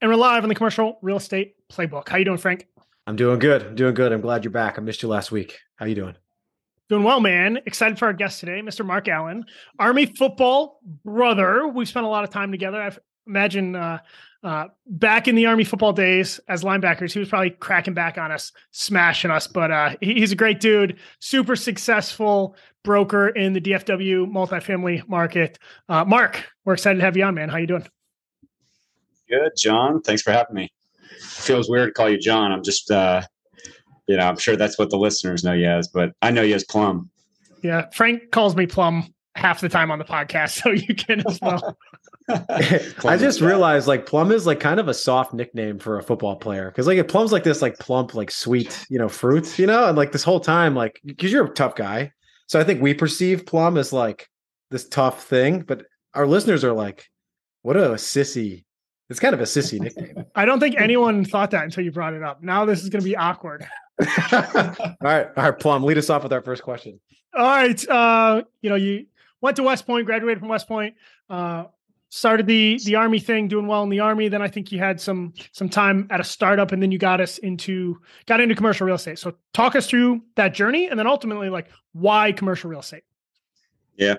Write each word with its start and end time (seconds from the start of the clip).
and 0.00 0.10
we're 0.10 0.16
live 0.16 0.42
on 0.42 0.48
the 0.48 0.54
commercial 0.54 0.98
real 1.02 1.16
estate 1.16 1.56
playbook. 1.68 2.08
How 2.08 2.18
you 2.18 2.24
doing, 2.24 2.38
Frank? 2.38 2.66
I'm 3.06 3.16
doing 3.16 3.38
good. 3.38 3.62
I'm 3.62 3.74
doing 3.74 3.94
good. 3.94 4.12
I'm 4.12 4.20
glad 4.20 4.44
you're 4.44 4.50
back. 4.50 4.78
I 4.78 4.82
missed 4.82 5.02
you 5.02 5.08
last 5.08 5.32
week. 5.32 5.58
How 5.76 5.86
you 5.86 5.94
doing? 5.94 6.14
Doing 6.88 7.02
well, 7.02 7.20
man. 7.20 7.58
Excited 7.66 7.98
for 7.98 8.06
our 8.06 8.12
guest 8.12 8.40
today, 8.40 8.60
Mr. 8.62 8.84
Mark 8.84 9.08
Allen, 9.08 9.44
Army 9.78 10.06
football 10.06 10.80
brother. 11.04 11.66
We've 11.66 11.88
spent 11.88 12.06
a 12.06 12.08
lot 12.08 12.24
of 12.24 12.30
time 12.30 12.50
together. 12.50 12.80
I 12.80 12.96
imagine 13.26 13.76
uh, 13.76 13.98
uh, 14.42 14.66
back 14.86 15.28
in 15.28 15.34
the 15.34 15.46
Army 15.46 15.64
football 15.64 15.92
days 15.92 16.40
as 16.48 16.62
linebackers, 16.62 17.12
he 17.12 17.18
was 17.18 17.28
probably 17.28 17.50
cracking 17.50 17.92
back 17.92 18.16
on 18.16 18.32
us, 18.32 18.52
smashing 18.70 19.30
us. 19.30 19.46
But 19.46 19.70
uh, 19.70 19.96
he's 20.00 20.32
a 20.32 20.36
great 20.36 20.60
dude, 20.60 20.98
super 21.18 21.56
successful 21.56 22.56
broker 22.84 23.28
in 23.28 23.52
the 23.52 23.60
DFW 23.60 24.30
multifamily 24.30 25.06
market. 25.08 25.58
Uh, 25.88 26.04
Mark, 26.04 26.46
we're 26.64 26.74
excited 26.74 27.00
to 27.00 27.04
have 27.04 27.16
you 27.16 27.24
on, 27.24 27.34
man. 27.34 27.48
How 27.48 27.58
you 27.58 27.66
doing? 27.66 27.86
Good, 29.28 29.52
John. 29.56 30.00
Thanks 30.02 30.22
for 30.22 30.32
having 30.32 30.54
me. 30.54 30.72
It 31.16 31.22
feels 31.22 31.68
weird 31.68 31.88
to 31.88 31.92
call 31.92 32.08
you 32.08 32.18
John. 32.18 32.52
I'm 32.52 32.62
just, 32.62 32.90
uh, 32.90 33.22
you 34.06 34.16
know, 34.16 34.26
I'm 34.26 34.38
sure 34.38 34.56
that's 34.56 34.78
what 34.78 34.90
the 34.90 34.98
listeners 34.98 35.44
know 35.44 35.52
you 35.52 35.66
as, 35.66 35.88
but 35.88 36.12
I 36.22 36.30
know 36.30 36.42
you 36.42 36.54
as 36.54 36.64
Plum. 36.64 37.10
Yeah, 37.62 37.86
Frank 37.92 38.30
calls 38.30 38.56
me 38.56 38.66
Plum 38.66 39.12
half 39.34 39.60
the 39.60 39.68
time 39.68 39.90
on 39.90 39.98
the 39.98 40.04
podcast, 40.04 40.50
so 40.62 40.70
you 40.70 40.94
can 40.94 41.22
as 41.26 41.38
well. 41.40 41.76
I 42.28 43.16
just 43.16 43.40
realized 43.40 43.86
like 43.86 44.04
Plum 44.04 44.32
is 44.32 44.46
like 44.46 44.60
kind 44.60 44.78
of 44.78 44.88
a 44.88 44.94
soft 44.94 45.32
nickname 45.32 45.78
for 45.78 45.98
a 45.98 46.02
football 46.02 46.36
player 46.36 46.70
because 46.70 46.86
like 46.86 46.98
it 46.98 47.08
Plum's 47.08 47.32
like 47.32 47.44
this 47.44 47.62
like 47.62 47.78
plump 47.78 48.14
like 48.14 48.30
sweet 48.30 48.86
you 48.90 48.98
know 48.98 49.08
fruit 49.08 49.58
you 49.58 49.66
know 49.66 49.88
and 49.88 49.96
like 49.96 50.12
this 50.12 50.24
whole 50.24 50.40
time 50.40 50.74
like 50.74 51.00
because 51.06 51.32
you're 51.32 51.46
a 51.46 51.54
tough 51.54 51.74
guy 51.74 52.12
so 52.46 52.60
I 52.60 52.64
think 52.64 52.82
we 52.82 52.92
perceive 52.92 53.46
Plum 53.46 53.78
as 53.78 53.94
like 53.94 54.28
this 54.70 54.86
tough 54.88 55.24
thing 55.24 55.60
but 55.60 55.86
our 56.12 56.26
listeners 56.26 56.64
are 56.64 56.74
like 56.74 57.08
what 57.62 57.78
a 57.78 57.92
sissy 57.92 58.64
it's 59.10 59.20
kind 59.20 59.34
of 59.34 59.40
a 59.40 59.44
sissy 59.44 59.80
nickname. 59.80 60.24
I 60.34 60.44
don't 60.44 60.60
think 60.60 60.76
anyone 60.78 61.24
thought 61.24 61.50
that 61.52 61.64
until 61.64 61.84
you 61.84 61.92
brought 61.92 62.14
it 62.14 62.22
up. 62.22 62.42
Now 62.42 62.64
this 62.64 62.82
is 62.82 62.88
going 62.88 63.02
to 63.02 63.08
be 63.08 63.16
awkward. 63.16 63.66
all 64.32 64.36
right, 65.00 65.28
all 65.36 65.44
right, 65.44 65.58
Plum, 65.58 65.82
lead 65.82 65.98
us 65.98 66.10
off 66.10 66.22
with 66.22 66.32
our 66.32 66.42
first 66.42 66.62
question. 66.62 67.00
All 67.34 67.44
right, 67.44 67.88
uh, 67.88 68.42
you 68.62 68.70
know 68.70 68.76
you 68.76 69.06
went 69.40 69.56
to 69.56 69.62
West 69.62 69.86
Point, 69.86 70.06
graduated 70.06 70.38
from 70.40 70.48
West 70.48 70.68
Point, 70.68 70.94
uh, 71.30 71.64
started 72.10 72.46
the 72.46 72.78
the 72.84 72.94
army 72.94 73.18
thing, 73.18 73.48
doing 73.48 73.66
well 73.66 73.82
in 73.82 73.88
the 73.88 74.00
army. 74.00 74.28
Then 74.28 74.42
I 74.42 74.48
think 74.48 74.72
you 74.72 74.78
had 74.78 75.00
some 75.00 75.34
some 75.52 75.68
time 75.68 76.06
at 76.10 76.20
a 76.20 76.24
startup, 76.24 76.72
and 76.72 76.82
then 76.82 76.92
you 76.92 76.98
got 76.98 77.20
us 77.20 77.38
into 77.38 77.98
got 78.26 78.40
into 78.40 78.54
commercial 78.54 78.86
real 78.86 78.96
estate. 78.96 79.18
So 79.18 79.34
talk 79.52 79.74
us 79.74 79.88
through 79.88 80.22
that 80.36 80.54
journey, 80.54 80.88
and 80.88 80.98
then 80.98 81.06
ultimately 81.06 81.50
like 81.50 81.68
why 81.92 82.32
commercial 82.32 82.70
real 82.70 82.80
estate. 82.80 83.02
Yeah. 83.98 84.14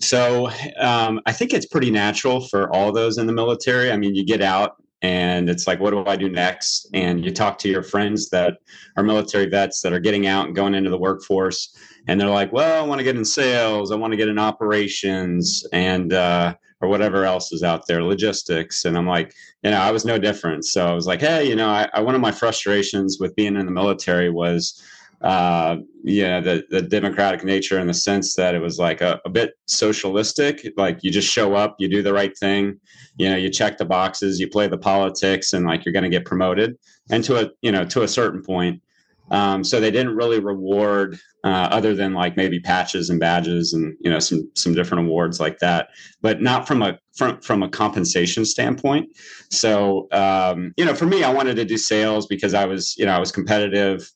So 0.00 0.48
um, 0.78 1.20
I 1.26 1.32
think 1.32 1.52
it's 1.52 1.66
pretty 1.66 1.90
natural 1.90 2.40
for 2.48 2.74
all 2.74 2.90
those 2.90 3.18
in 3.18 3.26
the 3.26 3.34
military. 3.34 3.92
I 3.92 3.98
mean, 3.98 4.14
you 4.14 4.24
get 4.24 4.40
out 4.40 4.82
and 5.02 5.50
it's 5.50 5.66
like, 5.66 5.78
what 5.78 5.90
do 5.90 6.06
I 6.06 6.16
do 6.16 6.30
next? 6.30 6.88
And 6.94 7.22
you 7.22 7.30
talk 7.30 7.58
to 7.58 7.68
your 7.68 7.82
friends 7.82 8.30
that 8.30 8.54
are 8.96 9.02
military 9.02 9.46
vets 9.46 9.82
that 9.82 9.92
are 9.92 10.00
getting 10.00 10.26
out 10.26 10.46
and 10.46 10.56
going 10.56 10.74
into 10.74 10.88
the 10.88 10.98
workforce. 10.98 11.76
And 12.08 12.18
they're 12.18 12.30
like, 12.30 12.50
well, 12.52 12.82
I 12.82 12.86
want 12.86 13.00
to 13.00 13.04
get 13.04 13.16
in 13.16 13.24
sales. 13.26 13.92
I 13.92 13.96
want 13.96 14.12
to 14.12 14.16
get 14.16 14.28
in 14.28 14.38
operations 14.38 15.66
and, 15.74 16.14
uh, 16.14 16.54
or 16.80 16.88
whatever 16.88 17.24
else 17.24 17.52
is 17.52 17.62
out 17.62 17.86
there, 17.86 18.02
logistics. 18.02 18.86
And 18.86 18.96
I'm 18.96 19.06
like, 19.06 19.34
you 19.62 19.70
know, 19.70 19.78
I 19.78 19.90
was 19.90 20.06
no 20.06 20.18
different. 20.18 20.64
So 20.64 20.86
I 20.86 20.92
was 20.94 21.06
like, 21.06 21.20
hey, 21.20 21.46
you 21.46 21.56
know, 21.56 21.68
I, 21.68 21.88
I 21.92 22.00
one 22.00 22.14
of 22.14 22.20
my 22.22 22.32
frustrations 22.32 23.18
with 23.20 23.36
being 23.36 23.56
in 23.56 23.66
the 23.66 23.72
military 23.72 24.30
was, 24.30 24.82
uh, 25.24 25.78
yeah, 26.02 26.38
the 26.38 26.64
the 26.68 26.82
democratic 26.82 27.44
nature 27.44 27.80
in 27.80 27.86
the 27.86 27.94
sense 27.94 28.34
that 28.34 28.54
it 28.54 28.58
was 28.58 28.78
like 28.78 29.00
a, 29.00 29.18
a, 29.24 29.30
bit 29.30 29.54
socialistic. 29.66 30.70
Like 30.76 30.98
you 31.02 31.10
just 31.10 31.32
show 31.32 31.54
up, 31.54 31.76
you 31.78 31.88
do 31.88 32.02
the 32.02 32.12
right 32.12 32.36
thing, 32.36 32.78
you 33.16 33.30
know, 33.30 33.36
you 33.36 33.48
check 33.48 33.78
the 33.78 33.86
boxes, 33.86 34.38
you 34.38 34.48
play 34.48 34.68
the 34.68 34.76
politics, 34.76 35.54
and 35.54 35.64
like 35.64 35.84
you're 35.84 35.94
going 35.94 36.04
to 36.04 36.10
get 36.10 36.26
promoted, 36.26 36.76
and 37.10 37.24
to 37.24 37.36
a 37.36 37.50
you 37.62 37.72
know 37.72 37.86
to 37.86 38.02
a 38.02 38.08
certain 38.08 38.42
point. 38.42 38.82
Um, 39.30 39.64
so 39.64 39.80
they 39.80 39.90
didn't 39.90 40.14
really 40.14 40.40
reward 40.40 41.18
uh, 41.42 41.68
other 41.70 41.94
than 41.94 42.12
like 42.12 42.36
maybe 42.36 42.60
patches 42.60 43.08
and 43.08 43.18
badges 43.18 43.72
and 43.72 43.96
you 44.00 44.10
know 44.10 44.18
some 44.18 44.50
some 44.54 44.74
different 44.74 45.06
awards 45.06 45.40
like 45.40 45.58
that, 45.60 45.88
but 46.20 46.42
not 46.42 46.68
from 46.68 46.82
a 46.82 46.98
from 47.16 47.40
from 47.40 47.62
a 47.62 47.68
compensation 47.70 48.44
standpoint. 48.44 49.08
So 49.50 50.06
um, 50.12 50.74
you 50.76 50.84
know, 50.84 50.94
for 50.94 51.06
me, 51.06 51.24
I 51.24 51.32
wanted 51.32 51.56
to 51.56 51.64
do 51.64 51.78
sales 51.78 52.26
because 52.26 52.52
I 52.52 52.66
was 52.66 52.94
you 52.98 53.06
know 53.06 53.12
I 53.12 53.18
was 53.18 53.32
competitive. 53.32 54.06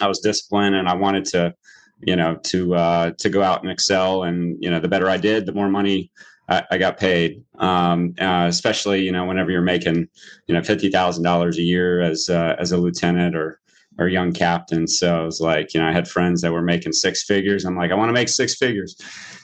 I 0.00 0.06
was 0.06 0.20
disciplined 0.20 0.74
and 0.74 0.88
I 0.88 0.94
wanted 0.94 1.24
to, 1.26 1.54
you 2.00 2.16
know, 2.16 2.36
to 2.44 2.74
uh, 2.74 3.10
to 3.18 3.28
go 3.28 3.42
out 3.42 3.62
and 3.62 3.70
excel. 3.70 4.24
And 4.24 4.56
you 4.60 4.70
know, 4.70 4.80
the 4.80 4.88
better 4.88 5.08
I 5.08 5.16
did, 5.16 5.46
the 5.46 5.52
more 5.52 5.68
money 5.68 6.10
I, 6.48 6.64
I 6.70 6.78
got 6.78 6.98
paid. 6.98 7.42
Um, 7.58 8.14
uh, 8.20 8.46
especially, 8.48 9.02
you 9.02 9.12
know, 9.12 9.24
whenever 9.24 9.50
you're 9.50 9.62
making, 9.62 10.08
you 10.46 10.54
know, 10.54 10.62
fifty 10.62 10.90
thousand 10.90 11.24
dollars 11.24 11.58
a 11.58 11.62
year 11.62 12.00
as 12.00 12.28
uh, 12.28 12.56
as 12.58 12.72
a 12.72 12.76
lieutenant 12.76 13.36
or 13.36 13.60
or 13.98 14.08
young 14.08 14.32
captain. 14.32 14.86
So 14.86 15.20
I 15.20 15.24
was 15.24 15.40
like, 15.40 15.74
you 15.74 15.80
know, 15.80 15.86
I 15.86 15.92
had 15.92 16.08
friends 16.08 16.40
that 16.40 16.52
were 16.52 16.62
making 16.62 16.92
six 16.92 17.24
figures. 17.24 17.64
I'm 17.64 17.76
like, 17.76 17.90
I 17.90 17.94
want 17.94 18.08
to 18.08 18.14
make 18.14 18.28
six 18.28 18.54
figures. 18.54 18.96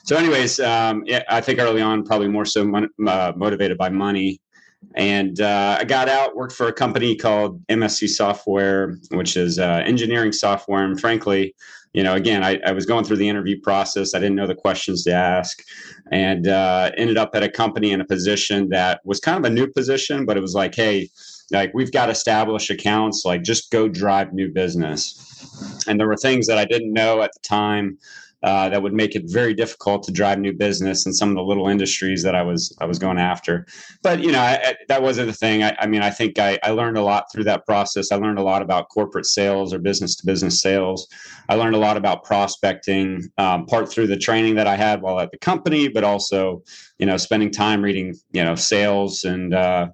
So, 0.05 0.17
anyways, 0.17 0.61
um, 0.61 1.03
yeah, 1.05 1.23
I 1.29 1.41
think 1.41 1.59
early 1.59 1.83
on, 1.83 2.05
probably 2.05 2.29
more 2.29 2.45
so 2.45 2.65
mon- 2.65 2.89
uh, 3.07 3.33
motivated 3.37 3.77
by 3.77 3.91
money 3.91 4.41
and 4.95 5.41
uh, 5.41 5.79
I 5.81 5.85
got 5.85 6.09
out, 6.09 6.37
worked 6.37 6.55
for 6.55 6.69
a 6.69 6.73
company 6.73 7.17
called 7.17 7.65
MSC 7.67 8.09
Software, 8.09 8.97
which 9.11 9.37
is 9.37 9.59
uh, 9.59 9.83
engineering 9.85 10.33
software. 10.33 10.85
And 10.85 10.99
frankly, 10.99 11.55
you 11.93 12.03
know, 12.03 12.15
again, 12.15 12.45
I, 12.45 12.59
I, 12.67 12.73
was 12.73 12.85
going 12.85 13.05
through 13.05 13.17
the 13.17 13.29
interview 13.29 13.59
process. 13.61 14.15
I 14.15 14.19
didn't 14.19 14.37
know 14.37 14.47
the 14.47 14.55
questions 14.55 15.03
to 15.05 15.13
ask, 15.13 15.63
and 16.13 16.47
uh, 16.47 16.91
ended 16.97 17.17
up 17.17 17.31
at 17.35 17.43
a 17.43 17.49
company 17.49 17.91
in 17.91 18.03
a 18.03 18.05
position 18.05 18.69
that 18.69 19.01
was 19.05 19.19
kind 19.19 19.39
of 19.39 19.51
a 19.51 19.55
new 19.55 19.67
position, 19.67 20.27
but 20.27 20.37
it 20.37 20.41
was 20.41 20.55
like, 20.55 20.75
hey, 20.75 21.09
like 21.51 21.73
we've 21.75 21.93
got 21.93 22.11
established 22.11 22.71
accounts, 22.71 23.25
like 23.25 23.43
just 23.43 23.71
go 23.71 23.89
drive 23.89 24.33
new 24.33 24.51
business. 24.53 25.85
And 25.87 25.99
there 25.99 26.07
were 26.07 26.17
things 26.17 26.47
that 26.49 26.59
I 26.59 26.65
didn't 26.65 26.93
know 26.93 27.23
at 27.23 27.33
the 27.33 27.41
time 27.41 27.99
uh, 28.47 28.69
that 28.69 28.81
would 28.81 28.95
make 28.95 29.17
it 29.17 29.25
very 29.27 29.53
difficult 29.53 30.05
to 30.05 30.13
drive 30.13 30.39
new 30.39 30.53
business 30.53 31.05
in 31.05 31.13
some 31.13 31.31
of 31.31 31.35
the 31.35 31.43
little 31.43 31.67
industries 31.67 32.23
that 32.23 32.37
I 32.37 32.43
was 32.43 32.75
I 32.81 32.85
was 32.85 32.97
going 32.97 33.19
after. 33.19 33.67
But 34.05 34.23
you 34.23 34.31
know, 34.31 34.39
I, 34.39 34.53
I, 34.53 34.75
that 34.87 35.03
wasn't 35.03 35.27
the 35.27 35.33
thing. 35.33 35.65
I, 35.65 35.77
I 35.81 35.89
mean, 35.89 36.01
I 36.01 36.11
think 36.11 36.39
I, 36.39 36.57
I, 36.63 36.71
learned 36.71 36.97
a 36.97 37.03
lot 37.03 37.25
through 37.33 37.43
that 37.45 37.67
process. 37.67 38.13
I 38.13 38.17
learned 38.17 38.39
a 38.39 38.45
lot 38.45 38.63
about 38.63 38.89
corporate 38.89 39.27
sales 39.27 39.75
or 39.75 39.81
business 39.81 40.15
to 40.17 40.27
business 40.27 40.61
sales. 40.61 41.09
I 41.49 41.57
learned 41.57 41.75
a 41.75 41.81
lot 41.81 41.97
about 41.97 42.23
prospecting, 42.23 43.29
um, 43.37 43.67
part 43.67 43.91
through 43.91 44.07
the 44.07 44.17
training 44.17 44.55
that 44.55 44.69
I 44.69 44.77
had 44.77 45.03
while 45.03 45.19
at 45.19 45.33
the 45.33 45.39
company, 45.39 45.89
but 45.89 46.05
also 46.05 46.63
you 46.99 47.07
know 47.07 47.17
spending 47.17 47.51
time 47.51 47.83
reading 47.83 48.15
you 48.31 48.45
know 48.45 48.55
sales 48.55 49.25
and. 49.25 49.55
Uh, 49.55 49.89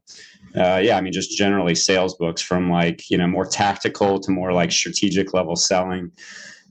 uh, 0.54 0.78
yeah, 0.84 0.98
I 0.98 1.00
mean, 1.00 1.14
just 1.14 1.38
generally 1.38 1.74
sales 1.74 2.14
books 2.16 2.42
from 2.42 2.70
like, 2.70 3.10
you 3.10 3.16
know, 3.16 3.26
more 3.26 3.46
tactical 3.46 4.20
to 4.20 4.30
more 4.30 4.52
like 4.52 4.70
strategic 4.70 5.32
level 5.32 5.56
selling. 5.56 6.12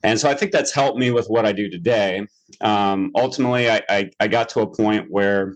And 0.03 0.19
so 0.19 0.29
I 0.29 0.33
think 0.33 0.51
that's 0.51 0.73
helped 0.73 0.97
me 0.97 1.11
with 1.11 1.27
what 1.27 1.45
I 1.45 1.51
do 1.51 1.69
today. 1.69 2.25
Um, 2.61 3.11
ultimately, 3.15 3.69
I, 3.69 3.81
I, 3.89 4.09
I, 4.19 4.27
got 4.27 4.49
to 4.49 4.61
a 4.61 4.67
point 4.67 5.07
where 5.09 5.55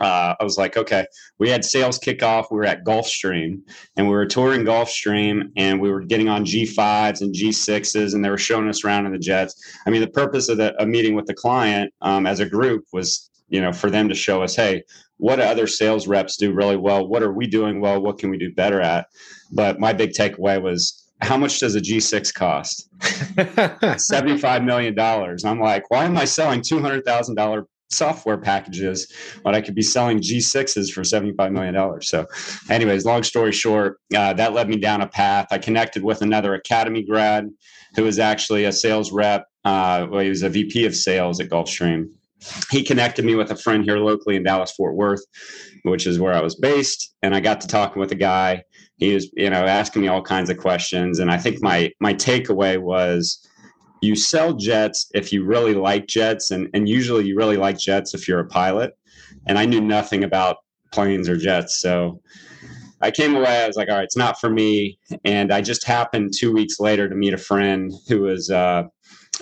uh, 0.00 0.34
I 0.38 0.44
was 0.44 0.58
like, 0.58 0.76
okay, 0.76 1.06
we 1.38 1.48
had 1.48 1.64
sales 1.64 1.98
kickoff. 1.98 2.46
We 2.50 2.56
were 2.56 2.64
at 2.64 2.84
Gulfstream 2.84 3.60
and 3.96 4.06
we 4.06 4.12
were 4.12 4.26
touring 4.26 4.64
Gulfstream 4.64 5.50
and 5.56 5.80
we 5.80 5.90
were 5.90 6.02
getting 6.02 6.28
on 6.28 6.44
G5s 6.44 7.20
and 7.20 7.34
G6s 7.34 8.14
and 8.14 8.24
they 8.24 8.30
were 8.30 8.38
showing 8.38 8.68
us 8.68 8.84
around 8.84 9.06
in 9.06 9.12
the 9.12 9.18
jets. 9.18 9.54
I 9.86 9.90
mean, 9.90 10.00
the 10.00 10.08
purpose 10.08 10.48
of 10.48 10.58
the 10.58 10.74
a 10.82 10.86
meeting 10.86 11.14
with 11.14 11.26
the 11.26 11.34
client 11.34 11.92
um, 12.02 12.26
as 12.26 12.40
a 12.40 12.46
group 12.46 12.84
was, 12.92 13.30
you 13.48 13.60
know, 13.60 13.72
for 13.72 13.90
them 13.90 14.08
to 14.08 14.14
show 14.14 14.42
us, 14.42 14.56
hey, 14.56 14.82
what 15.18 15.36
do 15.36 15.42
other 15.42 15.66
sales 15.66 16.06
reps 16.06 16.36
do 16.36 16.52
really 16.52 16.76
well? 16.76 17.06
What 17.06 17.22
are 17.22 17.32
we 17.32 17.46
doing 17.46 17.80
well? 17.80 18.00
What 18.00 18.18
can 18.18 18.30
we 18.30 18.38
do 18.38 18.52
better 18.52 18.80
at? 18.80 19.06
But 19.52 19.80
my 19.80 19.92
big 19.92 20.10
takeaway 20.10 20.60
was 20.60 21.05
how 21.22 21.36
much 21.36 21.60
does 21.60 21.74
a 21.74 21.80
G6 21.80 22.34
cost? 22.34 22.88
$75 23.00 24.64
million. 24.64 24.98
I'm 24.98 25.60
like, 25.60 25.90
why 25.90 26.04
am 26.04 26.16
I 26.16 26.24
selling 26.24 26.60
$200,000 26.60 27.64
software 27.88 28.36
packages 28.36 29.10
when 29.42 29.54
I 29.54 29.60
could 29.60 29.74
be 29.74 29.82
selling 29.82 30.20
G6s 30.20 30.92
for 30.92 31.02
$75 31.02 31.52
million? 31.52 32.02
So, 32.02 32.26
anyways, 32.68 33.06
long 33.06 33.22
story 33.22 33.52
short, 33.52 33.98
uh, 34.14 34.34
that 34.34 34.52
led 34.52 34.68
me 34.68 34.76
down 34.76 35.00
a 35.00 35.08
path. 35.08 35.46
I 35.50 35.58
connected 35.58 36.02
with 36.04 36.20
another 36.20 36.54
Academy 36.54 37.02
grad 37.02 37.48
who 37.94 38.04
was 38.04 38.18
actually 38.18 38.64
a 38.64 38.72
sales 38.72 39.10
rep. 39.10 39.46
Uh, 39.64 40.06
well, 40.10 40.20
he 40.20 40.28
was 40.28 40.42
a 40.42 40.50
VP 40.50 40.84
of 40.84 40.94
sales 40.94 41.40
at 41.40 41.48
Gulfstream. 41.48 42.10
He 42.70 42.82
connected 42.82 43.24
me 43.24 43.34
with 43.34 43.50
a 43.50 43.56
friend 43.56 43.82
here 43.82 43.96
locally 43.96 44.36
in 44.36 44.42
Dallas, 44.42 44.70
Fort 44.72 44.94
Worth, 44.94 45.24
which 45.84 46.06
is 46.06 46.18
where 46.20 46.34
I 46.34 46.42
was 46.42 46.54
based. 46.54 47.14
And 47.22 47.34
I 47.34 47.40
got 47.40 47.62
to 47.62 47.66
talking 47.66 47.98
with 47.98 48.12
a 48.12 48.16
guy 48.16 48.62
he 48.96 49.12
was 49.14 49.30
you 49.34 49.50
know 49.50 49.64
asking 49.66 50.02
me 50.02 50.08
all 50.08 50.22
kinds 50.22 50.50
of 50.50 50.56
questions. 50.56 51.18
And 51.18 51.30
i 51.30 51.38
think 51.38 51.62
my 51.62 51.92
my 52.00 52.14
takeaway 52.14 52.80
was 52.80 53.46
you 54.02 54.14
sell 54.14 54.52
jets 54.54 55.10
if 55.14 55.32
you 55.32 55.44
really 55.44 55.74
like 55.74 56.06
jets 56.06 56.50
and 56.50 56.68
and 56.74 56.88
usually 56.88 57.26
you 57.26 57.36
really 57.36 57.56
like 57.56 57.78
jets 57.78 58.14
if 58.14 58.26
you're 58.26 58.40
a 58.40 58.46
pilot. 58.46 58.96
And 59.46 59.58
i 59.58 59.64
knew 59.64 59.80
nothing 59.80 60.24
about 60.24 60.58
planes 60.92 61.28
or 61.28 61.36
jets. 61.36 61.80
So 61.80 62.20
i 63.02 63.10
came 63.10 63.36
away 63.36 63.62
i 63.62 63.66
was 63.66 63.76
like 63.76 63.90
all 63.90 63.96
right 63.96 64.04
it's 64.04 64.16
not 64.16 64.40
for 64.40 64.50
me. 64.50 64.98
And 65.24 65.52
i 65.52 65.60
just 65.60 65.84
happened 65.84 66.32
two 66.36 66.52
weeks 66.52 66.80
later 66.80 67.08
to 67.08 67.14
meet 67.14 67.34
a 67.34 67.38
friend 67.38 67.92
who 68.08 68.22
was 68.22 68.50
uh, 68.50 68.84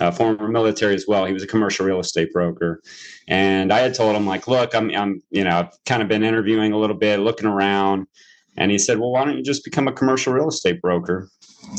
a 0.00 0.10
former 0.10 0.48
military 0.48 0.92
as 0.96 1.06
well. 1.06 1.24
He 1.24 1.32
was 1.32 1.44
a 1.44 1.46
commercial 1.46 1.86
real 1.86 2.00
estate 2.00 2.32
broker. 2.32 2.82
And 3.28 3.72
i 3.72 3.78
had 3.78 3.94
told 3.94 4.16
him 4.16 4.26
like 4.26 4.48
look 4.48 4.74
i'm 4.74 4.90
i'm 4.90 5.22
you 5.30 5.44
know 5.44 5.58
i've 5.60 5.84
kind 5.86 6.02
of 6.02 6.08
been 6.08 6.24
interviewing 6.24 6.72
a 6.72 6.78
little 6.78 6.96
bit 6.96 7.20
looking 7.20 7.46
around 7.46 8.08
And 8.56 8.70
he 8.70 8.78
said, 8.78 8.98
Well, 8.98 9.10
why 9.10 9.24
don't 9.24 9.36
you 9.36 9.42
just 9.42 9.64
become 9.64 9.88
a 9.88 9.92
commercial 9.92 10.32
real 10.32 10.48
estate 10.48 10.80
broker? 10.80 11.28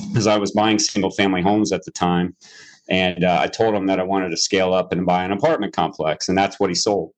Because 0.09 0.27
I 0.27 0.37
was 0.37 0.51
buying 0.51 0.79
single 0.79 1.11
family 1.11 1.41
homes 1.41 1.71
at 1.71 1.83
the 1.83 1.91
time. 1.91 2.35
And 2.89 3.23
uh, 3.23 3.39
I 3.41 3.47
told 3.47 3.73
him 3.73 3.87
that 3.87 3.99
I 3.99 4.03
wanted 4.03 4.29
to 4.29 4.37
scale 4.37 4.73
up 4.73 4.91
and 4.91 5.05
buy 5.05 5.23
an 5.23 5.31
apartment 5.31 5.73
complex. 5.73 6.29
And 6.29 6.37
that's 6.37 6.59
what 6.59 6.69
he 6.69 6.75
sold. 6.75 7.11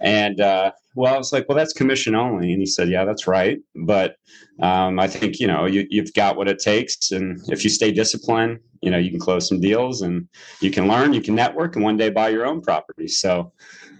And 0.00 0.40
uh, 0.40 0.72
well, 0.94 1.14
I 1.14 1.16
was 1.16 1.32
like, 1.32 1.48
well, 1.48 1.56
that's 1.56 1.72
commission 1.72 2.14
only. 2.14 2.52
And 2.52 2.60
he 2.60 2.66
said, 2.66 2.90
yeah, 2.90 3.04
that's 3.04 3.26
right. 3.26 3.58
But 3.74 4.16
um, 4.60 4.98
I 4.98 5.06
think, 5.06 5.38
you 5.38 5.46
know, 5.46 5.64
you, 5.64 5.86
you've 5.88 6.12
got 6.12 6.36
what 6.36 6.48
it 6.48 6.58
takes. 6.58 7.12
And 7.12 7.40
if 7.48 7.64
you 7.64 7.70
stay 7.70 7.92
disciplined, 7.92 8.58
you 8.82 8.90
know, 8.90 8.98
you 8.98 9.10
can 9.10 9.20
close 9.20 9.48
some 9.48 9.60
deals 9.60 10.02
and 10.02 10.28
you 10.60 10.70
can 10.70 10.88
learn, 10.88 11.12
you 11.12 11.22
can 11.22 11.34
network, 11.36 11.76
and 11.76 11.84
one 11.84 11.96
day 11.96 12.10
buy 12.10 12.28
your 12.28 12.44
own 12.44 12.60
property. 12.60 13.06
So 13.06 13.52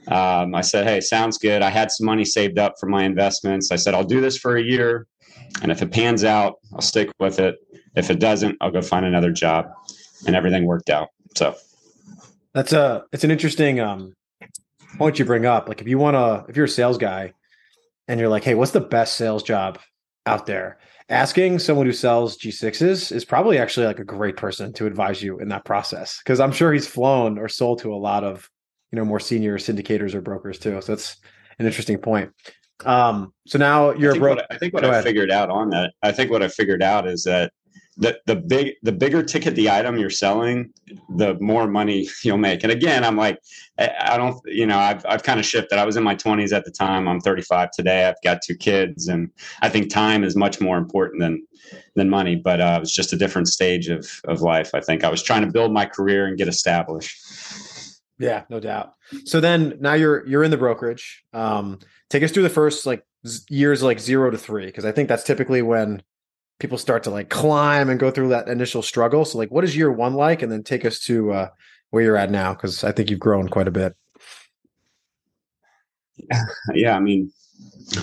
um, 0.09 0.55
I 0.55 0.61
said, 0.61 0.87
hey, 0.87 1.01
sounds 1.01 1.39
good. 1.39 1.63
I 1.63 1.71
had 1.71 1.91
some 1.91 2.07
money 2.07 2.25
saved 2.25 2.59
up 2.59 2.75
for 2.79 2.87
my 2.87 3.05
investments. 3.05 3.71
I 3.71 3.77
said, 3.77 3.95
I'll 3.95 4.05
do 4.05 4.21
this 4.21 4.37
for 4.37 4.57
a 4.57 4.63
year. 4.63 5.07
And 5.63 5.71
if 5.71 5.83
it 5.83 5.93
pans 5.93 6.25
out, 6.25 6.57
I'll 6.73 6.81
stick 6.81 7.11
with 7.19 7.39
it. 7.39 7.57
If 7.95 8.11
it 8.11 8.19
doesn't, 8.19 8.57
I'll 8.61 8.71
go 8.71 8.83
find 8.83 9.07
another 9.07 9.31
job. 9.31 9.67
And 10.27 10.35
everything 10.35 10.67
worked 10.67 10.91
out. 10.91 11.09
So 11.37 11.57
that's 12.55 12.73
a, 12.73 13.05
it's 13.13 13.25
an 13.25 13.31
interesting, 13.31 13.81
um, 13.81 14.15
point 14.97 15.19
you 15.19 15.25
bring 15.25 15.47
up. 15.47 15.69
Like 15.69 15.81
if 15.81 15.89
you 15.89 15.99
want 15.99 16.15
to, 16.15 16.45
if 16.49 16.57
you're 16.57 16.67
a 16.67 16.69
sales 16.69 16.99
guy 16.99 17.33
and 18.09 18.21
you're 18.21 18.29
like, 18.29 18.45
hey, 18.45 18.55
what's 18.55 18.73
the 18.73 18.81
best 18.81 19.17
sales 19.17 19.43
job 19.43 19.79
out 20.27 20.47
there? 20.47 20.79
Asking 21.09 21.59
someone 21.59 21.87
who 21.87 21.93
sells 21.93 22.39
G6s 22.39 23.13
is 23.13 23.25
probably 23.25 23.59
actually 23.59 23.87
like 23.87 23.99
a 23.99 24.05
great 24.05 24.37
person 24.37 24.73
to 24.75 24.87
advise 24.87 25.23
you 25.23 25.39
in 25.39 25.49
that 25.49 25.65
process 25.65 26.19
because 26.19 26.41
I'm 26.41 26.53
sure 26.53 26.73
he's 26.73 26.87
flown 26.87 27.39
or 27.39 27.49
sold 27.49 27.81
to 27.81 27.93
a 27.93 27.97
lot 27.97 28.25
of, 28.25 28.49
you 28.93 28.99
know, 28.99 29.05
more 29.05 29.21
senior 29.21 29.59
syndicators 29.59 30.15
or 30.15 30.21
brokers 30.21 30.59
too. 30.59 30.81
So 30.83 30.93
that's 30.93 31.17
an 31.59 31.67
interesting 31.67 31.99
point. 31.99 32.31
Um, 32.85 33.33
so 33.47 33.59
now 33.59 33.93
you're 33.93 34.15
I 34.15 34.17
a 34.17 34.21
broker. 34.21 34.47
I 34.51 34.59
think 34.59 34.75
what 34.75 34.85
I 34.85 35.03
figured 35.03 35.31
out 35.31 35.51
on 35.51 35.71
that, 35.71 35.95
I 36.03 36.13
think 36.13 36.31
what 36.31 36.43
I 36.43 36.49
figured 36.49 36.83
out 36.83 37.07
is 37.07 37.25
that 37.25 37.53
the 37.97 38.19
the 38.27 38.37
big 38.37 38.75
the 38.83 38.93
bigger 38.93 39.23
ticket 39.23 39.55
the 39.55 39.71
item 39.71 39.99
you're 39.99 40.11
selling, 40.11 40.73
the 41.17 41.35
more 41.41 41.67
money 41.67 42.09
you'll 42.25 42.39
make. 42.39 42.63
And 42.63 42.73
again, 42.73 43.05
I'm 43.05 43.17
like, 43.17 43.39
I 43.79 44.17
don't, 44.17 44.41
you 44.47 44.67
know, 44.67 44.79
I've 44.79 45.05
I've 45.07 45.23
kind 45.23 45.39
of 45.39 45.47
shifted. 45.47 45.79
I 45.79 45.85
was 45.85 45.97
in 45.97 46.03
my 46.03 46.15
20s 46.15 46.53
at 46.53 46.65
the 46.65 46.71
time. 46.71 47.07
I'm 47.07 47.21
35 47.21 47.71
today. 47.71 48.07
I've 48.07 48.21
got 48.25 48.41
two 48.43 48.57
kids, 48.57 49.09
and 49.09 49.31
I 49.61 49.69
think 49.69 49.91
time 49.91 50.25
is 50.25 50.37
much 50.37 50.61
more 50.61 50.79
important 50.79 51.21
than 51.21 51.47
than 51.95 52.09
money. 52.09 52.35
But 52.37 52.61
uh, 52.61 52.75
it 52.79 52.81
was 52.81 52.95
just 52.95 53.13
a 53.13 53.17
different 53.17 53.49
stage 53.49 53.89
of 53.89 54.09
of 54.25 54.41
life. 54.41 54.71
I 54.75 54.81
think 54.81 55.05
I 55.05 55.11
was 55.11 55.23
trying 55.23 55.45
to 55.45 55.53
build 55.53 55.73
my 55.73 55.85
career 55.85 56.27
and 56.27 56.39
get 56.39 56.49
established. 56.49 57.52
Yeah, 58.23 58.45
no 58.49 58.61
doubt. 58.61 58.95
So 59.25 59.41
then 59.41 59.79
now 59.81 59.95
you're 59.95 60.25
you're 60.27 60.45
in 60.45 60.53
the 60.53 60.57
brokerage. 60.57 61.25
Um, 61.33 61.81
take 62.09 62.23
us 62.23 62.31
through 62.31 62.45
the 62.45 62.51
first 62.51 62.87
like 62.87 63.05
years 63.49 63.83
like 63.83 63.99
zero 63.99 64.31
to 64.31 64.39
three 64.39 64.67
because 64.67 64.85
I 64.85 64.93
think 64.93 65.09
that's 65.09 65.25
typically 65.25 65.61
when 65.61 66.03
people 66.61 66.79
start 66.79 67.03
to 67.03 67.11
like 67.11 67.31
climb 67.31 67.91
and 67.91 67.99
go 67.99 68.13
through 68.13 68.29
that 68.29 68.47
initial 68.47 68.81
struggle. 68.81 69.25
So 69.25 69.39
like 69.39 69.51
what 69.51 69.65
is 69.65 69.77
year 69.77 69.91
one 69.91 70.15
like? 70.15 70.43
And 70.43 70.53
then 70.53 70.63
take 70.63 70.85
us 70.85 71.01
to 71.01 71.33
uh, 71.33 71.49
where 71.91 72.05
you're 72.05 72.17
at 72.17 72.31
now, 72.31 72.55
because 72.55 72.85
I 72.85 72.93
think 72.93 73.11
you've 73.11 73.19
grown 73.19 73.49
quite 73.49 73.69
a 73.69 73.73
bit. 73.73 73.97
Yeah, 76.75 76.97
I 76.97 77.01
mean, 77.01 77.33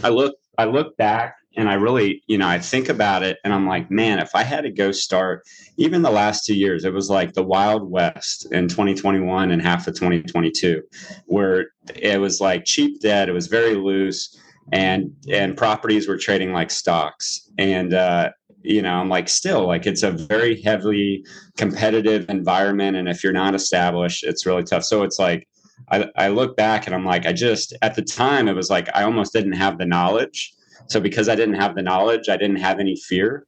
I 0.04 0.10
look 0.10 0.36
I 0.58 0.66
look 0.66 0.98
back 0.98 1.38
and 1.58 1.70
I 1.70 1.74
really, 1.74 2.24
you 2.28 2.38
know, 2.38 2.48
I 2.48 2.60
think 2.60 2.90
about 2.90 3.24
it 3.24 3.38
and 3.44 3.54
I'm 3.54 3.68
like, 3.68 3.90
man, 3.90 4.20
if 4.20 4.36
I 4.36 4.44
had 4.44 4.62
to 4.62 4.72
go 4.72 4.92
start 4.92 5.44
even 5.78 6.02
the 6.02 6.12
last 6.12 6.46
two 6.46 6.56
years, 6.56 6.86
it 6.86 6.94
was 6.94 7.10
like 7.10 7.34
the 7.34 7.44
Wild 7.44 7.90
West 7.90 8.52
in 8.52 8.68
2021 8.68 9.52
and 9.52 9.62
half 9.62 9.88
of 9.88 9.96
2022, 9.96 10.82
where 11.26 11.72
it 11.96 12.20
was 12.20 12.40
like 12.40 12.66
cheap 12.66 13.02
debt, 13.02 13.30
it 13.30 13.34
was 13.34 13.48
very 13.48 13.76
loose, 13.76 14.38
and 14.72 15.12
and 15.32 15.58
properties 15.58 16.08
were 16.08 16.18
trading 16.18 16.54
like 16.54 16.70
stocks. 16.70 17.50
And 17.58 17.94
uh, 17.94 18.30
you 18.62 18.82
know, 18.82 18.94
I'm 18.94 19.10
like, 19.10 19.30
still, 19.30 19.68
like, 19.68 19.86
it's 19.86 20.04
a 20.04 20.12
very 20.12 20.62
heavily 20.62 21.26
competitive 21.58 22.30
environment. 22.30 22.98
And 22.98 23.08
if 23.08 23.24
you're 23.24 23.34
not 23.34 23.56
established, 23.56 24.24
it's 24.24 24.46
really 24.46 24.64
tough. 24.64 24.84
So 24.84 25.04
it's 25.04 25.20
like, 25.20 25.48
I, 25.92 26.08
I 26.18 26.28
look 26.28 26.58
back 26.58 26.86
and 26.86 26.94
I'm 26.94 27.06
like, 27.06 27.26
I 27.26 27.34
just, 27.34 27.76
at 27.82 27.96
the 27.96 28.02
time, 28.02 28.48
it 28.48 28.56
was 28.56 28.70
like, 28.70 28.90
I 28.94 29.04
almost 29.04 29.32
didn't 29.32 29.54
have 29.54 29.78
the 29.78 29.86
knowledge. 29.86 30.54
So 30.90 31.00
because 31.00 31.30
I 31.30 31.36
didn't 31.36 31.56
have 31.56 31.76
the 31.76 31.82
knowledge, 31.82 32.30
I 32.30 32.38
didn't 32.38 32.58
have 32.58 32.80
any 32.80 32.96
fear. 32.96 33.46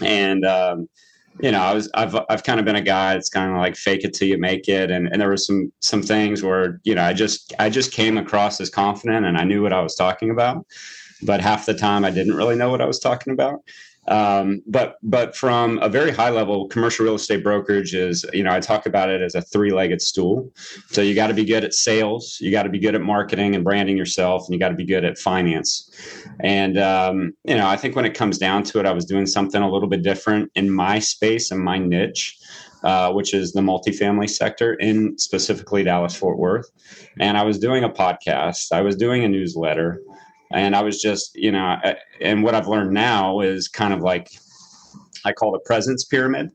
And, 0.00 0.44
um, 0.44 0.88
you 1.40 1.50
know, 1.50 1.60
I 1.60 1.72
was 1.72 1.90
I've 1.94 2.16
I've 2.28 2.42
kind 2.42 2.58
of 2.58 2.66
been 2.66 2.76
a 2.76 2.82
guy 2.82 3.14
that's 3.14 3.28
kind 3.28 3.50
of 3.50 3.56
like 3.56 3.76
fake 3.76 4.04
it 4.04 4.12
till 4.12 4.28
you 4.28 4.38
make 4.38 4.68
it, 4.68 4.90
and 4.90 5.08
and 5.08 5.20
there 5.20 5.28
were 5.28 5.36
some 5.36 5.72
some 5.80 6.02
things 6.02 6.42
where 6.42 6.80
you 6.84 6.94
know 6.94 7.02
I 7.02 7.12
just 7.12 7.54
I 7.58 7.70
just 7.70 7.92
came 7.92 8.18
across 8.18 8.60
as 8.60 8.68
confident 8.68 9.24
and 9.24 9.38
I 9.38 9.44
knew 9.44 9.62
what 9.62 9.72
I 9.72 9.80
was 9.80 9.94
talking 9.94 10.30
about, 10.30 10.66
but 11.22 11.40
half 11.40 11.66
the 11.66 11.74
time 11.74 12.04
I 12.04 12.10
didn't 12.10 12.34
really 12.34 12.56
know 12.56 12.68
what 12.68 12.82
I 12.82 12.86
was 12.86 12.98
talking 12.98 13.32
about. 13.32 13.60
Um, 14.10 14.60
but 14.66 14.96
but 15.04 15.36
from 15.36 15.78
a 15.78 15.88
very 15.88 16.10
high 16.10 16.30
level, 16.30 16.66
commercial 16.66 17.04
real 17.04 17.14
estate 17.14 17.44
brokerage 17.44 17.94
is 17.94 18.26
you 18.32 18.42
know 18.42 18.52
I 18.52 18.58
talk 18.58 18.84
about 18.84 19.08
it 19.08 19.22
as 19.22 19.36
a 19.36 19.40
three 19.40 19.72
legged 19.72 20.02
stool. 20.02 20.52
So 20.90 21.00
you 21.00 21.14
got 21.14 21.28
to 21.28 21.34
be 21.34 21.44
good 21.44 21.64
at 21.64 21.72
sales, 21.72 22.36
you 22.40 22.50
got 22.50 22.64
to 22.64 22.68
be 22.68 22.80
good 22.80 22.96
at 22.96 23.02
marketing 23.02 23.54
and 23.54 23.62
branding 23.62 23.96
yourself, 23.96 24.46
and 24.46 24.52
you 24.52 24.58
got 24.58 24.70
to 24.70 24.74
be 24.74 24.84
good 24.84 25.04
at 25.04 25.16
finance. 25.16 25.88
And 26.40 26.76
um, 26.76 27.32
you 27.44 27.54
know 27.54 27.68
I 27.68 27.76
think 27.76 27.94
when 27.94 28.04
it 28.04 28.14
comes 28.14 28.36
down 28.36 28.64
to 28.64 28.80
it, 28.80 28.86
I 28.86 28.92
was 28.92 29.04
doing 29.04 29.26
something 29.26 29.62
a 29.62 29.70
little 29.70 29.88
bit 29.88 30.02
different 30.02 30.50
in 30.56 30.70
my 30.70 30.98
space 30.98 31.52
and 31.52 31.60
my 31.60 31.78
niche. 31.78 32.36
Uh, 32.82 33.12
which 33.12 33.34
is 33.34 33.52
the 33.52 33.60
multifamily 33.60 34.26
sector 34.26 34.72
in 34.76 35.14
specifically 35.18 35.84
Dallas 35.84 36.16
Fort 36.16 36.38
Worth. 36.38 36.70
And 37.18 37.36
I 37.36 37.42
was 37.42 37.58
doing 37.58 37.84
a 37.84 37.90
podcast, 37.90 38.72
I 38.72 38.80
was 38.80 38.96
doing 38.96 39.22
a 39.22 39.28
newsletter, 39.28 40.00
and 40.52 40.74
I 40.74 40.82
was 40.82 41.00
just, 41.00 41.30
you 41.34 41.52
know, 41.52 41.76
and 42.20 42.42
what 42.42 42.54
I've 42.54 42.68
learned 42.68 42.92
now 42.92 43.40
is 43.40 43.68
kind 43.68 43.92
of 43.92 44.00
like 44.00 44.28
I 45.24 45.32
call 45.32 45.52
the 45.52 45.60
presence 45.60 46.04
pyramid. 46.04 46.50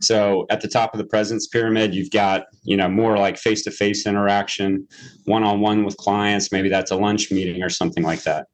So 0.00 0.46
at 0.50 0.60
the 0.60 0.68
top 0.68 0.94
of 0.94 0.98
the 0.98 1.06
presence 1.06 1.48
pyramid, 1.48 1.94
you've 1.94 2.10
got, 2.10 2.44
you 2.62 2.76
know, 2.76 2.88
more 2.88 3.18
like 3.18 3.36
face 3.36 3.62
to 3.64 3.70
face 3.70 4.06
interaction, 4.06 4.86
one 5.24 5.42
on 5.42 5.60
one 5.60 5.84
with 5.84 5.96
clients. 5.96 6.52
Maybe 6.52 6.68
that's 6.68 6.90
a 6.90 6.96
lunch 6.96 7.30
meeting 7.30 7.62
or 7.62 7.68
something 7.68 8.04
like 8.04 8.22
that. 8.22 8.46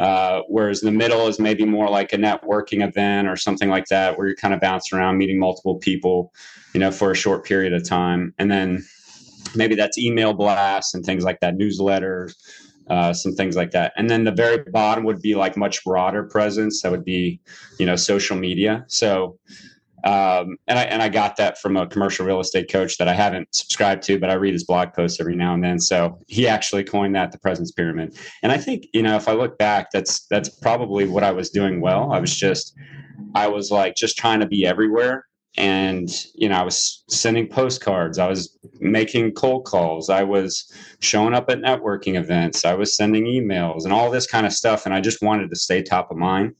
Uh, 0.00 0.40
whereas 0.48 0.80
the 0.80 0.90
middle 0.90 1.28
is 1.28 1.38
maybe 1.38 1.64
more 1.64 1.88
like 1.88 2.12
a 2.12 2.16
networking 2.16 2.86
event 2.86 3.28
or 3.28 3.36
something 3.36 3.68
like 3.68 3.86
that, 3.86 4.16
where 4.16 4.26
you're 4.26 4.36
kind 4.36 4.54
of 4.54 4.60
bouncing 4.60 4.98
around, 4.98 5.18
meeting 5.18 5.38
multiple 5.38 5.76
people, 5.76 6.32
you 6.72 6.80
know, 6.80 6.90
for 6.90 7.10
a 7.10 7.14
short 7.16 7.44
period 7.44 7.72
of 7.74 7.86
time. 7.86 8.34
And 8.38 8.50
then 8.50 8.84
maybe 9.54 9.74
that's 9.74 9.98
email 9.98 10.32
blasts 10.32 10.94
and 10.94 11.04
things 11.04 11.24
like 11.24 11.40
that, 11.40 11.58
newsletters, 11.58 12.34
uh, 12.88 13.12
some 13.12 13.34
things 13.34 13.56
like 13.56 13.70
that. 13.72 13.92
And 13.96 14.08
then 14.08 14.24
the 14.24 14.32
very 14.32 14.58
bottom 14.70 15.04
would 15.04 15.20
be 15.20 15.34
like 15.34 15.56
much 15.56 15.84
broader 15.84 16.24
presence. 16.24 16.82
That 16.82 16.90
would 16.90 17.04
be, 17.04 17.40
you 17.78 17.86
know, 17.86 17.96
social 17.96 18.36
media. 18.36 18.84
So, 18.88 19.38
um, 20.04 20.56
and 20.66 20.78
I 20.80 20.82
and 20.84 21.00
I 21.00 21.08
got 21.08 21.36
that 21.36 21.60
from 21.60 21.76
a 21.76 21.86
commercial 21.86 22.26
real 22.26 22.40
estate 22.40 22.70
coach 22.70 22.98
that 22.98 23.06
I 23.06 23.12
haven't 23.12 23.54
subscribed 23.54 24.02
to, 24.04 24.18
but 24.18 24.30
I 24.30 24.34
read 24.34 24.52
his 24.52 24.64
blog 24.64 24.92
posts 24.94 25.20
every 25.20 25.36
now 25.36 25.54
and 25.54 25.62
then. 25.62 25.78
So 25.78 26.18
he 26.26 26.48
actually 26.48 26.82
coined 26.82 27.14
that 27.14 27.30
the 27.30 27.38
presence 27.38 27.70
pyramid. 27.70 28.18
And 28.42 28.50
I 28.50 28.58
think 28.58 28.86
you 28.92 29.02
know, 29.02 29.14
if 29.14 29.28
I 29.28 29.32
look 29.32 29.58
back, 29.58 29.90
that's 29.92 30.26
that's 30.26 30.48
probably 30.48 31.06
what 31.06 31.22
I 31.22 31.30
was 31.30 31.50
doing 31.50 31.80
well. 31.80 32.12
I 32.12 32.18
was 32.18 32.34
just 32.34 32.74
I 33.34 33.46
was 33.46 33.70
like 33.70 33.94
just 33.94 34.16
trying 34.16 34.40
to 34.40 34.46
be 34.46 34.66
everywhere 34.66 35.26
and 35.56 36.08
you 36.34 36.48
know 36.48 36.56
i 36.56 36.62
was 36.62 37.02
sending 37.08 37.46
postcards. 37.46 38.18
I 38.18 38.28
was 38.28 38.56
making 38.80 39.32
cold 39.32 39.64
calls. 39.64 40.08
I 40.08 40.22
was 40.22 40.70
showing 41.00 41.34
up 41.34 41.50
at 41.50 41.58
networking 41.58 42.18
events. 42.18 42.64
I 42.64 42.74
was 42.74 42.96
sending 42.96 43.24
emails 43.24 43.84
and 43.84 43.92
all 43.92 44.10
this 44.10 44.26
kind 44.26 44.46
of 44.46 44.52
stuff. 44.52 44.86
And 44.86 44.94
i 44.94 45.00
just 45.00 45.22
wanted 45.22 45.50
to 45.50 45.56
stay 45.56 45.82
top 45.82 46.10
of 46.10 46.16
mind. 46.16 46.54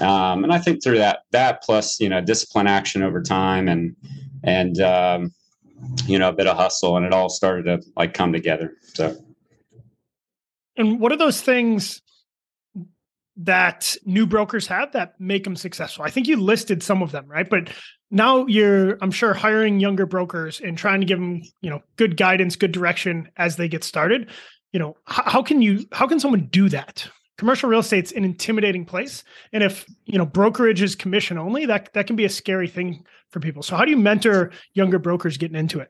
Um, 0.00 0.42
and 0.44 0.52
i 0.52 0.58
think 0.58 0.82
through 0.82 0.98
that 0.98 1.20
that 1.30 1.62
plus 1.62 2.00
you 2.00 2.08
know 2.08 2.20
discipline 2.20 2.66
action 2.66 3.02
over 3.02 3.22
time 3.22 3.68
and 3.68 3.94
and 4.42 4.80
um, 4.80 5.32
you 6.06 6.18
know 6.18 6.30
a 6.30 6.32
bit 6.32 6.46
of 6.46 6.56
hustle 6.56 6.96
and 6.96 7.06
it 7.06 7.12
all 7.12 7.28
started 7.28 7.64
to 7.64 7.82
like 7.96 8.14
come 8.14 8.32
together. 8.32 8.74
So. 8.94 9.16
And 10.76 10.98
what 11.00 11.12
are 11.12 11.18
those 11.18 11.42
things 11.42 12.00
that 13.44 13.96
new 14.04 14.26
brokers 14.26 14.66
have 14.66 14.92
that 14.92 15.18
make 15.20 15.44
them 15.44 15.56
successful? 15.56 16.04
I 16.04 16.10
think 16.10 16.26
you 16.26 16.36
listed 16.36 16.82
some 16.82 17.02
of 17.02 17.12
them, 17.12 17.26
right? 17.28 17.48
But 17.48 17.70
now 18.10 18.46
you're, 18.46 18.98
I'm 19.00 19.10
sure, 19.10 19.34
hiring 19.34 19.80
younger 19.80 20.06
brokers 20.06 20.60
and 20.60 20.76
trying 20.76 21.00
to 21.00 21.06
give 21.06 21.18
them, 21.18 21.42
you 21.60 21.70
know, 21.70 21.80
good 21.96 22.16
guidance, 22.16 22.56
good 22.56 22.72
direction 22.72 23.28
as 23.36 23.56
they 23.56 23.68
get 23.68 23.84
started. 23.84 24.28
You 24.72 24.80
know, 24.80 24.96
how, 25.06 25.42
can 25.42 25.62
you, 25.62 25.86
how 25.92 26.06
can 26.06 26.20
someone 26.20 26.46
do 26.46 26.68
that? 26.68 27.08
Commercial 27.38 27.68
real 27.68 27.80
estate's 27.80 28.12
an 28.12 28.24
intimidating 28.24 28.84
place, 28.84 29.24
and 29.52 29.64
if 29.64 29.84
you 30.04 30.16
know 30.16 30.26
brokerage 30.26 30.80
is 30.80 30.94
commission 30.94 31.38
only, 31.38 31.66
that 31.66 31.92
that 31.94 32.06
can 32.06 32.14
be 32.14 32.24
a 32.24 32.28
scary 32.28 32.68
thing 32.68 33.04
for 33.30 33.40
people. 33.40 33.62
So, 33.64 33.74
how 33.74 33.84
do 33.84 33.90
you 33.90 33.96
mentor 33.96 34.52
younger 34.74 35.00
brokers 35.00 35.38
getting 35.38 35.56
into 35.56 35.80
it? 35.80 35.88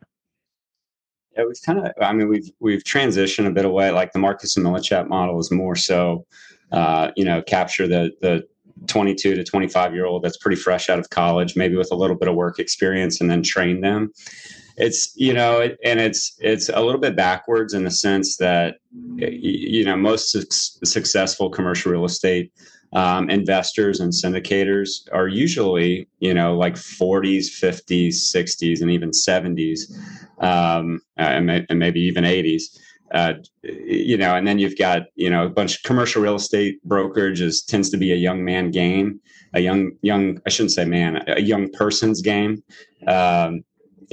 Yeah, 1.37 1.45
we've 1.45 1.61
kind 1.65 1.81
of, 1.81 1.93
I 2.01 2.13
mean, 2.13 2.29
we've 2.29 2.51
we've 2.61 2.85
transitioned 2.85 3.47
a 3.47 3.51
bit 3.51 3.65
away. 3.65 3.91
Like 3.91 4.13
the 4.13 4.19
Marcus 4.19 4.57
and 4.57 4.65
Millichap 4.65 5.09
model 5.09 5.39
is 5.41 5.51
more 5.51 5.77
so 5.77 6.25
uh, 6.73 7.11
you 7.17 7.25
know, 7.25 7.43
capture 7.43 7.87
the 7.87 8.13
the 8.21 8.47
22 8.89 9.37
to 9.37 9.45
25 9.45 9.95
year 9.95 10.07
old 10.07 10.23
that's 10.23 10.37
pretty 10.37 10.57
fresh 10.57 10.91
out 10.91 10.99
of 10.99 11.11
college, 11.11 11.55
maybe 11.55 11.77
with 11.77 11.93
a 11.93 11.95
little 11.95 12.17
bit 12.17 12.29
of 12.29 12.35
work 12.35 12.59
experience, 12.59 13.21
and 13.21 13.31
then 13.31 13.43
train 13.43 13.81
them. 13.81 14.13
It's 14.77 15.15
you 15.17 15.35
know, 15.35 15.61
it, 15.61 15.79
and 15.85 16.01
it's 16.01 16.37
it's 16.41 16.69
a 16.69 16.81
little 16.81 17.01
bit 17.01 17.15
backwards 17.15 17.75
in 17.75 17.85
the 17.85 17.91
sense 17.91 18.37
that 18.39 18.79
you 19.17 19.85
know 19.85 19.97
most 19.97 20.31
su- 20.31 20.85
successful 20.85 21.51
commercial 21.51 21.93
real 21.93 22.05
estate 22.05 22.53
um, 22.93 23.31
investors 23.31 24.01
and 24.01 24.13
syndicators 24.13 25.09
are 25.13 25.29
usually, 25.29 26.09
you 26.21 26.35
know, 26.35 26.57
like 26.57 26.75
40s, 26.75 27.47
50s, 27.47 28.15
60s, 28.15 28.83
and 28.83 28.91
even 28.91 29.11
70s, 29.11 29.91
um, 30.43 31.01
and, 31.17 31.47
may, 31.47 31.67
and, 31.71 31.79
maybe 31.79 32.01
even 32.01 32.25
80s. 32.25 32.79
You 33.63 34.17
know, 34.17 34.35
and 34.35 34.47
then 34.47 34.59
you've 34.59 34.79
got 34.79 35.03
you 35.15 35.31
know 35.31 35.47
a 35.47 35.51
bunch 35.51 35.77
of 35.77 35.83
commercial 35.83 36.23
real 36.23 36.37
estate 36.37 36.81
brokerages 36.87 37.65
tends 37.67 37.91
to 37.91 37.97
be 37.97 38.13
a 38.13 38.17
young 38.17 38.45
man 38.45 38.71
game, 38.71 39.21
a 39.55 39.61
young 39.61 39.93
young 40.03 40.41
I 40.47 40.51
shouldn't 40.51 40.73
say 40.73 40.85
man, 40.85 41.23
a 41.27 41.41
young 41.41 41.71
person's 41.71 42.23
game. 42.23 42.63
Um, 43.07 43.65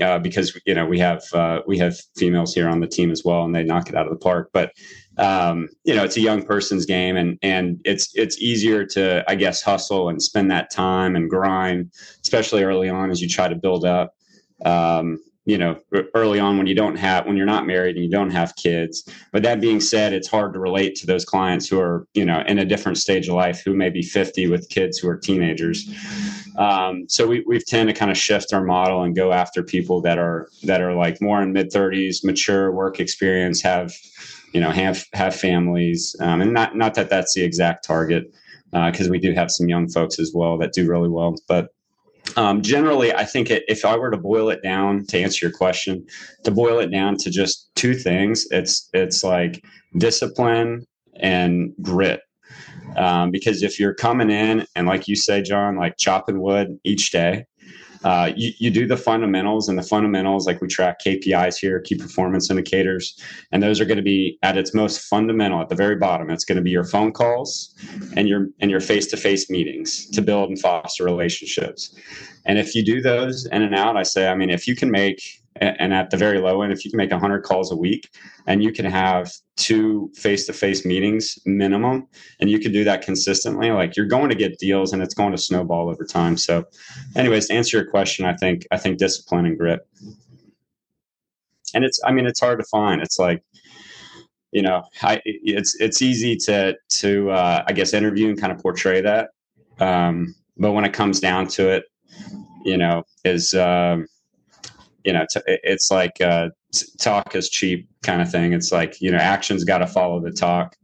uh, 0.01 0.19
because 0.19 0.57
you 0.65 0.73
know 0.73 0.85
we 0.85 0.99
have 0.99 1.23
uh, 1.33 1.61
we 1.67 1.77
have 1.77 1.99
females 2.15 2.53
here 2.53 2.69
on 2.69 2.79
the 2.79 2.87
team 2.87 3.11
as 3.11 3.23
well, 3.23 3.43
and 3.43 3.53
they 3.53 3.63
knock 3.63 3.89
it 3.89 3.95
out 3.95 4.05
of 4.05 4.11
the 4.11 4.19
park. 4.19 4.49
But 4.53 4.71
um, 5.17 5.69
you 5.83 5.93
know, 5.95 6.03
it's 6.03 6.17
a 6.17 6.21
young 6.21 6.43
person's 6.43 6.85
game, 6.85 7.17
and 7.17 7.37
and 7.41 7.81
it's 7.85 8.11
it's 8.15 8.39
easier 8.39 8.85
to 8.85 9.23
I 9.27 9.35
guess 9.35 9.61
hustle 9.61 10.09
and 10.09 10.21
spend 10.21 10.51
that 10.51 10.71
time 10.71 11.15
and 11.15 11.29
grind, 11.29 11.91
especially 12.21 12.63
early 12.63 12.89
on 12.89 13.11
as 13.11 13.21
you 13.21 13.27
try 13.27 13.47
to 13.47 13.55
build 13.55 13.85
up. 13.85 14.13
Um, 14.63 15.19
you 15.49 15.57
know 15.57 15.75
early 16.13 16.39
on 16.39 16.59
when 16.59 16.67
you 16.67 16.75
don't 16.75 16.95
have 16.95 17.25
when 17.25 17.35
you're 17.35 17.45
not 17.45 17.65
married 17.65 17.95
and 17.95 18.05
you 18.05 18.11
don't 18.11 18.29
have 18.29 18.55
kids. 18.55 19.03
But 19.31 19.41
that 19.43 19.59
being 19.59 19.79
said 19.79 20.13
it's 20.13 20.27
hard 20.27 20.53
to 20.53 20.59
relate 20.59 20.95
to 20.97 21.07
those 21.07 21.25
clients 21.25 21.67
who 21.67 21.79
are 21.79 22.05
you 22.13 22.23
know 22.23 22.43
in 22.47 22.59
a 22.59 22.65
different 22.65 22.99
stage 22.99 23.27
of 23.27 23.33
life 23.33 23.63
who 23.65 23.73
may 23.73 23.89
be 23.89 24.03
50 24.03 24.47
with 24.47 24.69
kids 24.69 24.99
who 24.99 25.09
are 25.09 25.17
teenagers. 25.17 25.89
Um, 26.57 27.09
so 27.09 27.25
we, 27.25 27.43
we've 27.47 27.65
tend 27.65 27.89
to 27.89 27.95
kind 27.95 28.11
of 28.11 28.17
shift 28.17 28.53
our 28.53 28.63
model 28.63 29.01
and 29.01 29.15
go 29.15 29.31
after 29.33 29.63
people 29.63 30.01
that 30.01 30.19
are 30.19 30.49
that 30.63 30.81
are 30.81 30.93
like 30.93 31.19
more 31.19 31.41
in 31.41 31.51
mid 31.51 31.71
30s 31.71 32.23
mature 32.23 32.71
work 32.71 32.99
experience 32.99 33.59
have 33.63 33.91
you 34.53 34.61
know 34.61 34.69
have 34.69 35.03
have 35.13 35.35
families. 35.35 36.15
Um, 36.19 36.41
and 36.41 36.53
not 36.53 36.75
not 36.75 36.93
that 36.93 37.09
that's 37.09 37.33
the 37.33 37.41
exact 37.41 37.83
target 37.85 38.31
because 38.71 39.07
uh, 39.07 39.11
we 39.11 39.17
do 39.17 39.33
have 39.33 39.49
some 39.49 39.67
young 39.67 39.89
folks 39.89 40.19
as 40.19 40.31
well 40.31 40.59
that 40.59 40.73
do 40.73 40.87
really 40.87 41.09
well. 41.09 41.33
But 41.47 41.69
um, 42.37 42.61
generally, 42.61 43.13
I 43.13 43.25
think 43.25 43.49
it, 43.49 43.63
if 43.67 43.85
I 43.85 43.95
were 43.97 44.11
to 44.11 44.17
boil 44.17 44.49
it 44.49 44.61
down 44.61 45.05
to 45.07 45.19
answer 45.19 45.45
your 45.45 45.55
question, 45.55 46.05
to 46.43 46.51
boil 46.51 46.79
it 46.79 46.91
down 46.91 47.17
to 47.17 47.29
just 47.29 47.69
two 47.75 47.93
things, 47.93 48.45
it's 48.51 48.89
it's 48.93 49.23
like 49.23 49.63
discipline 49.97 50.85
and 51.15 51.73
grit. 51.81 52.21
Um, 52.97 53.31
because 53.31 53.61
if 53.61 53.79
you're 53.79 53.93
coming 53.93 54.31
in 54.31 54.65
and 54.75 54.87
like 54.87 55.07
you 55.07 55.15
say, 55.15 55.41
John, 55.41 55.75
like 55.75 55.95
chopping 55.97 56.41
wood 56.41 56.79
each 56.83 57.11
day, 57.11 57.45
uh, 58.03 58.31
you, 58.35 58.51
you 58.57 58.71
do 58.71 58.87
the 58.87 58.97
fundamentals 58.97 59.67
and 59.67 59.77
the 59.77 59.83
fundamentals 59.83 60.47
like 60.47 60.61
we 60.61 60.67
track 60.67 60.99
kpis 61.01 61.57
here 61.57 61.79
key 61.79 61.95
performance 61.95 62.49
indicators 62.49 63.19
and 63.51 63.61
those 63.61 63.79
are 63.79 63.85
going 63.85 63.97
to 63.97 64.03
be 64.03 64.37
at 64.43 64.57
its 64.57 64.73
most 64.73 65.01
fundamental 65.01 65.61
at 65.61 65.69
the 65.69 65.75
very 65.75 65.95
bottom. 65.95 66.29
It's 66.29 66.45
going 66.45 66.57
to 66.57 66.61
be 66.61 66.69
your 66.69 66.83
phone 66.83 67.11
calls 67.11 67.75
and 68.15 68.27
your 68.27 68.47
and 68.59 68.71
your 68.71 68.79
face-to-face 68.79 69.49
meetings 69.49 70.09
to 70.11 70.21
build 70.21 70.49
and 70.49 70.59
foster 70.59 71.03
relationships. 71.03 71.95
And 72.45 72.57
if 72.57 72.73
you 72.75 72.83
do 72.83 73.01
those 73.01 73.45
in 73.47 73.61
and 73.61 73.75
out 73.75 73.97
i 73.97 74.03
say 74.03 74.27
i 74.27 74.35
mean 74.35 74.49
if 74.49 74.67
you 74.67 74.75
can 74.75 74.91
make 74.91 75.21
and 75.59 75.93
at 75.93 76.09
the 76.09 76.17
very 76.17 76.39
low 76.39 76.61
end 76.61 76.71
if 76.71 76.83
you 76.85 76.91
can 76.91 76.97
make 76.97 77.11
100 77.11 77.43
calls 77.43 77.71
a 77.71 77.75
week 77.75 78.09
and 78.47 78.63
you 78.63 78.71
can 78.71 78.85
have 78.85 79.31
two 79.57 80.09
face-to-face 80.15 80.85
meetings 80.85 81.37
minimum 81.45 82.07
and 82.39 82.49
you 82.49 82.59
can 82.59 82.71
do 82.71 82.83
that 82.83 83.01
consistently 83.01 83.71
like 83.71 83.95
you're 83.95 84.05
going 84.05 84.29
to 84.29 84.35
get 84.35 84.57
deals 84.59 84.93
and 84.93 85.01
it's 85.01 85.13
going 85.13 85.31
to 85.31 85.37
snowball 85.37 85.89
over 85.89 86.05
time. 86.05 86.37
So 86.37 86.65
anyways 87.15 87.47
to 87.47 87.53
answer 87.53 87.77
your 87.77 87.89
question 87.89 88.25
i 88.25 88.35
think 88.35 88.65
i 88.71 88.77
think 88.77 88.97
discipline 88.97 89.45
and 89.45 89.57
grit. 89.57 89.81
And 91.73 91.83
it's 91.83 91.99
i 92.05 92.11
mean 92.11 92.25
it's 92.25 92.39
hard 92.39 92.59
to 92.59 92.65
find. 92.65 93.01
It's 93.01 93.19
like 93.19 93.43
you 94.51 94.61
know 94.61 94.83
I, 95.01 95.21
it's 95.25 95.79
it's 95.79 96.01
easy 96.01 96.35
to 96.37 96.75
to 97.01 97.29
uh, 97.29 97.63
i 97.67 97.73
guess 97.73 97.93
interview 97.93 98.29
and 98.29 98.39
kind 98.39 98.51
of 98.51 98.59
portray 98.59 99.01
that. 99.01 99.29
Um, 99.79 100.35
but 100.57 100.71
when 100.71 100.85
it 100.85 100.93
comes 100.93 101.19
down 101.19 101.47
to 101.49 101.69
it 101.69 101.83
you 102.65 102.77
know 102.77 103.03
is 103.23 103.53
um, 103.53 104.07
you 105.03 105.13
know, 105.13 105.25
t- 105.31 105.41
it's 105.45 105.91
like 105.91 106.19
uh, 106.21 106.49
talk 106.99 107.35
is 107.35 107.49
cheap 107.49 107.89
kind 108.03 108.21
of 108.21 108.31
thing. 108.31 108.53
It's 108.53 108.71
like 108.71 108.99
you 109.01 109.11
know, 109.11 109.17
action's 109.17 109.63
got 109.63 109.79
to 109.79 109.87
follow 109.87 110.19
the 110.19 110.31
talk, 110.31 110.75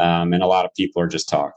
um, 0.00 0.32
and 0.32 0.42
a 0.42 0.46
lot 0.46 0.64
of 0.64 0.72
people 0.74 1.02
are 1.02 1.08
just 1.08 1.28
talk. 1.28 1.52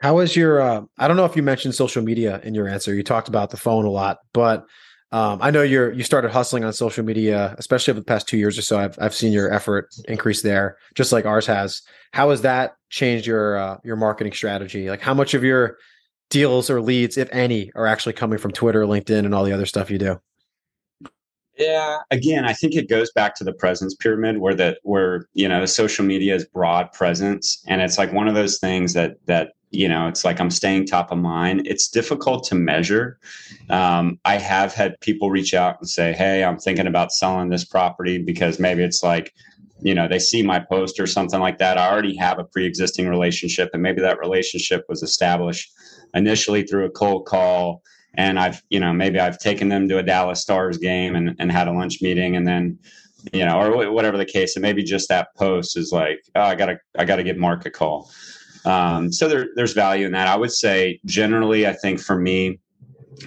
How 0.00 0.16
was 0.16 0.34
your? 0.34 0.60
Uh, 0.60 0.82
I 0.98 1.08
don't 1.08 1.16
know 1.16 1.24
if 1.24 1.36
you 1.36 1.42
mentioned 1.42 1.74
social 1.74 2.02
media 2.02 2.40
in 2.42 2.54
your 2.54 2.68
answer. 2.68 2.94
You 2.94 3.02
talked 3.02 3.28
about 3.28 3.50
the 3.50 3.56
phone 3.56 3.84
a 3.84 3.90
lot, 3.90 4.18
but 4.32 4.66
um, 5.12 5.38
I 5.42 5.50
know 5.50 5.62
you're 5.62 5.92
you 5.92 6.02
started 6.02 6.30
hustling 6.30 6.64
on 6.64 6.72
social 6.72 7.04
media, 7.04 7.54
especially 7.58 7.92
over 7.92 8.00
the 8.00 8.06
past 8.06 8.26
two 8.26 8.38
years 8.38 8.58
or 8.58 8.62
so. 8.62 8.78
I've 8.78 8.98
I've 8.98 9.14
seen 9.14 9.32
your 9.32 9.52
effort 9.52 9.88
increase 10.08 10.42
there, 10.42 10.78
just 10.94 11.12
like 11.12 11.26
ours 11.26 11.46
has. 11.46 11.82
How 12.14 12.30
has 12.30 12.40
that 12.42 12.76
changed 12.88 13.26
your 13.26 13.56
uh, 13.56 13.76
your 13.84 13.96
marketing 13.96 14.32
strategy? 14.32 14.88
Like, 14.88 15.02
how 15.02 15.12
much 15.12 15.34
of 15.34 15.44
your 15.44 15.76
deals 16.32 16.70
or 16.70 16.80
leads, 16.80 17.18
if 17.18 17.28
any, 17.30 17.70
are 17.74 17.86
actually 17.86 18.14
coming 18.14 18.38
from 18.38 18.52
Twitter, 18.52 18.84
LinkedIn, 18.84 19.18
and 19.18 19.34
all 19.34 19.44
the 19.44 19.52
other 19.52 19.66
stuff 19.66 19.90
you 19.90 19.98
do? 19.98 20.18
Yeah, 21.58 21.98
again, 22.10 22.46
I 22.46 22.54
think 22.54 22.74
it 22.74 22.88
goes 22.88 23.12
back 23.12 23.34
to 23.36 23.44
the 23.44 23.52
presence 23.52 23.94
pyramid 23.94 24.38
where 24.38 24.54
that 24.54 24.78
where 24.82 25.28
you 25.34 25.46
know 25.46 25.64
social 25.66 26.04
media 26.04 26.34
is 26.34 26.46
broad 26.46 26.90
presence, 26.92 27.62
and 27.68 27.82
it's 27.82 27.98
like 27.98 28.12
one 28.12 28.26
of 28.26 28.34
those 28.34 28.58
things 28.58 28.94
that 28.94 29.16
that 29.26 29.52
you 29.70 29.88
know 29.88 30.08
it's 30.08 30.24
like 30.24 30.40
i'm 30.40 30.50
staying 30.50 30.86
top 30.86 31.12
of 31.12 31.18
mind. 31.18 31.66
It's 31.66 31.88
difficult 31.88 32.44
to 32.44 32.54
measure. 32.54 33.18
Um, 33.68 34.18
i 34.24 34.38
have 34.38 34.72
had 34.72 34.98
people 35.00 35.30
reach 35.30 35.52
out 35.54 35.76
and 35.78 35.88
say 35.88 36.12
hey 36.14 36.42
i'm 36.42 36.58
thinking 36.58 36.86
about 36.86 37.12
selling 37.12 37.48
this 37.50 37.64
property 37.64 38.18
because 38.18 38.58
maybe 38.58 38.82
it's 38.82 39.02
like 39.02 39.32
you 39.82 39.94
know 39.94 40.08
they 40.08 40.18
see 40.18 40.42
my 40.42 40.58
post 40.58 40.98
or 40.98 41.06
something 41.06 41.40
like 41.40 41.58
that. 41.58 41.76
I 41.76 41.90
already 41.90 42.16
have 42.16 42.38
a 42.38 42.44
pre-existing 42.44 43.08
relationship 43.08 43.70
and 43.74 43.82
maybe 43.82 44.00
that 44.00 44.18
relationship 44.18 44.86
was 44.88 45.02
established 45.02 45.70
initially 46.14 46.62
through 46.62 46.84
a 46.84 46.90
cold 46.90 47.26
call 47.26 47.82
and 48.14 48.38
i've 48.38 48.62
you 48.68 48.78
know 48.78 48.92
maybe 48.92 49.18
i've 49.18 49.38
taken 49.38 49.68
them 49.68 49.88
to 49.88 49.98
a 49.98 50.02
dallas 50.02 50.40
stars 50.40 50.78
game 50.78 51.14
and, 51.16 51.34
and 51.38 51.50
had 51.50 51.68
a 51.68 51.72
lunch 51.72 52.02
meeting 52.02 52.36
and 52.36 52.46
then 52.46 52.78
you 53.32 53.44
know 53.44 53.58
or 53.58 53.90
whatever 53.92 54.16
the 54.16 54.24
case 54.24 54.56
and 54.56 54.62
maybe 54.62 54.82
just 54.82 55.08
that 55.08 55.28
post 55.36 55.76
is 55.76 55.92
like 55.92 56.20
oh, 56.34 56.42
i 56.42 56.54
gotta 56.54 56.78
i 56.98 57.04
gotta 57.04 57.22
give 57.22 57.36
mark 57.36 57.66
a 57.66 57.70
call. 57.70 58.10
Um, 58.64 59.12
so 59.12 59.28
there, 59.28 59.48
there's 59.56 59.72
value 59.72 60.06
in 60.06 60.12
that. 60.12 60.28
I 60.28 60.36
would 60.36 60.52
say 60.52 61.00
generally 61.04 61.66
i 61.66 61.72
think 61.72 62.00
for 62.00 62.18
me 62.18 62.58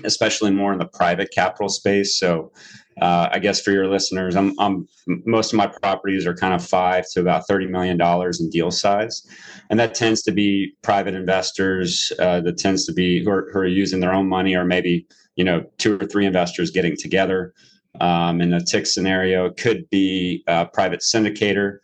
especially 0.03 0.51
more 0.51 0.73
in 0.73 0.79
the 0.79 0.87
private 0.87 1.29
capital 1.31 1.69
space 1.69 2.17
so 2.17 2.51
uh, 3.01 3.27
I 3.31 3.39
guess 3.39 3.61
for 3.61 3.71
your 3.71 3.87
listeners, 3.87 4.35
I'm, 4.35 4.53
I'm, 4.57 4.87
most 5.25 5.51
of 5.51 5.57
my 5.57 5.67
properties 5.67 6.25
are 6.25 6.33
kind 6.33 6.53
of 6.53 6.65
five 6.65 7.05
to 7.11 7.19
about 7.19 7.45
thirty 7.45 7.67
million 7.67 7.97
dollars 7.97 8.39
in 8.39 8.49
deal 8.49 8.71
size, 8.71 9.27
and 9.69 9.79
that 9.79 9.95
tends 9.95 10.21
to 10.23 10.31
be 10.31 10.73
private 10.81 11.13
investors. 11.13 12.13
Uh, 12.19 12.39
that 12.41 12.57
tends 12.57 12.85
to 12.85 12.93
be 12.93 13.23
who 13.23 13.31
are, 13.31 13.49
who 13.51 13.59
are, 13.59 13.67
using 13.67 13.99
their 13.99 14.13
own 14.13 14.29
money, 14.29 14.55
or 14.55 14.63
maybe 14.63 15.05
you 15.35 15.43
know 15.43 15.65
two 15.77 15.99
or 15.99 16.05
three 16.05 16.25
investors 16.25 16.71
getting 16.71 16.95
together. 16.95 17.53
Um, 18.01 18.41
in 18.41 18.49
the 18.49 18.59
TIC 18.59 18.87
scenario, 18.87 19.45
it 19.45 19.55
could 19.55 19.89
be 19.89 20.43
a 20.47 20.65
private 20.65 20.99
syndicator 20.99 21.77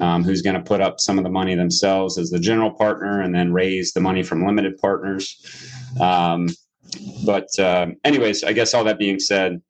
um, 0.00 0.24
who's 0.24 0.40
going 0.40 0.56
to 0.56 0.62
put 0.62 0.80
up 0.80 1.00
some 1.00 1.18
of 1.18 1.24
the 1.24 1.30
money 1.30 1.54
themselves 1.54 2.16
as 2.16 2.30
the 2.30 2.38
general 2.38 2.70
partner, 2.70 3.22
and 3.22 3.34
then 3.34 3.52
raise 3.52 3.92
the 3.92 4.00
money 4.00 4.22
from 4.22 4.44
limited 4.44 4.76
partners. 4.76 5.38
Um, 6.00 6.48
but 7.24 7.48
uh, 7.58 7.88
anyways, 8.04 8.44
I 8.44 8.52
guess 8.52 8.74
all 8.74 8.84
that 8.84 8.98
being 8.98 9.20
said, 9.20 9.62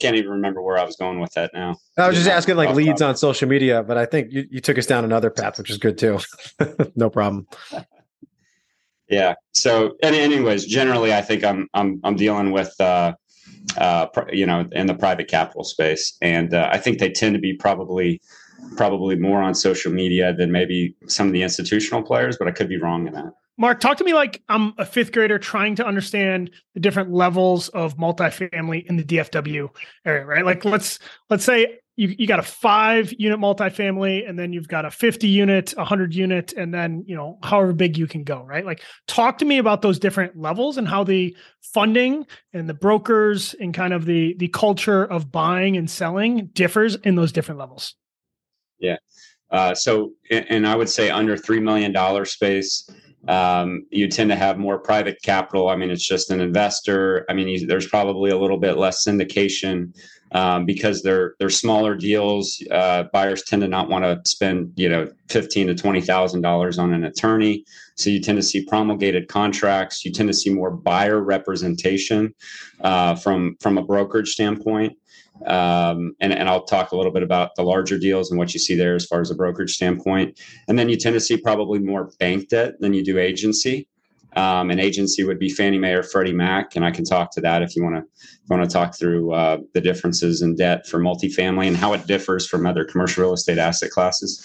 can't 0.00 0.16
even 0.16 0.30
remember 0.30 0.62
where 0.62 0.78
I 0.78 0.84
was 0.84 0.96
going 0.96 1.20
with 1.20 1.32
that 1.32 1.52
now. 1.54 1.76
I 1.96 2.08
was 2.08 2.16
just 2.16 2.28
asking 2.28 2.56
like 2.56 2.74
leads 2.74 3.02
on 3.02 3.16
social 3.16 3.48
media, 3.48 3.82
but 3.82 3.96
I 3.96 4.06
think 4.06 4.32
you, 4.32 4.46
you 4.50 4.60
took 4.60 4.78
us 4.78 4.86
down 4.86 5.04
another 5.04 5.30
path, 5.30 5.58
which 5.58 5.70
is 5.70 5.78
good 5.78 5.98
too. 5.98 6.18
no 6.96 7.08
problem. 7.08 7.46
Yeah. 9.08 9.34
So, 9.52 9.96
anyways, 10.02 10.64
generally, 10.66 11.12
I 11.12 11.20
think 11.20 11.44
I'm 11.44 11.68
I'm 11.74 12.00
I'm 12.02 12.16
dealing 12.16 12.50
with 12.50 12.74
uh, 12.80 13.14
uh, 13.76 14.06
you 14.32 14.46
know 14.46 14.66
in 14.72 14.86
the 14.86 14.94
private 14.94 15.28
capital 15.28 15.64
space, 15.64 16.16
and 16.22 16.54
uh, 16.54 16.68
I 16.72 16.78
think 16.78 16.98
they 16.98 17.10
tend 17.10 17.34
to 17.34 17.40
be 17.40 17.52
probably 17.54 18.20
probably 18.76 19.16
more 19.16 19.42
on 19.42 19.54
social 19.54 19.92
media 19.92 20.32
than 20.32 20.50
maybe 20.50 20.94
some 21.06 21.26
of 21.26 21.32
the 21.32 21.42
institutional 21.42 22.02
players, 22.02 22.36
but 22.38 22.48
I 22.48 22.52
could 22.52 22.68
be 22.68 22.78
wrong 22.78 23.06
in 23.06 23.12
that. 23.14 23.32
Mark, 23.58 23.80
talk 23.80 23.98
to 23.98 24.04
me 24.04 24.14
like 24.14 24.42
I'm 24.48 24.72
a 24.78 24.86
fifth 24.86 25.12
grader 25.12 25.38
trying 25.38 25.76
to 25.76 25.86
understand 25.86 26.50
the 26.74 26.80
different 26.80 27.12
levels 27.12 27.68
of 27.70 27.96
multifamily 27.96 28.86
in 28.86 28.96
the 28.96 29.04
DFW 29.04 29.68
area, 30.04 30.24
right? 30.24 30.44
Like 30.44 30.64
let's 30.64 30.98
let's 31.28 31.44
say 31.44 31.78
you, 31.96 32.14
you 32.18 32.26
got 32.26 32.38
a 32.38 32.42
five 32.42 33.12
unit 33.18 33.38
multifamily 33.38 34.26
and 34.26 34.38
then 34.38 34.54
you've 34.54 34.68
got 34.68 34.86
a 34.86 34.90
50 34.90 35.28
unit, 35.28 35.74
a 35.76 35.84
hundred 35.84 36.14
unit, 36.14 36.54
and 36.54 36.72
then 36.72 37.04
you 37.06 37.14
know, 37.14 37.38
however 37.42 37.74
big 37.74 37.98
you 37.98 38.06
can 38.06 38.24
go, 38.24 38.42
right? 38.42 38.64
Like 38.64 38.82
talk 39.06 39.36
to 39.38 39.44
me 39.44 39.58
about 39.58 39.82
those 39.82 39.98
different 39.98 40.36
levels 40.36 40.78
and 40.78 40.88
how 40.88 41.04
the 41.04 41.36
funding 41.60 42.26
and 42.54 42.68
the 42.68 42.74
brokers 42.74 43.54
and 43.60 43.74
kind 43.74 43.92
of 43.92 44.06
the 44.06 44.34
the 44.38 44.48
culture 44.48 45.04
of 45.04 45.30
buying 45.30 45.76
and 45.76 45.90
selling 45.90 46.46
differs 46.54 46.94
in 46.96 47.16
those 47.16 47.32
different 47.32 47.60
levels. 47.60 47.94
Yeah. 48.78 48.96
Uh, 49.50 49.74
so, 49.74 50.12
and 50.30 50.66
I 50.66 50.74
would 50.74 50.88
say 50.88 51.10
under 51.10 51.36
$3 51.36 51.62
million 51.62 52.24
space, 52.24 52.88
um, 53.28 53.86
you 53.90 54.08
tend 54.08 54.30
to 54.30 54.36
have 54.36 54.58
more 54.58 54.78
private 54.78 55.22
capital. 55.22 55.68
I 55.68 55.76
mean, 55.76 55.90
it's 55.90 56.06
just 56.06 56.30
an 56.30 56.40
investor. 56.40 57.24
I 57.28 57.34
mean, 57.34 57.66
there's 57.66 57.86
probably 57.86 58.30
a 58.30 58.38
little 58.38 58.58
bit 58.58 58.76
less 58.76 59.04
syndication. 59.06 59.92
um, 60.32 60.64
because 60.64 61.02
they're 61.02 61.34
they're 61.38 61.50
smaller 61.50 61.94
deals. 61.94 62.62
Uh, 62.70 63.04
buyers 63.12 63.42
tend 63.42 63.62
to 63.62 63.68
not 63.68 63.88
want 63.88 64.04
to 64.04 64.20
spend 64.28 64.72
you 64.76 64.88
know 64.88 65.10
fifteen 65.28 65.66
to 65.66 65.74
twenty 65.74 66.00
thousand 66.00 66.40
dollars 66.40 66.78
on 66.78 66.92
an 66.92 67.04
attorney, 67.04 67.64
so 67.96 68.10
you 68.10 68.20
tend 68.20 68.36
to 68.36 68.42
see 68.42 68.64
promulgated 68.64 69.28
contracts. 69.28 70.04
You 70.04 70.12
tend 70.12 70.28
to 70.28 70.34
see 70.34 70.50
more 70.50 70.70
buyer 70.70 71.20
representation 71.22 72.34
uh, 72.80 73.14
from 73.14 73.56
from 73.60 73.78
a 73.78 73.84
brokerage 73.84 74.30
standpoint. 74.30 74.96
Um, 75.46 76.14
and, 76.20 76.32
and 76.32 76.48
I'll 76.48 76.64
talk 76.64 76.92
a 76.92 76.96
little 76.96 77.12
bit 77.12 77.22
about 77.22 77.54
the 77.56 77.62
larger 77.62 77.98
deals 77.98 78.30
and 78.30 78.38
what 78.38 78.54
you 78.54 78.60
see 78.60 78.74
there 78.74 78.94
as 78.94 79.06
far 79.06 79.20
as 79.20 79.30
a 79.30 79.34
brokerage 79.34 79.74
standpoint. 79.74 80.40
And 80.68 80.78
then 80.78 80.88
you 80.88 80.96
tend 80.96 81.14
to 81.14 81.20
see 81.20 81.36
probably 81.36 81.78
more 81.78 82.10
bank 82.18 82.48
debt 82.48 82.80
than 82.80 82.94
you 82.94 83.04
do 83.04 83.18
agency. 83.18 83.88
Um, 84.34 84.70
an 84.70 84.80
agency 84.80 85.24
would 85.24 85.38
be 85.38 85.50
Fannie 85.50 85.78
Mae 85.78 85.92
or 85.92 86.02
Freddie 86.02 86.32
Mac, 86.32 86.74
and 86.74 86.84
I 86.84 86.90
can 86.90 87.04
talk 87.04 87.30
to 87.32 87.40
that 87.42 87.62
if 87.62 87.76
you 87.76 87.82
want 87.82 87.96
to 87.96 88.04
want 88.48 88.62
to 88.62 88.72
talk 88.72 88.96
through 88.96 89.32
uh, 89.32 89.58
the 89.74 89.80
differences 89.80 90.40
in 90.40 90.56
debt 90.56 90.86
for 90.86 90.98
multifamily 90.98 91.68
and 91.68 91.76
how 91.76 91.92
it 91.92 92.06
differs 92.06 92.46
from 92.46 92.66
other 92.66 92.84
commercial 92.84 93.24
real 93.24 93.34
estate 93.34 93.58
asset 93.58 93.90
classes. 93.90 94.42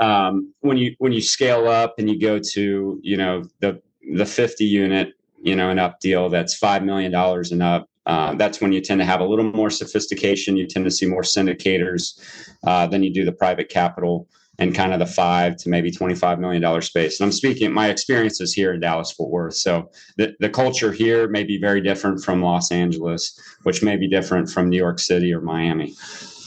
Um, 0.00 0.54
when 0.60 0.78
you 0.78 0.94
when 0.98 1.12
you 1.12 1.20
scale 1.20 1.68
up 1.68 1.94
and 1.98 2.08
you 2.08 2.18
go 2.18 2.38
to 2.52 2.98
you 3.02 3.16
know 3.16 3.44
the 3.60 3.82
the 4.14 4.26
50 4.26 4.64
unit 4.64 5.12
you 5.42 5.54
know 5.54 5.70
an 5.70 5.78
up 5.78 6.00
deal 6.00 6.28
that's 6.28 6.56
five 6.56 6.82
million 6.82 7.12
dollars 7.12 7.52
and 7.52 7.62
up, 7.62 7.88
uh, 8.06 8.34
that's 8.34 8.60
when 8.60 8.72
you 8.72 8.80
tend 8.80 9.00
to 9.00 9.04
have 9.04 9.20
a 9.20 9.24
little 9.24 9.44
more 9.52 9.70
sophistication. 9.70 10.56
You 10.56 10.66
tend 10.66 10.84
to 10.84 10.90
see 10.90 11.06
more 11.06 11.22
syndicators 11.22 12.20
uh, 12.66 12.86
than 12.86 13.02
you 13.02 13.12
do 13.12 13.24
the 13.24 13.32
private 13.32 13.68
capital 13.68 14.28
and 14.58 14.74
kind 14.74 14.92
of 14.92 14.98
the 14.98 15.06
five 15.06 15.56
to 15.56 15.68
maybe 15.68 15.90
$25 15.90 16.38
million 16.38 16.82
space. 16.82 17.18
And 17.18 17.26
I'm 17.26 17.32
speaking, 17.32 17.72
my 17.72 17.88
experiences 17.88 18.52
here 18.52 18.74
in 18.74 18.80
Dallas 18.80 19.10
Fort 19.10 19.30
Worth. 19.30 19.54
So 19.54 19.90
the, 20.16 20.34
the 20.40 20.50
culture 20.50 20.92
here 20.92 21.28
may 21.28 21.42
be 21.42 21.58
very 21.58 21.80
different 21.80 22.22
from 22.22 22.42
Los 22.42 22.70
Angeles, 22.70 23.38
which 23.62 23.82
may 23.82 23.96
be 23.96 24.08
different 24.08 24.50
from 24.50 24.68
New 24.68 24.76
York 24.76 24.98
City 24.98 25.32
or 25.32 25.40
Miami. 25.40 25.94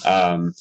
Um, 0.05 0.53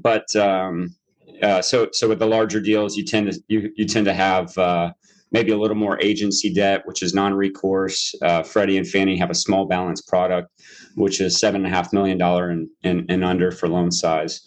but 0.00 0.34
um, 0.36 0.94
uh, 1.42 1.60
so, 1.60 1.88
so 1.92 2.08
with 2.08 2.18
the 2.18 2.26
larger 2.26 2.60
deals, 2.60 2.96
you 2.96 3.04
tend 3.04 3.30
to, 3.30 3.42
you, 3.48 3.70
you 3.76 3.84
tend 3.84 4.06
to 4.06 4.14
have, 4.14 4.56
uh, 4.56 4.92
maybe 5.32 5.52
a 5.52 5.58
little 5.58 5.76
more 5.76 6.00
agency 6.00 6.52
debt, 6.52 6.82
which 6.86 7.02
is 7.02 7.14
non-recourse. 7.14 8.14
Uh, 8.22 8.42
Freddie 8.42 8.78
and 8.78 8.86
Fannie 8.86 9.18
have 9.18 9.30
a 9.30 9.34
small 9.34 9.66
balance 9.66 10.02
product, 10.02 10.50
which 10.94 11.20
is 11.20 11.38
seven 11.38 11.64
and 11.64 11.72
a 11.72 11.76
half 11.76 11.92
million 11.92 12.18
dollar 12.18 12.50
and, 12.50 12.68
and, 12.84 13.04
and 13.10 13.24
under 13.24 13.50
for 13.50 13.68
loan 13.68 13.90
size. 13.90 14.40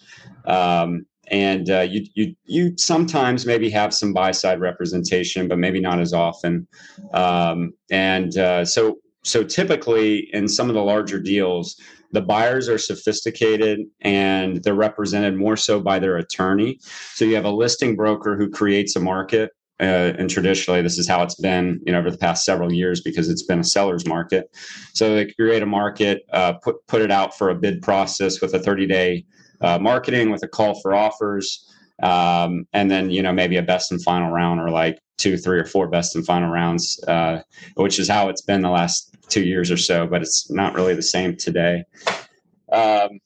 Um, 0.46 1.06
and 1.32 1.70
uh, 1.70 1.82
you 1.82 2.06
you 2.14 2.36
you 2.46 2.74
sometimes 2.78 3.46
maybe 3.46 3.70
have 3.70 3.94
some 3.94 4.12
buy 4.12 4.32
side 4.32 4.60
representation, 4.60 5.48
but 5.48 5.58
maybe 5.58 5.80
not 5.80 6.02
as 6.02 6.14
often. 6.14 6.68
Um, 7.14 7.72
and 7.90 8.38
uh, 8.38 8.66
so 8.66 8.98
so 9.24 9.44
typically 9.44 10.30
in 10.34 10.48
some 10.48 10.68
of 10.68 10.76
the 10.76 10.84
larger 10.84 11.20
deals, 11.20 11.80
the 12.12 12.22
buyers 12.22 12.68
are 12.68 12.78
sophisticated 12.78 13.80
and 14.02 14.64
they're 14.64 14.74
represented 14.74 15.38
more 15.38 15.56
so 15.56 15.80
by 15.80 16.00
their 16.00 16.18
attorney. 16.18 16.80
So 17.14 17.26
you 17.26 17.36
have 17.36 17.46
a 17.46 17.52
listing 17.52 17.96
broker 17.96 18.36
who 18.36 18.50
creates 18.50 18.96
a 18.96 19.00
market. 19.00 19.52
Uh, 19.82 20.14
and 20.20 20.30
traditionally, 20.30 20.82
this 20.84 21.00
is 21.00 21.08
how 21.08 21.24
it's 21.24 21.36
been, 21.36 21.82
you 21.86 21.92
know, 21.92 21.98
over 21.98 22.12
the 22.12 22.18
past 22.18 22.46
several 22.46 22.72
years 22.72 23.02
because 23.02 23.30
it's 23.30 23.42
been 23.42 23.60
a 23.60 23.64
seller's 23.64 24.06
market. 24.06 24.56
So 24.94 25.16
they 25.16 25.32
create 25.34 25.64
a 25.64 25.66
market, 25.66 26.24
uh, 26.32 26.54
put 26.54 26.86
put 26.88 27.02
it 27.02 27.10
out 27.10 27.36
for 27.36 27.50
a 27.50 27.56
bid 27.56 27.82
process 27.82 28.42
with 28.42 28.54
a 28.54 28.60
30 28.60 28.86
day 28.86 29.26
uh, 29.62 29.80
marketing 29.80 30.30
with 30.30 30.44
a 30.44 30.48
call 30.48 30.80
for 30.82 30.94
offers, 30.94 31.68
um, 32.04 32.68
and 32.74 32.92
then 32.92 33.10
you 33.10 33.24
know 33.24 33.34
maybe 33.34 33.58
a 33.58 33.64
best 33.64 33.92
and 33.92 34.04
final 34.04 34.32
round 34.32 34.60
or 34.60 34.70
like 34.70 35.00
two, 35.18 35.38
three, 35.38 35.60
or 35.60 35.66
four 35.66 35.88
best 35.88 36.16
and 36.16 36.26
final 36.26 36.50
rounds, 36.50 37.00
uh, 37.08 37.42
which 37.76 38.00
is 38.00 38.08
how 38.08 38.30
it's 38.30 38.42
been 38.42 38.62
the 38.62 38.70
last 38.70 39.16
two 39.30 39.44
years 39.44 39.72
or 39.72 39.78
so. 39.78 40.06
But 40.06 40.22
it's 40.22 40.50
not 40.52 40.76
really 40.76 40.94
the 40.94 41.02
same 41.02 41.36
today. 41.36 41.84
Um, 42.72 43.20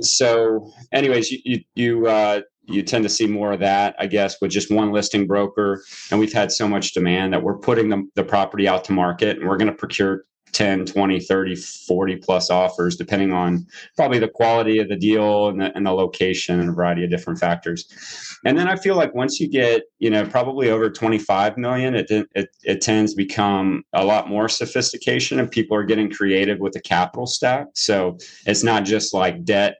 so, 0.00 0.70
anyways, 0.92 1.30
you 1.30 1.38
you 1.44 1.60
you, 1.74 2.06
uh, 2.06 2.40
you 2.66 2.82
tend 2.82 3.04
to 3.04 3.10
see 3.10 3.26
more 3.26 3.52
of 3.52 3.60
that, 3.60 3.94
I 3.98 4.06
guess, 4.06 4.40
with 4.40 4.50
just 4.50 4.70
one 4.70 4.92
listing 4.92 5.26
broker. 5.26 5.82
And 6.10 6.18
we've 6.18 6.32
had 6.32 6.50
so 6.50 6.68
much 6.68 6.92
demand 6.92 7.32
that 7.32 7.42
we're 7.42 7.58
putting 7.58 7.88
the, 7.88 8.08
the 8.14 8.24
property 8.24 8.68
out 8.68 8.84
to 8.84 8.92
market, 8.92 9.38
and 9.38 9.48
we're 9.48 9.56
going 9.56 9.70
to 9.70 9.76
procure 9.76 10.24
10 10.54 10.86
20 10.86 11.20
30 11.20 11.56
40 11.56 12.16
plus 12.16 12.48
offers 12.48 12.96
depending 12.96 13.32
on 13.32 13.66
probably 13.96 14.20
the 14.20 14.28
quality 14.28 14.78
of 14.78 14.88
the 14.88 14.96
deal 14.96 15.48
and 15.48 15.60
the, 15.60 15.76
and 15.76 15.84
the 15.84 15.90
location 15.90 16.60
and 16.60 16.70
a 16.70 16.72
variety 16.72 17.04
of 17.04 17.10
different 17.10 17.38
factors 17.38 18.38
and 18.44 18.56
then 18.56 18.68
i 18.68 18.76
feel 18.76 18.94
like 18.94 19.12
once 19.14 19.40
you 19.40 19.48
get 19.48 19.82
you 19.98 20.08
know 20.08 20.24
probably 20.24 20.70
over 20.70 20.88
25 20.88 21.58
million 21.58 21.94
it, 21.96 22.08
it, 22.10 22.48
it 22.62 22.80
tends 22.80 23.12
to 23.12 23.16
become 23.16 23.82
a 23.94 24.04
lot 24.04 24.28
more 24.28 24.48
sophistication 24.48 25.40
and 25.40 25.50
people 25.50 25.76
are 25.76 25.84
getting 25.84 26.08
creative 26.08 26.60
with 26.60 26.72
the 26.72 26.80
capital 26.80 27.26
stack 27.26 27.66
so 27.74 28.16
it's 28.46 28.62
not 28.62 28.84
just 28.84 29.12
like 29.12 29.44
debt 29.44 29.78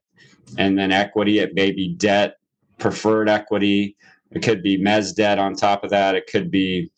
and 0.59 0.77
then 0.77 0.91
equity 0.91 1.39
it 1.39 1.55
may 1.55 1.71
be 1.71 1.95
debt 1.95 2.35
preferred 2.79 3.29
equity. 3.29 3.97
It 4.31 4.43
could 4.43 4.63
be 4.63 4.79
mez 4.79 5.15
debt 5.15 5.39
on 5.39 5.55
top 5.55 5.85
of 5.85 5.91
that. 5.91 6.15
It 6.15 6.27
could 6.27 6.51
be 6.51 6.91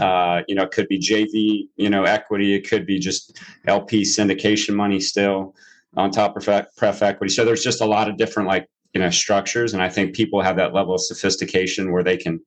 uh, 0.00 0.42
you 0.48 0.54
know, 0.54 0.64
it 0.64 0.70
could 0.70 0.88
be 0.88 0.98
JV, 0.98 1.68
you 1.76 1.90
know, 1.90 2.04
equity. 2.04 2.54
It 2.54 2.68
could 2.68 2.86
be 2.86 2.98
just 2.98 3.38
LP 3.66 4.02
syndication 4.02 4.74
money 4.74 5.00
still 5.00 5.54
on 5.96 6.10
top 6.10 6.36
of 6.36 6.44
pref 6.44 7.02
equity. 7.02 7.32
So 7.32 7.44
there's 7.44 7.62
just 7.62 7.80
a 7.80 7.86
lot 7.86 8.08
of 8.08 8.16
different 8.16 8.48
like 8.48 8.68
you 8.94 9.00
know 9.00 9.10
structures. 9.10 9.74
And 9.74 9.82
i 9.82 9.88
think 9.88 10.14
people 10.14 10.40
have 10.40 10.56
that 10.56 10.72
level 10.72 10.94
of 10.94 11.00
sophistication 11.02 11.92
where 11.92 12.02
they 12.02 12.16
can 12.16 12.40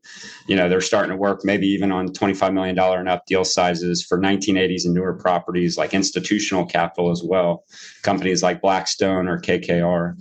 you 0.47 0.55
know 0.55 0.67
they're 0.67 0.81
starting 0.81 1.11
to 1.11 1.15
work 1.15 1.41
maybe 1.43 1.67
even 1.67 1.91
on 1.91 2.11
25 2.13 2.53
million 2.53 2.75
dollar 2.75 2.99
and 2.99 3.07
up 3.07 3.25
deal 3.25 3.45
sizes 3.45 4.03
for 4.03 4.17
1980s 4.17 4.85
and 4.85 4.93
newer 4.93 5.13
properties 5.13 5.77
like 5.77 5.93
institutional 5.93 6.65
capital 6.65 7.11
as 7.11 7.23
well. 7.23 7.63
Companies 8.01 8.41
like 8.41 8.61
blackstone 8.61 9.27
or 9.27 9.39
kkr 9.39 10.15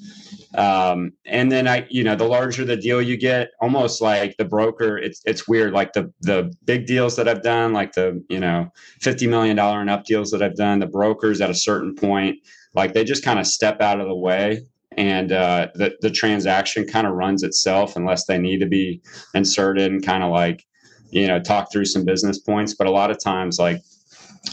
um, 0.54 1.12
and 1.26 1.50
then 1.50 1.68
I, 1.68 1.86
you 1.90 2.02
know, 2.02 2.16
the 2.16 2.24
larger 2.24 2.64
the 2.64 2.76
deal 2.76 3.00
you 3.00 3.16
get, 3.16 3.50
almost 3.60 4.00
like 4.00 4.36
the 4.36 4.44
broker, 4.44 4.98
it's 4.98 5.22
it's 5.24 5.46
weird. 5.46 5.72
Like 5.72 5.92
the 5.92 6.12
the 6.20 6.52
big 6.64 6.86
deals 6.86 7.16
that 7.16 7.28
I've 7.28 7.42
done, 7.42 7.72
like 7.72 7.92
the 7.92 8.22
you 8.28 8.40
know, 8.40 8.72
fifty 9.00 9.26
million 9.26 9.56
dollar 9.56 9.80
and 9.80 9.90
up 9.90 10.04
deals 10.04 10.30
that 10.32 10.42
I've 10.42 10.56
done, 10.56 10.80
the 10.80 10.86
brokers 10.86 11.40
at 11.40 11.50
a 11.50 11.54
certain 11.54 11.94
point, 11.94 12.38
like 12.74 12.94
they 12.94 13.04
just 13.04 13.24
kind 13.24 13.38
of 13.38 13.46
step 13.46 13.80
out 13.80 14.00
of 14.00 14.08
the 14.08 14.14
way, 14.14 14.62
and 14.96 15.30
uh, 15.30 15.68
the 15.74 15.94
the 16.00 16.10
transaction 16.10 16.84
kind 16.86 17.06
of 17.06 17.14
runs 17.14 17.42
itself 17.44 17.94
unless 17.94 18.24
they 18.24 18.38
need 18.38 18.58
to 18.58 18.66
be 18.66 19.00
inserted 19.34 19.92
and 19.92 20.04
kind 20.04 20.24
of 20.24 20.30
like, 20.32 20.66
you 21.10 21.28
know, 21.28 21.38
talk 21.40 21.70
through 21.70 21.84
some 21.84 22.04
business 22.04 22.40
points. 22.40 22.74
But 22.74 22.88
a 22.88 22.92
lot 22.92 23.12
of 23.12 23.22
times, 23.22 23.58
like 23.60 23.80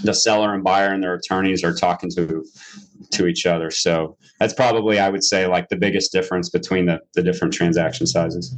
the 0.03 0.13
seller 0.13 0.53
and 0.53 0.63
buyer 0.63 0.93
and 0.93 1.01
their 1.01 1.13
attorneys 1.13 1.63
are 1.63 1.73
talking 1.73 2.09
to 2.11 2.45
to 3.11 3.27
each 3.27 3.45
other. 3.45 3.71
So 3.71 4.17
that's 4.39 4.53
probably 4.53 4.99
I 4.99 5.09
would 5.09 5.23
say 5.23 5.47
like 5.47 5.69
the 5.69 5.75
biggest 5.75 6.11
difference 6.11 6.49
between 6.49 6.85
the 6.85 7.01
the 7.13 7.23
different 7.23 7.53
transaction 7.53 8.05
sizes. 8.07 8.55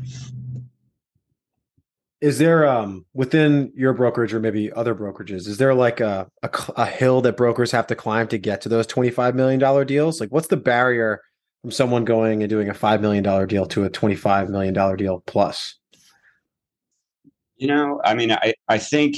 Is 2.22 2.38
there 2.38 2.68
um 2.68 3.06
within 3.14 3.72
your 3.76 3.94
brokerage 3.94 4.34
or 4.34 4.40
maybe 4.40 4.72
other 4.74 4.94
brokerages 4.96 5.48
is 5.48 5.58
there 5.58 5.74
like 5.74 6.00
a, 6.00 6.30
a, 6.44 6.50
a 6.76 6.86
hill 6.86 7.22
that 7.22 7.38
brokers 7.38 7.72
have 7.72 7.88
to 7.88 7.96
climb 7.96 8.28
to 8.28 8.38
get 8.38 8.62
to 8.62 8.70
those 8.70 8.88
25 8.88 9.36
million 9.36 9.60
dollar 9.60 9.86
deals? 9.86 10.20
Like 10.20 10.30
what's 10.30 10.48
the 10.48 10.58
barrier 10.58 11.22
from 11.62 11.72
someone 11.72 12.06
going 12.06 12.42
and 12.42 12.50
doing 12.50 12.70
a 12.70 12.74
5 12.74 13.02
million 13.02 13.24
dollar 13.24 13.46
deal 13.46 13.66
to 13.68 13.84
a 13.84 13.90
25 13.90 14.50
million 14.50 14.74
dollar 14.74 14.98
deal 14.98 15.24
plus? 15.28 15.76
You 17.56 17.68
know, 17.68 18.02
I 18.04 18.16
mean 18.16 18.32
I 18.32 18.54
I 18.68 18.80
think 18.80 19.16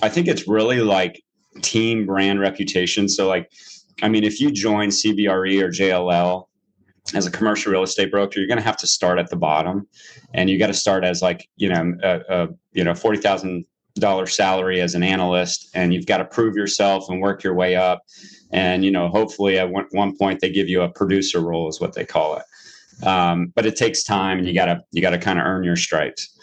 I 0.00 0.08
think 0.08 0.26
it's 0.26 0.48
really 0.48 0.80
like 0.80 1.22
team 1.60 2.06
brand 2.06 2.40
reputation. 2.40 3.08
So 3.08 3.28
like 3.28 3.50
I 4.02 4.08
mean, 4.08 4.24
if 4.24 4.40
you 4.40 4.50
join 4.50 4.88
CBRE 4.88 5.62
or 5.62 5.68
JLL 5.68 6.46
as 7.14 7.26
a 7.26 7.30
commercial 7.30 7.72
real 7.72 7.82
estate 7.82 8.10
broker, 8.10 8.38
you're 8.38 8.48
going 8.48 8.58
to 8.58 8.64
have 8.64 8.76
to 8.78 8.86
start 8.86 9.18
at 9.18 9.28
the 9.28 9.36
bottom, 9.36 9.86
and 10.34 10.48
you 10.48 10.58
got 10.58 10.68
to 10.68 10.74
start 10.74 11.04
as 11.04 11.22
like 11.22 11.48
you 11.56 11.68
know 11.68 11.94
a, 12.02 12.20
a 12.28 12.48
you 12.72 12.84
know 12.84 12.94
forty 12.94 13.18
thousand 13.18 13.64
dollar 13.94 14.26
salary 14.26 14.80
as 14.80 14.94
an 14.94 15.02
analyst, 15.02 15.70
and 15.74 15.92
you've 15.92 16.06
got 16.06 16.18
to 16.18 16.24
prove 16.24 16.56
yourself 16.56 17.08
and 17.08 17.20
work 17.20 17.42
your 17.42 17.54
way 17.54 17.76
up. 17.76 18.02
And 18.50 18.84
you 18.84 18.90
know, 18.90 19.08
hopefully, 19.08 19.58
at 19.58 19.70
one, 19.70 19.86
one 19.92 20.16
point, 20.16 20.40
they 20.40 20.50
give 20.50 20.68
you 20.68 20.82
a 20.82 20.88
producer 20.88 21.40
role, 21.40 21.68
is 21.68 21.80
what 21.80 21.94
they 21.94 22.04
call 22.04 22.36
it. 22.36 23.06
Um, 23.06 23.52
but 23.54 23.66
it 23.66 23.76
takes 23.76 24.02
time, 24.02 24.38
and 24.38 24.46
you 24.46 24.54
got 24.54 24.66
to 24.66 24.80
you 24.90 25.02
got 25.02 25.10
to 25.10 25.18
kind 25.18 25.38
of 25.38 25.46
earn 25.46 25.64
your 25.64 25.76
stripes. 25.76 26.36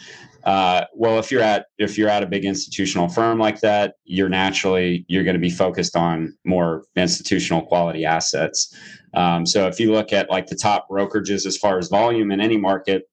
Uh, 0.44 0.86
well, 0.94 1.20
if 1.20 1.32
you're 1.32 1.42
at 1.42 1.66
if 1.78 1.98
you're 1.98 2.10
at 2.10 2.24
a 2.24 2.26
big 2.26 2.46
institutional 2.46 3.10
firm 3.10 3.38
like 3.38 3.60
that, 3.60 3.96
you're 4.06 4.30
naturally 4.30 5.06
you're 5.08 5.24
going 5.24 5.36
to 5.36 5.40
be 5.40 5.50
focused 5.50 5.96
on 5.96 6.36
more 6.46 6.84
institutional 6.96 7.62
quality 7.62 8.06
assets. 8.06 8.74
Um, 9.14 9.46
so 9.46 9.68
if 9.68 9.80
you 9.80 9.92
look 9.92 10.14
at 10.14 10.30
like 10.30 10.48
the 10.48 10.56
top 10.56 10.88
brokerages 10.90 11.46
as 11.46 11.58
far 11.58 11.78
as 11.78 11.90
volume 11.90 12.32
in 12.32 12.40
any 12.40 12.58
market, 12.58 13.10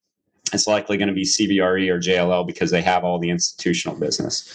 it's 0.53 0.67
likely 0.67 0.97
going 0.97 1.09
to 1.09 1.13
be 1.13 1.25
CBRE 1.25 1.89
or 1.89 1.99
JLL 1.99 2.47
because 2.47 2.71
they 2.71 2.81
have 2.81 3.03
all 3.03 3.19
the 3.19 3.29
institutional 3.29 3.97
business. 3.97 4.47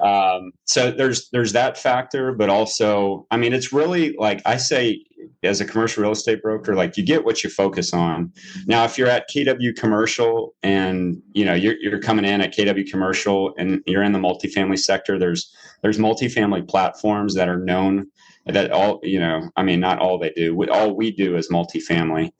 Um, 0.00 0.52
so 0.64 0.90
there's 0.90 1.30
there's 1.30 1.52
that 1.52 1.78
factor, 1.78 2.32
but 2.32 2.50
also, 2.50 3.26
I 3.30 3.36
mean, 3.38 3.54
it's 3.54 3.72
really 3.72 4.14
like 4.18 4.42
I 4.44 4.58
say 4.58 5.04
as 5.42 5.60
a 5.60 5.64
commercial 5.64 6.02
real 6.02 6.12
estate 6.12 6.42
broker, 6.42 6.74
like 6.74 6.96
you 6.96 7.04
get 7.04 7.24
what 7.24 7.44
you 7.44 7.50
focus 7.50 7.92
on. 7.92 8.32
Now, 8.66 8.84
if 8.84 8.98
you're 8.98 9.08
at 9.08 9.28
KW 9.30 9.76
Commercial 9.76 10.54
and 10.62 11.22
you 11.32 11.44
know 11.44 11.54
you're 11.54 11.76
you're 11.80 12.00
coming 12.00 12.24
in 12.24 12.40
at 12.40 12.54
KW 12.54 12.90
Commercial 12.90 13.54
and 13.58 13.80
you're 13.86 14.02
in 14.02 14.12
the 14.12 14.18
multifamily 14.18 14.78
sector, 14.78 15.18
there's 15.18 15.54
there's 15.82 15.98
multifamily 15.98 16.68
platforms 16.68 17.34
that 17.34 17.48
are 17.48 17.58
known 17.58 18.06
that 18.46 18.70
all 18.70 19.00
you 19.02 19.18
know 19.18 19.50
i 19.56 19.62
mean 19.62 19.80
not 19.80 19.98
all 19.98 20.18
they 20.18 20.30
do 20.30 20.56
all 20.70 20.96
we 20.96 21.10
do 21.10 21.36
is 21.36 21.50
multifamily 21.50 22.30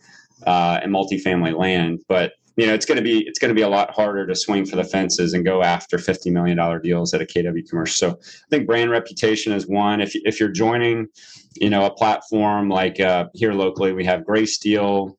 uh, 0.47 0.79
and 0.83 0.93
multifamily 0.93 1.57
land 1.57 2.01
but 2.09 2.33
you 2.57 2.67
know 2.67 2.75
it's 2.75 2.87
going 2.87 2.97
to 2.97 3.03
be 3.03 3.27
it's 3.27 3.39
going 3.39 3.51
to 3.51 3.55
be 3.55 3.63
a 3.63 3.69
lot 3.69 3.91
harder 3.91 4.27
to 4.27 4.35
swing 4.35 4.65
for 4.65 4.77
the 4.77 4.85
fences 4.85 5.35
and 5.35 5.45
go 5.45 5.63
after 5.63 5.99
50 5.99 6.31
million 6.31 6.57
dollar 6.57 6.79
deals 6.79 7.15
at 7.15 7.21
a 7.21 7.25
kw 7.25 7.69
commercial. 7.69 7.95
So 7.95 8.19
i 8.19 8.49
think 8.51 8.67
brand 8.67 8.91
reputation 8.91 9.53
is 9.53 9.67
one. 9.67 10.01
If, 10.01 10.13
if 10.15 10.41
you're 10.41 10.51
joining 10.51 11.09
you 11.55 11.71
know 11.71 11.85
a 11.85 11.91
platform 11.91 12.69
like 12.69 12.99
uh, 13.01 13.27
here 13.35 13.53
locally 13.53 13.93
we 13.93 14.05
have 14.05 14.23
Greysteel 14.23 15.17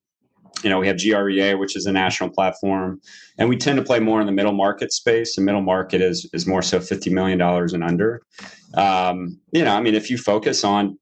you 0.63 0.69
know 0.71 0.80
we 0.80 0.88
have 0.88 0.97
grea 0.97 1.58
which 1.58 1.76
is 1.76 1.86
a 1.86 1.91
national 1.91 2.30
platform 2.30 3.00
and 3.38 3.47
we 3.47 3.56
tend 3.56 3.78
to 3.78 3.84
play 3.84 4.00
more 4.00 4.19
in 4.19 4.26
the 4.26 4.32
middle 4.32 4.54
market 4.54 4.91
space. 4.91 5.36
The 5.36 5.41
middle 5.41 5.62
market 5.62 6.02
is 6.02 6.30
is 6.34 6.47
more 6.47 6.62
so 6.62 6.80
50 6.80 7.12
million 7.12 7.38
dollars 7.38 7.73
and 7.73 7.84
under. 7.84 8.21
Um, 8.73 9.39
you 9.52 9.63
know 9.63 9.76
i 9.76 9.82
mean 9.82 9.95
if 9.95 10.10
you 10.10 10.17
focus 10.17 10.63
on 10.63 10.97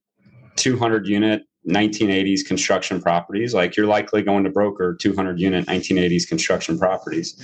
200 0.57 1.07
unit 1.07 1.43
1980s 1.67 2.45
construction 2.45 3.01
properties 3.01 3.53
like 3.53 3.75
you're 3.75 3.87
likely 3.87 4.21
going 4.21 4.43
to 4.43 4.49
broker 4.49 4.95
200 4.95 5.39
unit 5.39 5.65
1980s 5.65 6.27
construction 6.27 6.77
properties. 6.77 7.35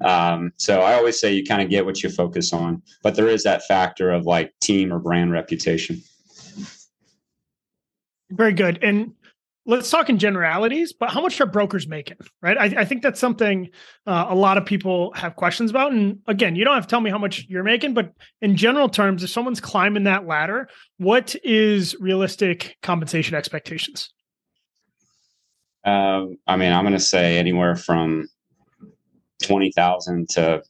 Um, 0.00 0.52
so 0.56 0.80
i 0.80 0.94
always 0.94 1.20
say 1.20 1.32
you 1.32 1.44
kind 1.44 1.62
of 1.62 1.68
get 1.68 1.84
what 1.84 2.02
you 2.02 2.10
focus 2.10 2.52
on 2.52 2.82
but 3.02 3.14
there 3.14 3.28
is 3.28 3.42
that 3.44 3.64
factor 3.64 4.10
of 4.10 4.26
like 4.26 4.52
team 4.60 4.92
or 4.92 4.98
brand 4.98 5.32
reputation. 5.32 6.02
Very 8.30 8.52
good. 8.52 8.82
And 8.82 9.12
let's 9.66 9.90
talk 9.90 10.08
in 10.08 10.18
generalities, 10.18 10.92
but 10.92 11.10
how 11.10 11.20
much 11.20 11.40
are 11.40 11.46
brokers 11.46 11.86
making? 11.86 12.16
Right. 12.40 12.56
I, 12.56 12.64
I 12.80 12.84
think 12.84 13.02
that's 13.02 13.20
something 13.20 13.68
uh, 14.06 14.26
a 14.28 14.34
lot 14.34 14.56
of 14.56 14.64
people 14.64 15.12
have 15.14 15.36
questions 15.36 15.70
about. 15.70 15.92
And 15.92 16.20
again, 16.26 16.56
you 16.56 16.64
don't 16.64 16.74
have 16.74 16.86
to 16.86 16.90
tell 16.90 17.00
me 17.00 17.10
how 17.10 17.18
much 17.18 17.46
you're 17.48 17.64
making, 17.64 17.92
but 17.92 18.12
in 18.40 18.56
general 18.56 18.88
terms, 18.88 19.24
if 19.24 19.30
someone's 19.30 19.60
climbing 19.60 20.04
that 20.04 20.26
ladder, 20.26 20.68
what 20.98 21.34
is 21.44 21.96
realistic 21.98 22.76
compensation 22.82 23.34
expectations? 23.34 24.10
Um, 25.84 26.38
I 26.46 26.56
mean, 26.56 26.72
I'm 26.72 26.84
going 26.84 26.94
to 26.94 27.00
say 27.00 27.38
anywhere 27.38 27.76
from 27.76 28.28
twenty 29.42 29.70
thousand 29.72 30.28
to 30.30 30.62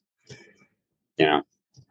you 1.16 1.26
know 1.26 1.42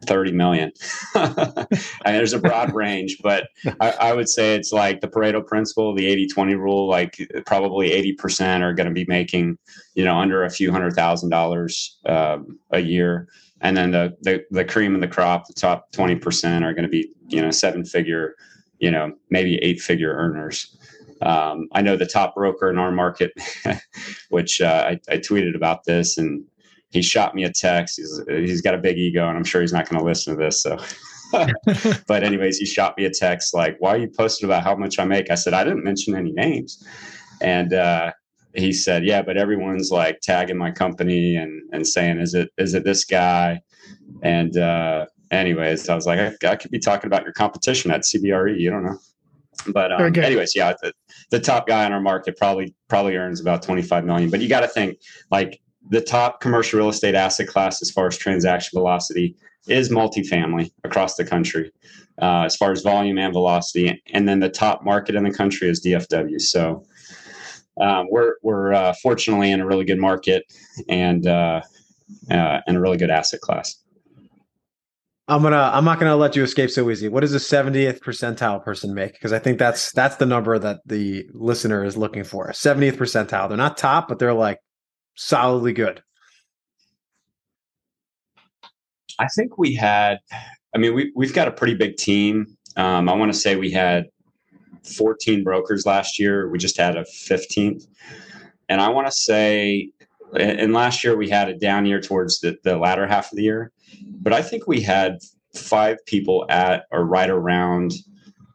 30 0.06 0.32
million. 0.32 0.72
I 1.16 1.66
mean, 2.06 2.16
there's 2.16 2.34
a 2.34 2.40
broad 2.40 2.74
range, 2.76 3.18
but 3.22 3.48
I, 3.80 3.92
I, 3.92 4.14
would 4.14 4.30
say 4.30 4.56
it's 4.56 4.72
like 4.72 5.02
the 5.02 5.08
Pareto 5.08 5.46
principle, 5.46 5.94
the 5.96 6.08
80 6.08 6.28
20 6.28 6.56
rule, 6.56 6.88
like 6.88 7.18
probably 7.46 7.90
80% 7.90 8.62
are 8.62 8.74
going 8.74 8.88
to 8.88 8.94
be 8.94 9.06
making, 9.08 9.58
you 9.94 10.04
know, 10.04 10.18
under 10.18 10.44
a 10.44 10.50
few 10.50 10.72
hundred 10.72 10.94
thousand 10.94 11.30
dollars 11.30 11.98
um, 12.06 12.60
a 12.72 12.80
year. 12.80 13.28
And 13.62 13.76
then 13.76 13.92
the, 13.92 14.16
the, 14.22 14.44
the 14.52 14.66
cream 14.66 14.96
of 14.96 15.02
the 15.02 15.08
crop, 15.08 15.48
the 15.48 15.54
top 15.54 15.92
20% 15.94 16.64
are 16.64 16.74
going 16.74 16.84
to 16.84 16.90
be, 16.90 17.10
you 17.28 17.42
know, 17.42 17.52
seven 17.52 17.86
figure, 17.86 18.36
you 18.80 18.92
know, 18.92 19.14
maybe 19.30 19.56
eight 19.64 19.80
figure 19.80 20.14
earners. 20.14 20.78
Um, 21.22 21.70
I 21.72 21.82
know 21.82 21.96
the 21.96 22.06
top 22.06 22.36
broker 22.36 22.70
in 22.70 22.78
our 22.78 22.92
market, 22.92 23.32
which 24.30 24.62
uh, 24.62 24.86
I, 24.88 25.00
I 25.10 25.18
tweeted 25.18 25.56
about 25.56 25.86
this 25.86 26.18
and 26.18 26.44
he 26.96 27.02
shot 27.02 27.36
me 27.36 27.44
a 27.44 27.52
text. 27.52 27.98
He's 27.98 28.22
he's 28.28 28.62
got 28.62 28.74
a 28.74 28.78
big 28.78 28.98
ego, 28.98 29.28
and 29.28 29.38
I'm 29.38 29.44
sure 29.44 29.62
he's 29.62 29.74
not 29.74 29.88
going 29.90 30.00
to 30.00 30.06
listen 30.06 30.36
to 30.36 30.44
this. 30.44 30.64
So, 30.64 30.78
but 32.08 32.24
anyways, 32.24 32.58
he 32.58 32.66
shot 32.66 32.98
me 32.98 33.06
a 33.06 33.10
text 33.10 33.54
like, 33.54 33.76
"Why 33.80 33.92
are 33.92 33.98
you 33.98 34.08
posting 34.08 34.48
about 34.48 34.64
how 34.64 34.76
much 34.76 34.98
I 34.98 35.06
make?" 35.06 35.30
I 35.30 35.36
said, 35.36 35.54
"I 35.54 35.64
didn't 35.64 35.84
mention 35.84 36.16
any 36.16 36.32
names," 36.32 36.84
and 37.42 37.74
uh, 37.74 38.14
he 38.54 38.72
said, 38.72 39.06
"Yeah, 39.06 39.22
but 39.22 39.38
everyone's 39.38 39.92
like 39.92 40.22
tagging 40.22 40.58
my 40.58 40.72
company 40.72 41.36
and 41.36 41.62
and 41.74 41.86
saying, 41.86 42.20
is 42.20 42.34
it 42.34 42.50
is 42.58 42.74
it 42.74 42.86
this 42.86 43.04
guy?" 43.04 43.62
And 44.24 44.58
uh, 44.58 45.08
anyways, 45.32 45.90
I 45.90 45.96
was 45.96 46.06
like, 46.06 46.20
I, 46.20 46.50
I 46.50 46.56
could 46.56 46.72
be 46.72 46.80
talking 46.80 47.08
about 47.08 47.24
your 47.24 47.34
competition 47.34 47.92
at 47.92 48.02
CBRE. 48.02 48.58
You 48.60 48.70
don't 48.70 48.86
know. 48.86 48.98
But 49.68 49.92
um, 49.92 50.16
anyways, 50.18 50.56
yeah, 50.56 50.74
the, 50.82 50.94
the 51.30 51.40
top 51.40 51.68
guy 51.68 51.86
in 51.86 51.94
our 51.94 52.02
market 52.02 52.38
probably 52.38 52.74
probably 52.88 53.16
earns 53.16 53.42
about 53.42 53.64
25 53.64 54.06
million. 54.06 54.30
But 54.30 54.42
you 54.42 54.50
got 54.50 54.62
to 54.62 54.68
think 54.68 54.98
like 55.32 55.62
the 55.90 56.02
top 56.02 56.42
commercial 56.42 56.80
real 56.80 56.90
estate 56.90 57.16
asset 57.16 57.48
class 57.48 57.82
as 57.82 57.92
far 57.92 58.08
as 58.08 58.18
transaction 58.18 58.78
velocity 58.78 59.36
is 59.68 59.90
multifamily 59.90 60.72
across 60.84 61.16
the 61.16 61.26
country, 61.26 61.72
uh, 62.22 62.44
as 62.44 62.56
far 62.56 62.72
as 62.72 62.82
volume 62.82 63.18
and 63.18 63.34
velocity. 63.34 64.02
And 64.14 64.28
then 64.28 64.40
the 64.40 64.50
top 64.50 64.84
market 64.84 65.16
in 65.16 65.24
the 65.24 65.32
country 65.32 65.70
is 65.70 65.84
DFW. 65.84 66.40
So 66.42 66.84
um, 67.80 68.08
we're 68.10 68.36
we're 68.42 68.74
uh, 68.74 68.94
fortunately 69.02 69.52
in 69.52 69.60
a 69.60 69.66
really 69.66 69.86
good 69.86 70.00
market 70.00 70.46
and 70.88 71.28
uh, 71.28 71.62
uh, 72.32 72.60
and 72.68 72.78
a 72.78 72.80
really 72.80 72.98
good 72.98 73.10
asset 73.10 73.42
class. 73.42 73.76
I'm 75.28 75.42
gonna 75.42 75.72
I'm 75.74 75.86
not 75.86 76.00
gonna 76.00 76.16
let 76.16 76.36
you 76.36 76.44
escape 76.44 76.70
so 76.70 76.90
easy. 76.90 77.08
What 77.08 77.22
does 77.22 77.34
a 77.34 77.40
70th 77.40 78.00
percentile 78.00 78.64
person 78.64 78.94
make? 78.94 79.14
Because 79.14 79.34
I 79.34 79.40
think 79.40 79.58
that's 79.58 79.92
that's 79.92 80.18
the 80.18 80.26
number 80.26 80.60
that 80.60 80.82
the 80.86 81.28
listener 81.34 81.84
is 81.84 81.98
looking 81.98 82.24
for. 82.24 82.48
70th 82.50 82.98
percentile. 82.98 83.48
They're 83.50 83.58
not 83.58 83.78
top, 83.78 84.08
but 84.08 84.20
they're 84.20 84.34
like 84.34 84.60
solidly 85.16 85.74
good? 85.74 86.02
I 89.20 89.28
think 89.36 89.58
we 89.58 89.74
had, 89.74 90.20
I 90.74 90.78
mean, 90.78 90.94
we, 90.94 91.12
we've 91.16 91.34
got 91.34 91.48
a 91.48 91.52
pretty 91.52 91.74
big 91.74 91.96
team. 91.98 92.58
Um, 92.76 93.08
I 93.08 93.14
want 93.14 93.32
to 93.32 93.38
say 93.38 93.56
we 93.56 93.72
had 93.72 94.08
14 94.98 95.44
brokers 95.44 95.86
last 95.86 96.20
year. 96.20 96.50
We 96.50 96.58
just 96.58 96.78
had 96.78 96.98
a 96.98 97.04
15th. 97.04 97.84
And 98.70 98.82
I 98.82 98.90
want 98.90 99.08
to 99.08 99.12
say, 99.12 99.90
and 100.38 100.74
last 100.74 101.04
year 101.04 101.16
we 101.16 101.30
had 101.30 101.50
a 101.50 101.58
down 101.58 101.86
year 101.86 102.02
towards 102.02 102.40
the, 102.40 102.58
the 102.64 102.78
latter 102.78 103.08
half 103.08 103.32
of 103.32 103.38
the 103.38 103.44
year. 103.44 103.72
But 104.22 104.34
I 104.34 104.42
think 104.42 104.68
we 104.68 104.82
had 104.82 105.20
five 105.56 105.98
people 106.06 106.46
at 106.50 106.86
or 106.92 107.06
right 107.06 107.30
around, 107.30 107.94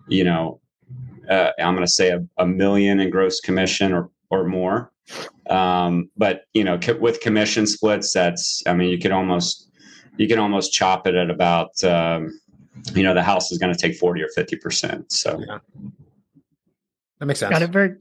you 0.09 0.25
know, 0.25 0.61
uh, 1.29 1.53
I'm 1.59 1.75
going 1.75 1.87
to 1.87 1.93
say 1.93 2.11
a, 2.11 2.21
a 2.39 2.47
million 2.47 3.01
in 3.01 3.09
gross 3.09 3.41
commission 3.41 3.93
or, 3.93 4.11
or 4.31 4.45
more. 4.45 4.93
Um, 5.49 6.11
but 6.17 6.45
you 6.55 6.65
know, 6.65 6.79
co- 6.79 6.99
with 6.99 7.21
commission 7.21 7.67
splits, 7.67 8.13
that's 8.13 8.63
I 8.67 8.75
mean, 8.75 8.91
you 8.91 8.99
could 8.99 9.13
almost 9.13 9.71
you 10.17 10.29
can 10.29 10.39
almost 10.39 10.73
chop 10.73 11.07
it 11.07 11.15
at 11.15 11.31
about 11.31 11.83
um, 11.85 12.39
you 12.95 13.03
know 13.03 13.15
the 13.15 13.23
house 13.23 13.51
is 13.51 13.59
going 13.59 13.73
to 13.73 13.79
take 13.79 13.97
forty 13.97 14.23
or 14.23 14.29
fifty 14.35 14.57
percent. 14.57 15.11
So 15.13 15.41
yeah. 15.47 15.59
that 17.19 17.27
makes 17.27 17.41
sense. 17.41 17.53
Got 17.53 17.63
it. 17.63 17.71
Very. 17.71 17.97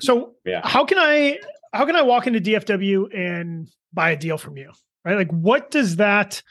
So 0.00 0.34
yeah, 0.44 0.60
how 0.64 0.84
can 0.84 0.98
I 0.98 1.38
how 1.72 1.84
can 1.84 1.96
I 1.96 2.02
walk 2.02 2.26
into 2.26 2.40
DFW 2.40 3.14
and 3.16 3.68
buy 3.92 4.10
a 4.10 4.16
deal 4.16 4.38
from 4.38 4.56
you? 4.56 4.72
Right, 5.04 5.16
like 5.16 5.30
what 5.30 5.70
does 5.70 5.96
that 5.96 6.42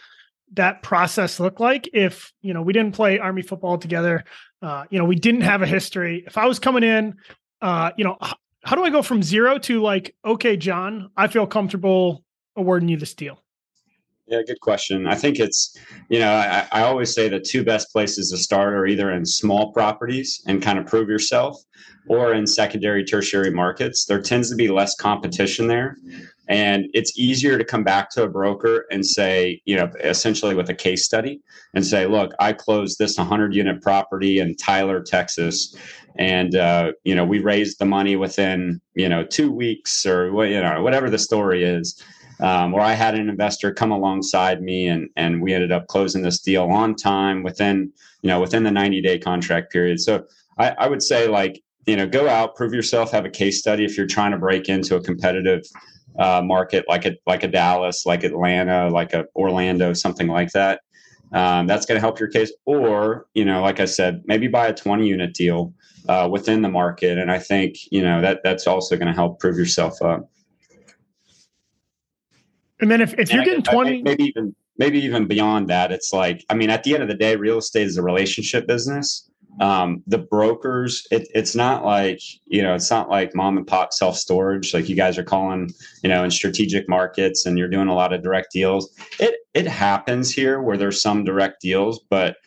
that 0.54 0.82
process 0.82 1.39
look 1.39 1.60
like 1.60 1.89
if 1.93 2.32
you 2.41 2.54
know 2.54 2.62
we 2.62 2.73
didn't 2.73 2.95
play 2.95 3.19
army 3.19 3.41
football 3.41 3.78
together 3.78 4.23
uh, 4.62 4.86
you 4.89 4.97
know 4.97 5.06
we 5.06 5.15
didn't 5.15 5.41
have 5.41 5.62
a 5.62 5.67
history 5.67 6.23
if 6.26 6.38
i 6.38 6.45
was 6.45 6.58
coming 6.58 6.84
in 6.84 7.15
uh, 7.62 7.91
you 7.97 8.06
know 8.06 8.17
how 8.67 8.75
do 8.75 8.84
I 8.84 8.89
go 8.89 9.01
from 9.01 9.23
zero 9.23 9.58
to 9.60 9.82
like, 9.82 10.13
okay, 10.25 10.58
John, 10.58 11.10
I 11.15 11.27
feel 11.27 11.47
comfortable 11.47 12.25
awarding 12.58 12.89
you 12.89 12.97
this 12.97 13.13
deal? 13.13 13.41
Yeah, 14.27 14.41
good 14.45 14.60
question. 14.60 15.08
I 15.08 15.15
think 15.15 15.39
it's, 15.39 15.77
you 16.10 16.19
know, 16.19 16.34
I, 16.34 16.67
I, 16.73 16.82
always 16.82 17.15
say 17.15 17.30
the 17.30 17.39
two 17.39 17.63
best 17.63 17.93
places 17.93 18.30
to 18.32 18.38
start 18.38 18.73
are 18.73 18.86
either 18.86 19.12
in 19.12 19.25
small 19.25 19.71
properties 19.71 20.43
and 20.47 20.62
kind 20.62 20.77
of 20.77 20.86
prove 20.86 21.08
yourself 21.08 21.63
or 22.10 22.34
in 22.34 22.45
secondary, 22.45 23.06
tertiary 23.06 23.51
markets. 23.51 24.03
There 24.03 24.21
tends 24.21 24.49
to 24.49 24.58
be 24.58 24.67
less 24.67 24.95
competition 24.95 25.67
there. 25.67 25.95
And 26.47 26.88
it's 26.93 27.17
easier 27.17 27.57
to 27.57 27.63
come 27.63 27.83
back 27.83 28.10
to 28.12 28.23
a 28.23 28.27
broker 28.27 28.86
and 28.91 29.05
say, 29.05 29.62
you 29.65 29.75
know, 29.75 29.91
essentially 30.03 30.55
with 30.55 30.69
a 30.69 30.73
case 30.73 31.05
study 31.05 31.41
and 31.73 31.86
say, 31.86 32.07
look, 32.07 32.33
I 32.39 32.53
closed 32.53 32.99
this 32.99 33.17
100 33.17 33.53
unit 33.53 33.81
property 33.81 34.39
in 34.39 34.55
Tyler, 34.55 35.01
Texas. 35.01 35.75
And 36.17 36.55
uh, 36.55 36.93
you 37.03 37.13
know 37.13 37.25
we 37.25 37.39
raised 37.39 37.77
the 37.77 37.86
money 37.86 38.15
within 38.15 38.81
you 38.95 39.07
know 39.07 39.23
two 39.23 39.51
weeks 39.51 40.03
or 40.03 40.45
you 40.45 40.60
know 40.60 40.81
whatever 40.81 41.12
the 41.12 41.19
story 41.19 41.63
is 41.63 42.01
um, 42.39 42.71
where 42.71 42.81
i 42.81 42.93
had 42.93 43.13
an 43.13 43.29
investor 43.29 43.71
come 43.71 43.91
alongside 43.91 44.60
me 44.63 44.88
and 44.88 45.10
and 45.15 45.43
we 45.43 45.53
ended 45.53 45.71
up 45.71 45.86
closing 45.86 46.23
this 46.23 46.39
deal 46.39 46.63
on 46.63 46.95
time 46.95 47.43
within 47.43 47.91
you 48.21 48.29
know 48.29 48.39
within 48.39 48.63
the 48.63 48.71
90 48.71 49.01
day 49.01 49.17
contract 49.17 49.71
period. 49.71 49.99
So 49.99 50.25
I, 50.57 50.71
I 50.71 50.88
would 50.88 51.03
say 51.03 51.27
like 51.27 51.63
you 51.86 51.95
know 51.95 52.07
go 52.07 52.27
out 52.27 52.55
prove 52.55 52.73
yourself 52.73 53.12
have 53.12 53.25
a 53.25 53.29
case 53.29 53.60
study 53.60 53.86
if 53.86 53.97
you're 53.97 54.07
trying 54.07 54.31
to 54.31 54.38
break 54.38 54.69
into 54.69 54.95
a 54.95 55.01
competitive 55.01 55.63
uh, 56.17 56.41
market 56.41 56.86
like 56.88 57.06
a 57.06 57.15
like 57.25 57.43
a 57.43 57.47
dallas 57.47 58.06
like 58.06 58.23
atlanta 58.23 58.89
like 58.89 59.13
a 59.13 59.25
orlando 59.36 59.93
something 59.93 60.27
like 60.27 60.51
that 60.51 60.82
um, 61.34 61.67
that's 61.67 61.86
going 61.86 61.95
to 61.97 62.01
help 62.01 62.19
your 62.19 62.30
case 62.30 62.51
or 62.65 63.27
you 63.34 63.45
know 63.45 63.62
like 63.62 63.80
i 63.80 63.86
said 63.86 64.21
maybe 64.25 64.47
buy 64.47 64.67
a 64.67 64.73
20 64.73 65.08
unit 65.08 65.34
deal 65.34 65.73
uh, 66.08 66.27
within 66.32 66.62
the 66.62 66.69
market. 66.69 67.17
And 67.17 67.32
I 67.32 67.39
think 67.39 67.77
you 67.91 68.01
know 68.01 68.21
that 68.21 68.41
that's 68.43 68.67
also 68.67 68.95
going 68.95 69.08
to 69.08 69.13
help 69.13 69.39
prove 69.39 69.58
yourself 69.58 70.01
up. 70.01 70.30
And 72.80 72.91
then 72.91 73.01
if, 73.01 73.13
if 73.17 73.32
you're 73.32 73.43
getting 73.43 73.63
20 73.63 74.03
maybe 74.03 74.25
even 74.25 74.56
maybe 74.77 74.99
even 74.99 75.27
beyond 75.27 75.67
that, 75.69 75.91
it's 75.91 76.13
like 76.13 76.45
I 76.49 76.53
mean, 76.53 76.69
at 76.69 76.84
the 76.84 76.93
end 76.93 77.03
of 77.03 77.10
the 77.10 77.15
day, 77.15 77.36
real 77.36 77.58
estate 77.58 77.88
is 77.88 77.97
a 77.97 78.03
relationship 78.03 78.67
business. 78.67 79.26
Um, 79.60 80.04
the 80.06 80.20
brokers, 80.20 81.08
it, 81.10 81.28
it's 81.34 81.56
not 81.56 81.84
like 81.84 82.20
you 82.46 82.62
know, 82.62 82.76
it's 82.76 82.91
not 82.91 83.10
like 83.10 83.36
mom 83.36 83.58
and 83.58 83.65
pop 83.65 83.93
self 83.93 84.17
storage. 84.17 84.74
Like 84.74 84.89
you 84.89 84.96
guys 84.96 85.17
are 85.17 85.24
calling, 85.24 85.72
you 86.04 86.10
know, 86.10 86.24
in 86.24 86.32
strategic 86.32 86.88
markets, 86.88 87.46
and 87.46 87.58
you're 87.58 87.67
doing 87.67 87.88
a 87.88 87.96
lot 87.96 88.13
of 88.13 88.24
direct 88.24 88.52
deals. 88.52 88.89
It 89.20 89.36
it 89.54 89.67
happens 89.67 90.32
here 90.32 90.62
where 90.62 90.78
there's 90.78 91.02
some 91.02 91.24
direct 91.24 91.62
deals, 91.62 92.00
but 92.10 92.38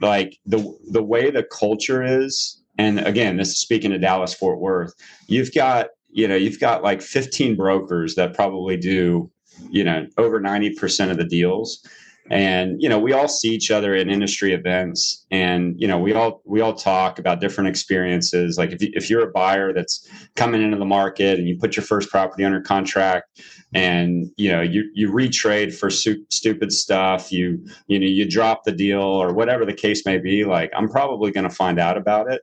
like 0.00 0.38
the 0.46 0.76
the 0.90 1.02
way 1.02 1.30
the 1.30 1.44
culture 1.44 2.02
is, 2.02 2.62
and 2.78 3.00
again, 3.00 3.36
this 3.36 3.48
is 3.48 3.60
speaking 3.60 3.90
to 3.90 3.98
Dallas 3.98 4.34
Fort 4.34 4.60
Worth. 4.60 4.94
You've 5.26 5.52
got 5.54 5.88
you 6.10 6.28
know 6.28 6.36
you've 6.36 6.60
got 6.60 6.82
like 6.82 7.02
15 7.02 7.56
brokers 7.56 8.14
that 8.14 8.34
probably 8.34 8.76
do 8.76 9.30
you 9.70 9.84
know 9.84 10.06
over 10.18 10.40
90% 10.40 11.10
of 11.10 11.16
the 11.16 11.24
deals 11.24 11.86
and 12.30 12.80
you 12.80 12.88
know 12.88 12.98
we 12.98 13.12
all 13.12 13.28
see 13.28 13.48
each 13.48 13.70
other 13.70 13.94
at 13.94 14.08
industry 14.08 14.52
events 14.52 15.26
and 15.30 15.74
you 15.78 15.88
know 15.88 15.98
we 15.98 16.12
all 16.12 16.40
we 16.44 16.60
all 16.60 16.74
talk 16.74 17.18
about 17.18 17.40
different 17.40 17.68
experiences. 17.68 18.56
Like 18.56 18.70
if, 18.70 18.82
you, 18.82 18.90
if 18.94 19.10
you're 19.10 19.28
a 19.28 19.32
buyer 19.32 19.72
that's 19.72 20.08
coming 20.36 20.62
into 20.62 20.76
the 20.76 20.84
market 20.84 21.38
and 21.38 21.48
you 21.48 21.58
put 21.58 21.76
your 21.76 21.84
first 21.84 22.10
property 22.10 22.44
under 22.44 22.60
contract 22.60 23.40
and 23.74 24.30
you 24.36 24.50
know 24.50 24.60
you 24.60 24.88
you 24.94 25.10
retrade 25.10 25.74
for 25.74 25.90
su- 25.90 26.24
stupid 26.30 26.70
stuff 26.72 27.32
you 27.32 27.64
you 27.86 27.98
know 27.98 28.06
you 28.06 28.28
drop 28.28 28.64
the 28.64 28.72
deal 28.72 29.00
or 29.00 29.32
whatever 29.32 29.64
the 29.64 29.72
case 29.72 30.04
may 30.04 30.18
be 30.18 30.44
like 30.44 30.70
i'm 30.76 30.88
probably 30.88 31.30
going 31.30 31.48
to 31.48 31.54
find 31.54 31.78
out 31.78 31.96
about 31.96 32.30
it. 32.30 32.42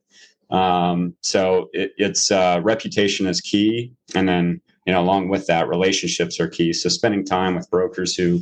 Um, 0.50 1.16
so 1.22 1.70
it, 1.74 1.92
it's 1.98 2.32
uh, 2.32 2.60
reputation 2.64 3.28
is 3.28 3.42
key. 3.42 3.94
And 4.16 4.28
then 4.28 4.62
you 4.90 4.96
know 4.96 5.02
along 5.02 5.30
with 5.30 5.46
that 5.46 5.70
relationships 5.70 6.40
are 6.40 6.48
key 6.48 6.74
so 6.74 6.90
spending 6.90 7.24
time 7.24 7.54
with 7.54 7.70
brokers 7.70 8.16
who 8.16 8.40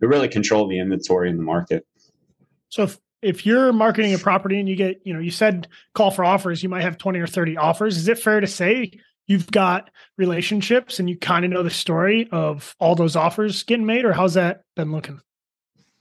who 0.00 0.06
really 0.06 0.28
control 0.28 0.66
the 0.66 0.78
inventory 0.78 1.28
in 1.28 1.36
the 1.36 1.42
market. 1.42 1.86
So 2.70 2.84
if, 2.84 2.98
if 3.20 3.44
you're 3.44 3.70
marketing 3.70 4.14
a 4.14 4.18
property 4.18 4.58
and 4.58 4.66
you 4.66 4.76
get, 4.76 5.02
you 5.04 5.12
know, 5.12 5.20
you 5.20 5.30
said 5.30 5.68
call 5.94 6.10
for 6.10 6.24
offers, 6.24 6.62
you 6.62 6.70
might 6.70 6.84
have 6.84 6.96
20 6.96 7.18
or 7.18 7.26
30 7.26 7.58
offers. 7.58 7.98
Is 7.98 8.08
it 8.08 8.18
fair 8.18 8.40
to 8.40 8.46
say 8.46 8.92
you've 9.26 9.50
got 9.50 9.90
relationships 10.16 10.98
and 10.98 11.10
you 11.10 11.18
kind 11.18 11.44
of 11.44 11.50
know 11.50 11.62
the 11.62 11.68
story 11.68 12.30
of 12.32 12.74
all 12.80 12.94
those 12.94 13.14
offers 13.14 13.62
getting 13.64 13.84
made, 13.84 14.06
or 14.06 14.14
how's 14.14 14.34
that 14.34 14.62
been 14.76 14.92
looking? 14.92 15.20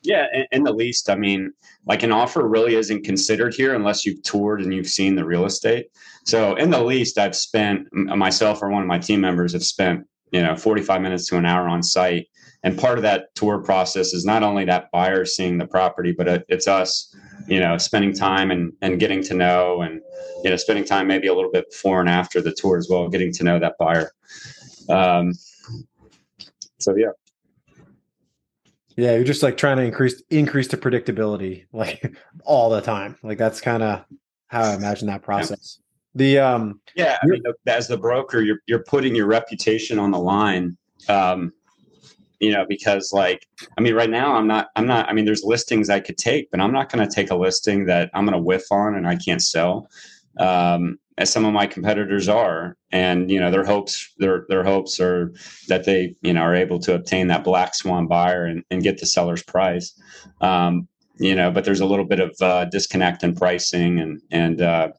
Yeah, 0.02 0.28
in, 0.52 0.64
the 0.64 0.72
least, 0.72 1.10
I 1.10 1.16
mean, 1.16 1.52
like 1.86 2.04
an 2.04 2.12
offer 2.14 2.48
really 2.48 2.76
isn't 2.76 3.04
considered 3.04 3.54
here 3.54 3.76
unless 3.76 4.06
you've 4.06 4.24
toured 4.24 4.62
and 4.62 4.74
you've 4.74 4.88
seen 4.88 5.16
the 5.16 5.26
real 5.26 5.46
estate. 5.46 5.88
So, 6.26 6.56
in 6.56 6.70
the 6.70 6.82
least, 6.82 7.18
I've 7.18 7.36
spent 7.36 7.92
myself 7.92 8.64
or 8.64 8.70
one 8.70 8.82
of 8.82 8.88
my 8.88 8.98
team 8.98 9.20
members 9.20 9.52
have 9.52 9.64
spent 9.64 10.06
you 10.32 10.42
know 10.42 10.56
45 10.56 11.02
minutes 11.02 11.28
to 11.28 11.38
an 11.38 11.46
hour 11.46 11.68
on 11.68 11.84
site. 11.84 12.28
And 12.64 12.78
part 12.78 12.98
of 12.98 13.04
that 13.04 13.34
tour 13.36 13.60
process 13.60 14.14
is 14.14 14.26
not 14.26 14.44
only 14.44 14.66
that 14.66 14.92
buyer 14.92 15.26
seeing 15.26 15.58
the 15.58 15.68
property 15.68 16.12
but 16.12 16.46
it's 16.50 16.68
us 16.68 17.16
you 17.48 17.60
know 17.60 17.78
spending 17.78 18.14
time 18.14 18.52
and 18.52 18.74
and 18.82 19.00
getting 19.00 19.24
to 19.24 19.34
know 19.34 19.82
and 19.82 20.02
you 20.44 20.50
know 20.50 20.56
spending 20.56 20.86
time 20.86 21.08
maybe 21.08 21.28
a 21.28 21.34
little 21.34 21.52
bit 21.52 21.70
before 21.70 22.00
and 22.00 22.10
after 22.10 22.42
the 22.42 22.54
tour 22.54 22.78
as 22.78 22.88
well 22.90 23.08
getting 23.10 23.32
to 23.34 23.44
know 23.44 23.60
that 23.60 23.76
buyer. 23.80 24.12
Um 24.90 25.34
so 26.80 26.96
yeah 26.96 27.12
yeah 29.00 29.14
you're 29.14 29.24
just 29.24 29.44
like 29.44 29.58
trying 29.58 29.78
to 29.78 29.84
increase 29.84 30.22
increase 30.30 30.68
the 30.68 30.78
predictability 30.78 31.66
like 31.74 32.16
all 32.44 32.70
the 32.70 32.82
time. 32.82 33.18
Like 33.24 33.38
that's 33.38 33.62
kind 33.62 33.84
of 33.84 34.06
how 34.48 34.64
i 34.64 34.74
imagine 34.74 35.08
that 35.08 35.22
process. 35.22 35.80
The 36.16 36.40
um 36.40 36.82
yeah 36.96 37.18
i 37.22 37.28
mean 37.28 37.42
as 37.68 37.88
the 37.88 37.98
broker 37.98 38.42
you're 38.42 38.60
you're 38.66 38.84
putting 38.84 39.16
your 39.16 39.28
reputation 39.28 40.00
on 40.00 40.10
the 40.10 40.18
line 40.18 40.76
um 41.08 41.54
you 42.40 42.52
know 42.52 42.66
because 42.68 43.14
like 43.14 43.48
i 43.78 43.82
mean 43.82 43.94
right 43.94 44.10
now 44.10 44.34
i'm 44.34 44.48
not 44.48 44.70
i'm 44.76 44.88
not 44.88 45.08
i 45.08 45.14
mean 45.14 45.24
there's 45.24 45.44
listings 45.44 45.90
i 45.90 46.00
could 46.00 46.18
take 46.18 46.50
but 46.50 46.60
i'm 46.60 46.72
not 46.72 46.92
going 46.92 47.08
to 47.08 47.14
take 47.14 47.30
a 47.30 47.36
listing 47.36 47.86
that 47.86 48.10
i'm 48.16 48.26
going 48.26 48.34
to 48.34 48.44
whiff 48.44 48.66
on 48.72 48.96
and 48.96 49.08
i 49.08 49.16
can't 49.16 49.44
sell. 49.44 49.88
Um 50.40 50.98
as 51.20 51.32
some 51.32 51.46
of 51.46 51.54
my 51.54 51.68
competitors 51.68 52.28
are 52.28 52.76
and 52.92 53.30
you 53.30 53.40
know 53.40 53.52
their 53.52 53.64
hopes 53.64 54.12
their 54.18 54.46
their 54.50 54.64
hopes 54.64 55.00
are 55.00 55.32
that 55.68 55.86
they 55.86 56.16
you 56.22 56.34
know 56.34 56.42
are 56.42 56.56
able 56.56 56.80
to 56.80 56.96
obtain 56.96 57.28
that 57.28 57.44
black 57.44 57.76
swan 57.76 58.08
buyer 58.08 58.46
and, 58.46 58.64
and 58.72 58.82
get 58.82 59.00
the 59.00 59.06
seller's 59.06 59.44
price 59.44 59.94
um 60.42 60.88
you 61.20 61.36
know 61.36 61.52
but 61.52 61.66
there's 61.66 61.82
a 61.82 61.86
little 61.86 62.06
bit 62.06 62.20
of 62.20 62.36
uh, 62.42 62.66
disconnect 62.66 63.24
in 63.24 63.36
pricing 63.36 64.00
and 64.00 64.22
and 64.32 64.62
uh 64.62 64.90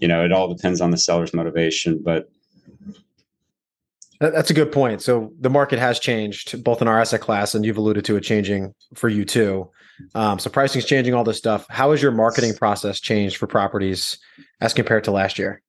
you 0.00 0.08
know, 0.08 0.24
it 0.24 0.32
all 0.32 0.52
depends 0.52 0.80
on 0.80 0.90
the 0.90 0.98
seller's 0.98 1.32
motivation. 1.32 2.02
But 2.02 2.30
that's 4.18 4.50
a 4.50 4.54
good 4.54 4.72
point. 4.72 5.02
So 5.02 5.32
the 5.38 5.50
market 5.50 5.78
has 5.78 5.98
changed 5.98 6.64
both 6.64 6.82
in 6.82 6.88
our 6.88 7.00
asset 7.00 7.20
class, 7.20 7.54
and 7.54 7.64
you've 7.64 7.76
alluded 7.76 8.04
to 8.06 8.16
it 8.16 8.22
changing 8.22 8.74
for 8.94 9.08
you 9.08 9.24
too. 9.24 9.70
Um, 10.14 10.38
so 10.38 10.50
pricing 10.50 10.80
is 10.80 10.86
changing 10.86 11.14
all 11.14 11.24
this 11.24 11.38
stuff. 11.38 11.66
How 11.68 11.90
has 11.90 12.02
your 12.02 12.12
marketing 12.12 12.54
process 12.54 13.00
changed 13.00 13.36
for 13.36 13.46
properties 13.46 14.18
as 14.60 14.74
compared 14.74 15.04
to 15.04 15.10
last 15.10 15.38
year? 15.38 15.62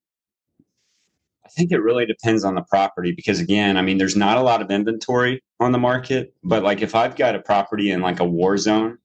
I 1.45 1.49
think 1.49 1.71
it 1.71 1.79
really 1.79 2.05
depends 2.05 2.45
on 2.45 2.55
the 2.55 2.63
property 2.63 3.11
because 3.11 3.39
again, 3.39 3.75
I 3.75 3.81
mean, 3.81 3.97
there's 3.97 4.15
not 4.15 4.37
a 4.37 4.41
lot 4.41 4.61
of 4.61 4.71
inventory 4.71 5.43
on 5.59 5.73
the 5.73 5.77
market, 5.77 6.33
but 6.43 6.63
like 6.63 6.81
if 6.81 6.95
I've 6.95 7.15
got 7.15 7.35
a 7.35 7.39
property 7.39 7.91
in 7.91 8.01
like 8.01 8.19
a 8.21 8.25
war 8.25 8.57
zone, 8.57 8.97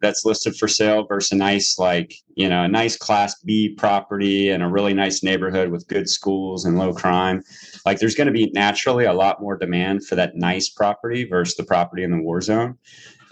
that's 0.00 0.24
listed 0.24 0.56
for 0.56 0.68
sale 0.68 1.06
versus 1.06 1.32
a 1.32 1.36
nice 1.36 1.78
like 1.78 2.14
you 2.34 2.48
know 2.48 2.64
a 2.64 2.68
nice 2.68 2.96
class 2.96 3.40
b 3.42 3.74
property 3.74 4.50
in 4.50 4.60
a 4.60 4.68
really 4.68 4.92
nice 4.92 5.22
neighborhood 5.22 5.70
with 5.70 5.86
good 5.86 6.08
schools 6.08 6.64
and 6.64 6.76
low 6.76 6.92
crime 6.92 7.42
like 7.86 7.98
there's 7.98 8.14
going 8.14 8.26
to 8.26 8.32
be 8.32 8.50
naturally 8.52 9.04
a 9.04 9.12
lot 9.12 9.40
more 9.40 9.56
demand 9.56 10.04
for 10.04 10.16
that 10.16 10.36
nice 10.36 10.68
property 10.68 11.24
versus 11.24 11.56
the 11.56 11.64
property 11.64 12.02
in 12.02 12.10
the 12.10 12.22
war 12.22 12.40
zone 12.40 12.76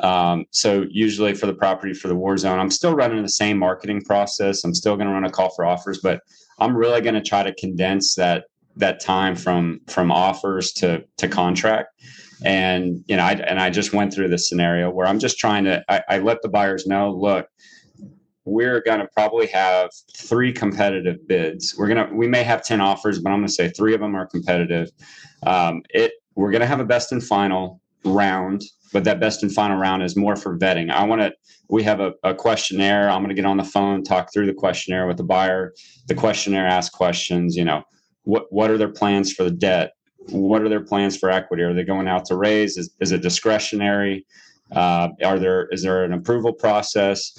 um, 0.03 0.45
so 0.51 0.87
usually 0.91 1.35
for 1.35 1.47
the 1.47 1.55
property 1.55 1.95
for 1.95 2.09
the 2.09 2.15
war 2.15 2.37
zone 2.37 2.59
i'm 2.59 2.71
still 2.71 2.95
running 2.95 3.23
the 3.23 3.29
same 3.29 3.59
marketing 3.59 4.01
process. 4.03 4.65
I'm 4.65 4.75
still 4.75 4.97
going 4.97 5.09
to 5.09 5.13
run 5.13 5.25
a 5.25 5.31
call 5.31 5.51
for 5.51 5.65
offers 5.65 6.01
but 6.03 6.21
i'm 6.59 6.77
really 6.77 7.01
going 7.01 7.15
to 7.15 7.23
try 7.23 7.43
to 7.43 7.55
condense 7.55 8.15
that 8.15 8.45
that 8.77 9.01
time 9.01 9.37
from 9.37 9.81
from 9.89 10.11
offers 10.11 10.73
to 10.73 11.05
to 11.19 11.29
contract. 11.29 11.89
And 12.45 13.05
you 13.07 13.17
know 13.17 13.25
I, 13.25 13.33
and 13.33 13.61
i 13.61 13.69
just 13.69 13.93
went 13.93 14.15
through 14.15 14.29
this 14.29 14.49
scenario 14.49 14.91
where 14.91 15.07
i'm 15.07 15.19
just 15.19 15.39
trying 15.39 15.65
to 15.65 15.85
I, 15.89 16.03
I 16.09 16.19
let 16.19 16.41
the 16.43 16.49
buyers 16.49 16.87
know 16.87 17.11
look 17.11 17.47
we're 18.47 18.81
going 18.81 19.01
to 19.01 19.09
probably 19.15 19.47
have 19.49 19.91
three 20.17 20.53
competitive 20.53 21.29
bids. 21.29 21.75
We're 21.77 21.89
going 21.89 22.09
to 22.09 22.15
we 22.15 22.27
may 22.27 22.43
have 22.43 22.65
10 22.65 22.81
offers 22.81 23.19
but 23.19 23.31
i'm 23.31 23.41
going 23.41 23.49
to 23.49 23.53
say 23.53 23.69
three 23.69 23.95
of 23.95 24.01
them 24.01 24.15
are 24.15 24.27
competitive. 24.27 24.89
Um, 25.47 25.83
it 25.91 26.13
we're 26.35 26.51
going 26.51 26.63
to 26.63 26.67
have 26.67 26.81
a 26.81 26.85
best 26.85 27.13
and 27.13 27.23
final 27.23 27.81
round 28.05 28.63
but 28.93 29.05
that 29.05 29.21
best 29.21 29.43
and 29.43 29.53
final 29.53 29.77
round 29.77 30.03
is 30.03 30.17
more 30.17 30.37
for 30.37 30.59
vetting 30.59 30.91
i 30.91 31.05
want 31.05 31.21
to 31.21 31.33
we 31.69 31.83
have 31.83 32.01
a, 32.01 32.13
a 32.25 32.35
questionnaire 32.35 33.09
i'm 33.09 33.23
going 33.23 33.29
to 33.29 33.35
get 33.35 33.47
on 33.47 33.57
the 33.57 33.65
phone 33.65 34.03
talk 34.03 34.33
through 34.33 34.47
the 34.47 34.55
questionnaire 34.55 35.07
with 35.07 35.17
the 35.17 35.25
buyer 35.25 35.73
the 36.09 36.15
questionnaire 36.15 36.67
asks 36.67 36.95
questions 36.95 37.57
you 37.57 37.65
know 37.65 37.83
what 38.25 38.47
what 38.51 38.71
are 38.71 38.79
their 38.79 38.93
plans 38.93 39.33
for 39.33 39.45
the 39.45 39.51
debt 39.51 39.93
what 40.29 40.63
are 40.63 40.69
their 40.69 40.85
plans 40.85 41.17
for 41.17 41.31
equity? 41.31 41.63
Are 41.63 41.75
they 41.75 41.85
going 41.85 42.09
out 42.09 42.25
to 42.27 42.37
raise? 42.37 42.77
Is, 42.77 42.91
is 43.01 43.13
it 43.13 43.23
discretionary? 43.23 44.27
Uh, 44.71 45.09
are 45.25 45.39
there 45.39 45.67
is 45.69 45.83
there 45.83 46.05
an 46.05 46.13
approval 46.13 46.53
process? 46.53 47.33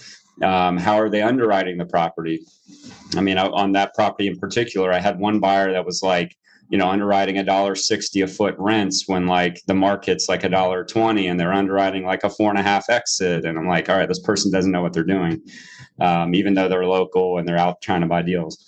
Um, 0.43 0.77
how 0.77 0.95
are 0.95 1.09
they 1.09 1.21
underwriting 1.21 1.77
the 1.77 1.85
property? 1.85 2.41
I 3.15 3.21
mean, 3.21 3.37
on 3.37 3.73
that 3.73 3.93
property 3.93 4.27
in 4.27 4.39
particular, 4.39 4.91
I 4.91 4.99
had 4.99 5.19
one 5.19 5.39
buyer 5.39 5.71
that 5.71 5.85
was 5.85 6.01
like, 6.01 6.35
you 6.71 6.77
know, 6.77 6.89
underwriting 6.89 7.37
a 7.37 7.43
dollar 7.43 7.75
sixty 7.75 8.21
a 8.21 8.27
foot 8.27 8.55
rents 8.57 9.07
when 9.07 9.27
like 9.27 9.61
the 9.67 9.75
market's 9.75 10.27
like 10.27 10.43
a 10.43 10.49
dollar 10.49 10.83
twenty, 10.83 11.27
and 11.27 11.39
they're 11.39 11.53
underwriting 11.53 12.03
like 12.05 12.23
a 12.23 12.29
four 12.29 12.49
and 12.49 12.57
a 12.57 12.63
half 12.63 12.89
exit, 12.89 13.45
and 13.45 13.59
I'm 13.59 13.67
like, 13.67 13.89
all 13.89 13.97
right, 13.97 14.09
this 14.09 14.21
person 14.21 14.51
doesn't 14.51 14.71
know 14.71 14.81
what 14.81 14.93
they're 14.93 15.03
doing, 15.03 15.41
um, 15.99 16.33
even 16.33 16.55
though 16.55 16.67
they're 16.67 16.85
local 16.85 17.37
and 17.37 17.47
they're 17.47 17.59
out 17.59 17.81
trying 17.81 18.01
to 18.01 18.07
buy 18.07 18.23
deals 18.23 18.65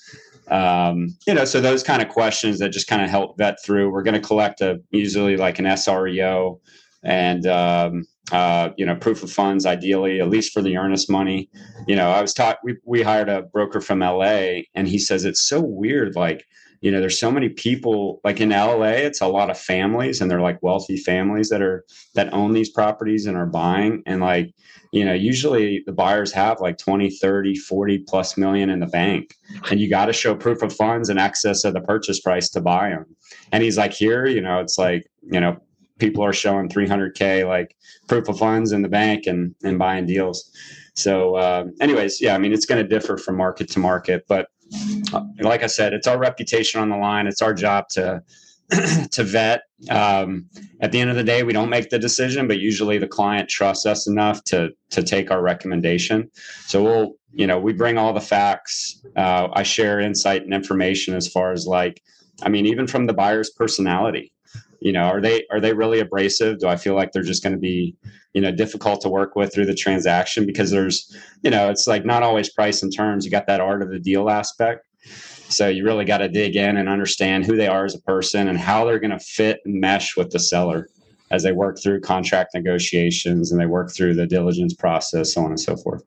um, 0.49 1.15
you 1.25 1.33
know, 1.33 1.45
so 1.45 1.61
those 1.61 1.83
kind 1.83 2.01
of 2.01 2.09
questions 2.09 2.59
that 2.59 2.69
just 2.69 2.87
kind 2.87 3.01
of 3.01 3.09
help 3.09 3.37
vet 3.37 3.63
through. 3.63 3.91
We're 3.91 4.03
going 4.03 4.19
to 4.19 4.27
collect 4.27 4.61
a 4.61 4.81
usually 4.91 5.37
like 5.37 5.59
an 5.59 5.65
SREO 5.65 6.59
and 7.03 7.47
um, 7.47 8.05
uh, 8.31 8.69
you 8.77 8.85
know 8.85 8.95
proof 8.95 9.23
of 9.23 9.31
funds, 9.31 9.65
ideally 9.65 10.19
at 10.19 10.29
least 10.29 10.53
for 10.53 10.61
the 10.61 10.77
earnest 10.77 11.09
money. 11.09 11.49
You 11.87 11.95
know, 11.95 12.09
I 12.09 12.21
was 12.21 12.33
taught 12.33 12.59
we 12.63 12.77
we 12.83 13.01
hired 13.01 13.29
a 13.29 13.43
broker 13.43 13.81
from 13.81 13.99
LA, 13.99 14.61
and 14.75 14.87
he 14.87 14.99
says 14.99 15.25
it's 15.25 15.41
so 15.41 15.61
weird, 15.61 16.15
like 16.15 16.45
you 16.83 16.91
know 16.91 16.99
there's 16.99 17.17
so 17.17 17.31
many 17.31 17.47
people 17.47 18.19
like 18.25 18.41
in 18.41 18.49
LA 18.49 18.99
it's 19.07 19.21
a 19.21 19.27
lot 19.27 19.49
of 19.49 19.57
families 19.57 20.19
and 20.19 20.29
they're 20.29 20.41
like 20.41 20.61
wealthy 20.61 20.97
families 20.97 21.47
that 21.47 21.61
are 21.61 21.85
that 22.13 22.33
own 22.33 22.51
these 22.51 22.69
properties 22.69 23.25
and 23.25 23.37
are 23.37 23.45
buying. 23.45 24.03
And 24.05 24.19
like 24.19 24.53
you 24.91 25.05
know 25.05 25.13
usually 25.13 25.81
the 25.85 25.93
buyers 25.93 26.33
have 26.33 26.59
like 26.59 26.77
20 26.77 27.09
30 27.09 27.55
40 27.55 27.99
plus 27.99 28.35
million 28.35 28.69
in 28.69 28.81
the 28.81 28.85
bank. 28.85 29.33
And 29.71 29.79
you 29.79 29.89
got 29.89 30.07
to 30.07 30.13
show 30.13 30.35
proof 30.35 30.61
of 30.61 30.75
funds 30.75 31.09
in 31.09 31.17
excess 31.17 31.63
of 31.63 31.73
the 31.73 31.79
purchase 31.79 32.19
price 32.19 32.49
to 32.49 32.59
buy 32.59 32.89
them 32.89 33.05
and 33.53 33.63
he's 33.63 33.77
like 33.77 33.93
here 33.93 34.25
you 34.25 34.41
know 34.41 34.59
it's 34.59 34.77
like 34.77 35.09
you 35.31 35.39
know 35.39 35.55
people 35.99 36.25
are 36.25 36.33
showing 36.33 36.67
300k 36.67 37.47
like 37.47 37.77
proof 38.09 38.27
of 38.27 38.37
funds 38.37 38.73
in 38.73 38.81
the 38.81 38.89
bank 38.89 39.25
and 39.25 39.55
and 39.63 39.79
buying 39.79 40.05
deals. 40.05 40.51
So 40.95 41.35
uh, 41.35 41.63
anyways 41.79 42.19
yeah 42.19 42.35
i 42.35 42.37
mean 42.37 42.51
it's 42.51 42.65
going 42.65 42.81
to 42.81 42.87
differ 42.87 43.17
from 43.17 43.37
market 43.37 43.69
to 43.71 43.79
market 43.79 44.25
but 44.27 44.47
like 45.39 45.63
I 45.63 45.67
said, 45.67 45.93
it's 45.93 46.07
our 46.07 46.17
reputation 46.17 46.81
on 46.81 46.89
the 46.89 46.97
line. 46.97 47.27
It's 47.27 47.41
our 47.41 47.53
job 47.53 47.89
to 47.89 48.23
to 49.11 49.23
vet. 49.23 49.63
Um, 49.89 50.49
at 50.81 50.91
the 50.91 50.99
end 50.99 51.09
of 51.09 51.15
the 51.15 51.23
day, 51.23 51.43
we 51.43 51.53
don't 51.53 51.69
make 51.69 51.89
the 51.89 51.99
decision, 51.99 52.47
but 52.47 52.59
usually 52.59 52.97
the 52.97 53.07
client 53.07 53.49
trusts 53.49 53.85
us 53.85 54.07
enough 54.07 54.43
to 54.45 54.71
to 54.91 55.03
take 55.03 55.31
our 55.31 55.41
recommendation. 55.41 56.29
So 56.65 56.83
we'll, 56.83 57.13
you 57.33 57.47
know, 57.47 57.59
we 57.59 57.73
bring 57.73 57.97
all 57.97 58.13
the 58.13 58.21
facts. 58.21 59.01
Uh, 59.15 59.49
I 59.53 59.63
share 59.63 59.99
insight 59.99 60.43
and 60.43 60.53
information 60.53 61.15
as 61.15 61.27
far 61.27 61.51
as 61.51 61.67
like, 61.67 62.01
I 62.41 62.49
mean, 62.49 62.65
even 62.65 62.87
from 62.87 63.05
the 63.05 63.13
buyer's 63.13 63.49
personality. 63.51 64.32
You 64.83 64.91
know 64.91 65.03
are 65.03 65.21
they 65.21 65.45
are 65.49 65.61
they 65.61 65.73
really 65.73 65.99
abrasive? 65.99 66.59
Do 66.59 66.67
i 66.67 66.75
feel 66.75 66.93
like 66.93 67.13
they're 67.13 67.23
just 67.23 67.41
going 67.41 67.53
to 67.53 67.59
be 67.59 67.95
you 68.33 68.41
know 68.41 68.51
difficult 68.51 68.99
to 69.01 69.09
work 69.09 69.35
with 69.35 69.53
through 69.53 69.65
the 69.65 69.73
transaction? 69.73 70.45
Because 70.45 70.71
there's 70.71 71.15
you 71.41 71.49
know 71.49 71.69
it's 71.69 71.87
like 71.87 72.05
not 72.05 72.21
always 72.21 72.49
price 72.49 72.83
and 72.83 72.93
terms. 72.93 73.23
You 73.23 73.31
got 73.31 73.47
that 73.47 73.61
art 73.61 73.81
of 73.81 73.89
the 73.89 73.99
deal 73.99 74.29
aspect. 74.29 74.85
So 75.47 75.69
you 75.69 75.85
really 75.85 76.03
got 76.03 76.17
to 76.17 76.27
dig 76.27 76.55
in 76.55 76.77
and 76.77 76.89
understand 76.89 77.45
who 77.45 77.55
they 77.55 77.67
are 77.67 77.85
as 77.85 77.95
a 77.95 78.01
person 78.01 78.47
and 78.49 78.57
how 78.57 78.85
they're 78.85 78.99
going 78.99 79.11
to 79.11 79.19
fit 79.19 79.59
and 79.65 79.79
mesh 79.79 80.17
with 80.17 80.31
the 80.31 80.39
seller 80.39 80.87
as 81.31 81.43
they 81.43 81.51
work 81.51 81.77
through 81.81 82.01
contract 82.01 82.53
negotiations 82.53 83.51
and 83.51 83.61
they 83.61 83.65
work 83.65 83.93
through 83.93 84.15
the 84.15 84.27
diligence 84.27 84.73
process 84.73 85.33
so 85.33 85.41
on 85.41 85.51
and 85.51 85.59
so 85.59 85.77
forth. 85.77 86.03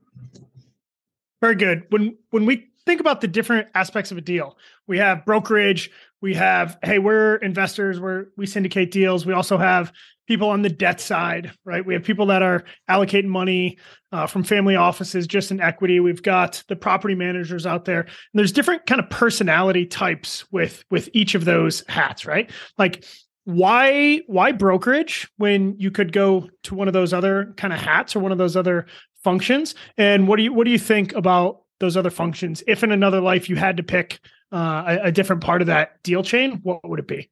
Very 1.40 1.54
good. 1.54 1.84
When 1.88 2.16
when 2.30 2.44
we 2.44 2.66
think 2.84 3.00
about 3.00 3.22
the 3.22 3.28
different 3.28 3.68
aspects 3.74 4.12
of 4.12 4.18
a 4.18 4.20
deal 4.20 4.56
we 4.86 4.98
have 4.98 5.24
brokerage 5.24 5.90
we 6.20 6.34
have 6.34 6.78
hey 6.82 6.98
we're 6.98 7.36
investors 7.36 8.00
we're 8.00 8.26
we 8.36 8.46
syndicate 8.46 8.90
deals. 8.90 9.26
We 9.26 9.32
also 9.32 9.58
have 9.58 9.92
people 10.26 10.48
on 10.48 10.62
the 10.62 10.70
debt 10.70 11.00
side 11.00 11.52
right? 11.64 11.84
We 11.84 11.94
have 11.94 12.02
people 12.02 12.26
that 12.26 12.42
are 12.42 12.64
allocating 12.90 13.26
money 13.26 13.78
uh, 14.12 14.26
from 14.26 14.44
family 14.44 14.76
offices 14.76 15.26
just 15.26 15.50
in 15.50 15.60
equity. 15.60 16.00
We've 16.00 16.22
got 16.22 16.62
the 16.68 16.76
property 16.76 17.14
managers 17.14 17.66
out 17.66 17.84
there. 17.84 18.00
And 18.00 18.10
there's 18.34 18.52
different 18.52 18.86
kind 18.86 19.00
of 19.00 19.10
personality 19.10 19.86
types 19.86 20.50
with 20.50 20.84
with 20.90 21.08
each 21.12 21.34
of 21.34 21.44
those 21.44 21.84
hats 21.88 22.26
right? 22.26 22.50
Like 22.78 23.04
why 23.46 24.22
why 24.26 24.50
brokerage 24.50 25.28
when 25.36 25.76
you 25.78 25.92
could 25.92 26.12
go 26.12 26.48
to 26.64 26.74
one 26.74 26.88
of 26.88 26.94
those 26.94 27.12
other 27.12 27.54
kind 27.56 27.72
of 27.72 27.80
hats 27.80 28.16
or 28.16 28.20
one 28.20 28.32
of 28.32 28.38
those 28.38 28.56
other 28.56 28.86
functions? 29.22 29.76
And 29.96 30.26
what 30.26 30.36
do 30.36 30.42
you 30.42 30.52
what 30.52 30.64
do 30.64 30.72
you 30.72 30.78
think 30.78 31.14
about 31.14 31.62
those 31.78 31.96
other 31.96 32.10
functions? 32.10 32.64
If 32.66 32.82
in 32.82 32.90
another 32.90 33.20
life 33.20 33.48
you 33.48 33.54
had 33.54 33.76
to 33.76 33.84
pick 33.84 34.18
uh, 34.52 34.84
a, 34.86 35.06
a, 35.06 35.12
different 35.12 35.42
part 35.42 35.60
of 35.60 35.66
that 35.66 36.02
deal 36.02 36.22
chain, 36.22 36.60
what 36.62 36.88
would 36.88 37.00
it 37.00 37.08
be? 37.08 37.28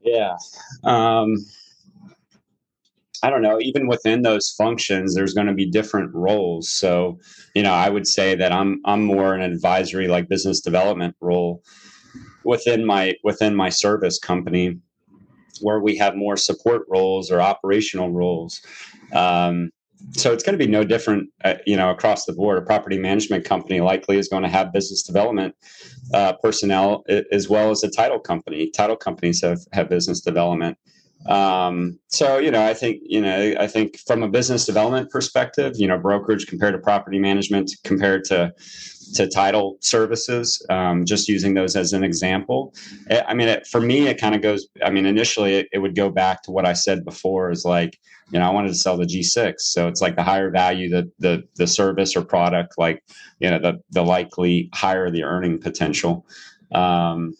Yeah. 0.00 0.36
Um, 0.84 1.36
I 3.24 3.30
don't 3.30 3.42
know. 3.42 3.58
Even 3.60 3.86
within 3.86 4.22
those 4.22 4.50
functions, 4.50 5.14
there's 5.14 5.32
going 5.32 5.46
to 5.46 5.54
be 5.54 5.64
different 5.64 6.14
roles. 6.14 6.70
So, 6.70 7.18
you 7.54 7.62
know, 7.62 7.72
I 7.72 7.88
would 7.88 8.06
say 8.06 8.34
that 8.34 8.52
I'm 8.52 8.82
I'm 8.84 9.02
more 9.02 9.34
an 9.34 9.40
advisory, 9.40 10.08
like 10.08 10.28
business 10.28 10.60
development 10.60 11.16
role 11.20 11.62
within 12.44 12.84
my 12.84 13.14
within 13.24 13.56
my 13.56 13.70
service 13.70 14.18
company, 14.18 14.78
where 15.62 15.80
we 15.80 15.96
have 15.96 16.16
more 16.16 16.36
support 16.36 16.82
roles 16.88 17.30
or 17.30 17.40
operational 17.40 18.12
roles. 18.12 18.60
Um, 19.14 19.70
so 20.12 20.32
it's 20.32 20.42
going 20.42 20.58
to 20.58 20.64
be 20.64 20.70
no 20.70 20.84
different, 20.84 21.30
uh, 21.44 21.54
you 21.66 21.76
know, 21.76 21.90
across 21.90 22.24
the 22.24 22.32
board. 22.32 22.58
A 22.58 22.62
property 22.62 22.98
management 22.98 23.44
company 23.44 23.80
likely 23.80 24.18
is 24.18 24.28
going 24.28 24.42
to 24.42 24.48
have 24.48 24.72
business 24.72 25.02
development 25.02 25.54
uh, 26.12 26.34
personnel 26.42 27.04
as 27.32 27.48
well 27.48 27.70
as 27.70 27.82
a 27.82 27.90
title 27.90 28.18
company. 28.18 28.70
Title 28.70 28.96
companies 28.96 29.42
have 29.42 29.60
have 29.72 29.88
business 29.88 30.20
development. 30.20 30.78
Um, 31.26 31.98
so 32.08 32.38
you 32.38 32.50
know, 32.50 32.64
I 32.64 32.74
think 32.74 33.00
you 33.02 33.20
know, 33.20 33.54
I 33.58 33.66
think 33.66 33.98
from 34.06 34.22
a 34.22 34.28
business 34.28 34.66
development 34.66 35.10
perspective, 35.10 35.74
you 35.76 35.86
know, 35.86 35.98
brokerage 35.98 36.46
compared 36.46 36.74
to 36.74 36.78
property 36.78 37.18
management 37.18 37.70
compared 37.84 38.24
to 38.24 38.52
to 39.14 39.28
title 39.28 39.76
services, 39.80 40.64
um, 40.70 41.04
just 41.04 41.28
using 41.28 41.54
those 41.54 41.76
as 41.76 41.92
an 41.92 42.02
example. 42.04 42.74
I 43.10 43.34
mean, 43.34 43.48
it, 43.48 43.66
for 43.66 43.80
me, 43.80 44.08
it 44.08 44.20
kind 44.20 44.34
of 44.34 44.42
goes. 44.42 44.66
I 44.84 44.90
mean, 44.90 45.06
initially, 45.06 45.54
it, 45.54 45.68
it, 45.72 45.78
would 45.78 45.94
go 45.94 46.10
back 46.10 46.42
to 46.44 46.50
what 46.50 46.66
I 46.66 46.72
said 46.72 47.04
before: 47.04 47.50
is 47.50 47.64
like, 47.64 47.98
you 48.30 48.38
know, 48.38 48.46
I 48.46 48.50
wanted 48.50 48.68
to 48.68 48.74
sell 48.74 48.96
the 48.96 49.04
G6, 49.04 49.60
so 49.60 49.88
it's 49.88 50.00
like 50.00 50.16
the 50.16 50.22
higher 50.22 50.50
value 50.50 50.88
the 50.88 51.10
the 51.18 51.44
the 51.56 51.66
service 51.66 52.16
or 52.16 52.22
product, 52.22 52.74
like 52.78 53.02
you 53.38 53.50
know, 53.50 53.58
the 53.58 53.80
the 53.90 54.02
likely 54.02 54.70
higher 54.72 55.10
the 55.10 55.24
earning 55.24 55.58
potential. 55.60 56.26
Um, 56.72 57.34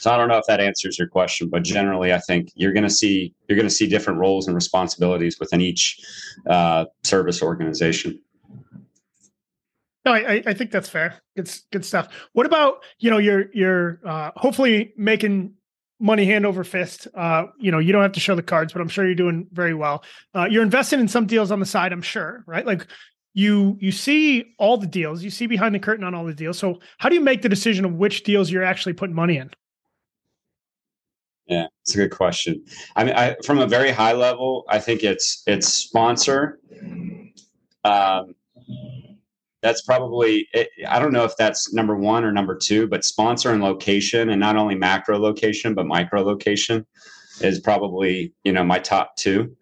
so 0.00 0.10
I 0.10 0.16
don't 0.16 0.28
know 0.28 0.38
if 0.38 0.46
that 0.46 0.60
answers 0.60 0.98
your 0.98 1.08
question, 1.08 1.50
but 1.50 1.62
generally, 1.62 2.12
I 2.12 2.18
think 2.18 2.52
you're 2.54 2.72
going 2.72 2.84
to 2.84 2.90
see 2.90 3.34
you're 3.48 3.56
going 3.56 3.68
to 3.68 3.74
see 3.74 3.86
different 3.86 4.18
roles 4.18 4.46
and 4.46 4.54
responsibilities 4.54 5.38
within 5.38 5.60
each 5.60 6.00
uh, 6.48 6.86
service 7.02 7.42
organization. 7.42 8.18
No, 10.04 10.12
I, 10.12 10.42
I 10.46 10.54
think 10.54 10.70
that's 10.70 10.88
fair. 10.88 11.20
It's 11.36 11.64
good 11.72 11.84
stuff. 11.84 12.08
What 12.32 12.46
about 12.46 12.82
you 12.98 13.10
know 13.10 13.18
you're 13.18 13.46
you're 13.52 14.00
uh, 14.04 14.30
hopefully 14.36 14.94
making 14.96 15.54
money 15.98 16.24
hand 16.24 16.46
over 16.46 16.64
fist. 16.64 17.06
Uh, 17.14 17.46
you 17.58 17.70
know 17.70 17.78
you 17.78 17.92
don't 17.92 18.02
have 18.02 18.12
to 18.12 18.20
show 18.20 18.34
the 18.34 18.42
cards, 18.42 18.72
but 18.72 18.80
I'm 18.80 18.88
sure 18.88 19.04
you're 19.04 19.14
doing 19.14 19.46
very 19.52 19.74
well. 19.74 20.02
Uh, 20.34 20.46
you're 20.50 20.62
investing 20.62 21.00
in 21.00 21.08
some 21.08 21.26
deals 21.26 21.50
on 21.50 21.60
the 21.60 21.66
side, 21.66 21.92
I'm 21.92 22.02
sure, 22.02 22.44
right? 22.46 22.64
Like 22.64 22.86
you 23.34 23.76
you 23.80 23.92
see 23.92 24.54
all 24.58 24.78
the 24.78 24.86
deals, 24.86 25.22
you 25.22 25.30
see 25.30 25.46
behind 25.46 25.74
the 25.74 25.78
curtain 25.78 26.04
on 26.04 26.14
all 26.14 26.24
the 26.24 26.34
deals. 26.34 26.58
So 26.58 26.80
how 26.98 27.08
do 27.08 27.14
you 27.14 27.20
make 27.20 27.42
the 27.42 27.48
decision 27.48 27.84
of 27.84 27.92
which 27.94 28.22
deals 28.22 28.50
you're 28.50 28.64
actually 28.64 28.94
putting 28.94 29.14
money 29.14 29.36
in? 29.36 29.50
Yeah, 31.46 31.66
it's 31.82 31.94
a 31.94 31.98
good 31.98 32.12
question. 32.12 32.64
I 32.94 33.04
mean, 33.04 33.14
I, 33.14 33.36
from 33.44 33.58
a 33.58 33.66
very 33.66 33.90
high 33.90 34.12
level, 34.12 34.64
I 34.68 34.78
think 34.78 35.02
it's 35.02 35.42
it's 35.46 35.68
sponsor. 35.68 36.58
Um, 37.84 38.34
that's 39.62 39.82
probably 39.82 40.48
i 40.88 40.98
don't 40.98 41.12
know 41.12 41.24
if 41.24 41.36
that's 41.36 41.72
number 41.72 41.96
one 41.96 42.24
or 42.24 42.32
number 42.32 42.56
two 42.56 42.86
but 42.86 43.04
sponsor 43.04 43.52
and 43.52 43.62
location 43.62 44.30
and 44.30 44.40
not 44.40 44.56
only 44.56 44.74
macro 44.74 45.18
location 45.18 45.74
but 45.74 45.86
micro 45.86 46.22
location 46.22 46.86
is 47.40 47.60
probably 47.60 48.32
you 48.44 48.52
know 48.52 48.64
my 48.64 48.78
top 48.78 49.16
two. 49.16 49.56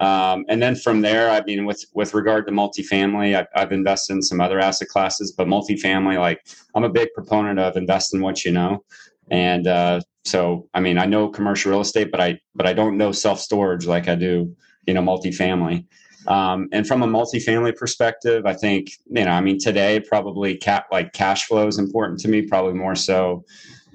Um, 0.00 0.46
and 0.48 0.62
then 0.62 0.76
from 0.76 1.02
there 1.02 1.30
i 1.30 1.42
mean 1.44 1.66
with 1.66 1.84
with 1.94 2.14
regard 2.14 2.46
to 2.46 2.52
multifamily 2.52 3.36
I've, 3.36 3.48
I've 3.54 3.72
invested 3.72 4.14
in 4.14 4.22
some 4.22 4.40
other 4.40 4.58
asset 4.58 4.88
classes 4.88 5.32
but 5.32 5.46
multifamily 5.46 6.18
like 6.18 6.40
i'm 6.74 6.84
a 6.84 6.88
big 6.88 7.10
proponent 7.14 7.58
of 7.58 7.76
invest 7.76 8.14
in 8.14 8.22
what 8.22 8.44
you 8.44 8.50
know. 8.52 8.82
And 9.30 9.66
uh, 9.66 10.00
so 10.24 10.68
i 10.72 10.80
mean 10.80 10.96
i 10.96 11.04
know 11.04 11.28
commercial 11.28 11.70
real 11.70 11.82
estate 11.82 12.10
but 12.10 12.20
i 12.20 12.38
but 12.54 12.66
i 12.66 12.72
don't 12.72 12.96
know 12.96 13.12
self 13.12 13.40
storage 13.40 13.86
like 13.86 14.08
i 14.08 14.14
do 14.14 14.54
you 14.86 14.94
know 14.94 15.02
multifamily 15.02 15.84
um, 16.26 16.68
and 16.72 16.86
from 16.86 17.02
a 17.02 17.06
multifamily 17.06 17.76
perspective, 17.76 18.44
I 18.46 18.54
think, 18.54 18.90
you 19.06 19.24
know, 19.24 19.30
I 19.30 19.40
mean, 19.40 19.58
today 19.58 20.00
probably 20.00 20.56
cap 20.56 20.86
like 20.92 21.12
cash 21.12 21.46
flow 21.46 21.66
is 21.66 21.78
important 21.78 22.20
to 22.20 22.28
me, 22.28 22.42
probably 22.42 22.74
more 22.74 22.94
so 22.94 23.44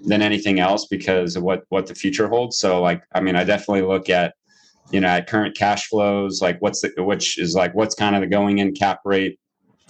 than 0.04 0.22
anything 0.22 0.60
else 0.60 0.88
because 0.88 1.36
of 1.36 1.44
what, 1.44 1.64
what 1.70 1.88
the 1.88 1.96
future 1.96 2.28
holds. 2.28 2.58
So 2.58 2.82
like, 2.82 3.04
I 3.14 3.22
mean, 3.22 3.36
I 3.36 3.44
definitely 3.44 3.84
look 3.84 4.10
at, 4.10 4.36
you 4.92 5.00
know, 5.00 5.08
at 5.08 5.28
current 5.28 5.56
cash 5.56 5.88
flows, 5.88 6.42
like 6.42 6.62
what's 6.62 6.82
the, 6.82 6.92
which 7.04 7.38
is 7.38 7.56
like, 7.56 7.74
what's 7.74 7.96
kind 7.96 8.16
of 8.16 8.22
the 8.22 8.28
going 8.28 8.60
in 8.60 8.74
cap 8.74 9.00
rate, 9.06 9.40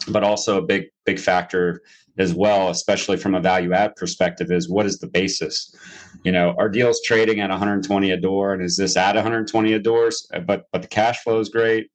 but 0.10 0.24
also 0.24 0.58
a 0.58 0.62
big, 0.62 0.86
big 1.06 1.19
factor 1.19 1.82
as 2.17 2.34
well, 2.34 2.69
especially 2.69 3.17
from 3.17 3.36
a 3.36 3.41
value 3.41 3.74
add 3.74 3.95
perspective 3.98 4.52
is 4.52 4.69
what 4.69 4.86
is 4.86 5.00
the 5.00 5.08
basis? 5.08 5.76
You 6.24 6.32
know, 6.32 6.56
our 6.58 6.69
deals 6.69 7.02
trading 7.04 7.41
at 7.41 7.50
120 7.50 8.12
a 8.12 8.17
door 8.17 8.54
and 8.54 8.62
is 8.62 8.78
this 8.78 8.95
at 8.95 9.15
120 9.15 9.74
a 9.74 9.80
doors? 9.80 10.30
But, 10.45 10.65
but 10.71 10.82
the 10.82 10.88
cash 10.88 11.24
flow 11.24 11.39
is 11.39 11.50
great 11.50 11.89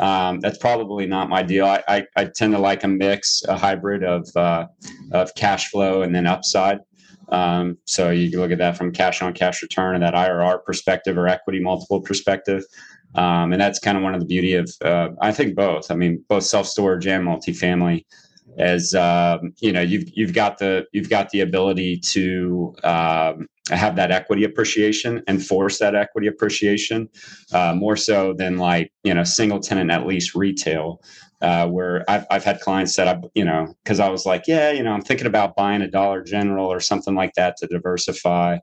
um, 0.00 0.40
that's 0.40 0.58
probably 0.58 1.06
not 1.06 1.28
my 1.28 1.42
deal. 1.42 1.66
I, 1.66 1.82
I, 1.86 2.06
I, 2.16 2.24
tend 2.24 2.54
to 2.54 2.58
like 2.58 2.82
a 2.82 2.88
mix, 2.88 3.42
a 3.46 3.56
hybrid 3.56 4.02
of 4.02 4.28
uh, 4.34 4.66
of 5.12 5.34
cash 5.34 5.70
flow 5.70 6.02
and 6.02 6.14
then 6.14 6.26
upside. 6.26 6.78
Um, 7.28 7.78
so 7.84 8.10
you 8.10 8.30
can 8.30 8.40
look 8.40 8.50
at 8.50 8.58
that 8.58 8.76
from 8.76 8.92
cash 8.92 9.22
on 9.22 9.32
cash 9.32 9.62
return 9.62 9.94
and 9.94 10.02
that 10.02 10.14
IRR 10.14 10.64
perspective 10.64 11.16
or 11.16 11.28
equity 11.28 11.60
multiple 11.60 12.00
perspective. 12.00 12.64
Um, 13.14 13.52
and 13.52 13.60
that's 13.60 13.78
kind 13.78 13.96
of 13.96 14.02
one 14.02 14.14
of 14.14 14.20
the 14.20 14.26
beauty 14.26 14.54
of 14.54 14.70
uh, 14.82 15.10
I 15.20 15.32
think 15.32 15.54
both. 15.54 15.90
I 15.90 15.94
mean, 15.94 16.24
both 16.28 16.44
self 16.44 16.66
storage 16.66 17.06
and 17.06 17.26
multifamily 17.26 18.04
as 18.58 18.94
um, 18.94 19.54
you 19.60 19.72
know 19.72 19.80
you've 19.80 20.08
you've 20.14 20.34
got 20.34 20.58
the 20.58 20.86
you've 20.92 21.10
got 21.10 21.30
the 21.30 21.40
ability 21.40 21.98
to 21.98 22.74
um, 22.84 23.48
have 23.70 23.96
that 23.96 24.10
equity 24.10 24.44
appreciation 24.44 25.22
and 25.28 25.44
force 25.44 25.78
that 25.78 25.94
equity 25.94 26.26
appreciation 26.26 27.08
uh, 27.52 27.74
more 27.74 27.96
so 27.96 28.34
than 28.34 28.58
like 28.58 28.92
you 29.04 29.14
know 29.14 29.22
single 29.22 29.60
tenant 29.60 29.90
at 29.90 30.06
least 30.06 30.34
retail 30.34 31.00
uh, 31.42 31.66
where 31.66 32.04
I've, 32.08 32.24
I've 32.30 32.44
had 32.44 32.60
clients 32.60 32.94
that 32.96 33.08
I, 33.08 33.20
you 33.34 33.44
know, 33.44 33.74
because 33.82 33.98
I 33.98 34.08
was 34.08 34.24
like, 34.24 34.46
yeah, 34.46 34.70
you 34.70 34.82
know, 34.82 34.92
I'm 34.92 35.02
thinking 35.02 35.26
about 35.26 35.56
buying 35.56 35.82
a 35.82 35.90
Dollar 35.90 36.22
General 36.22 36.72
or 36.72 36.78
something 36.78 37.14
like 37.14 37.34
that 37.34 37.56
to 37.58 37.66
diversify. 37.66 38.58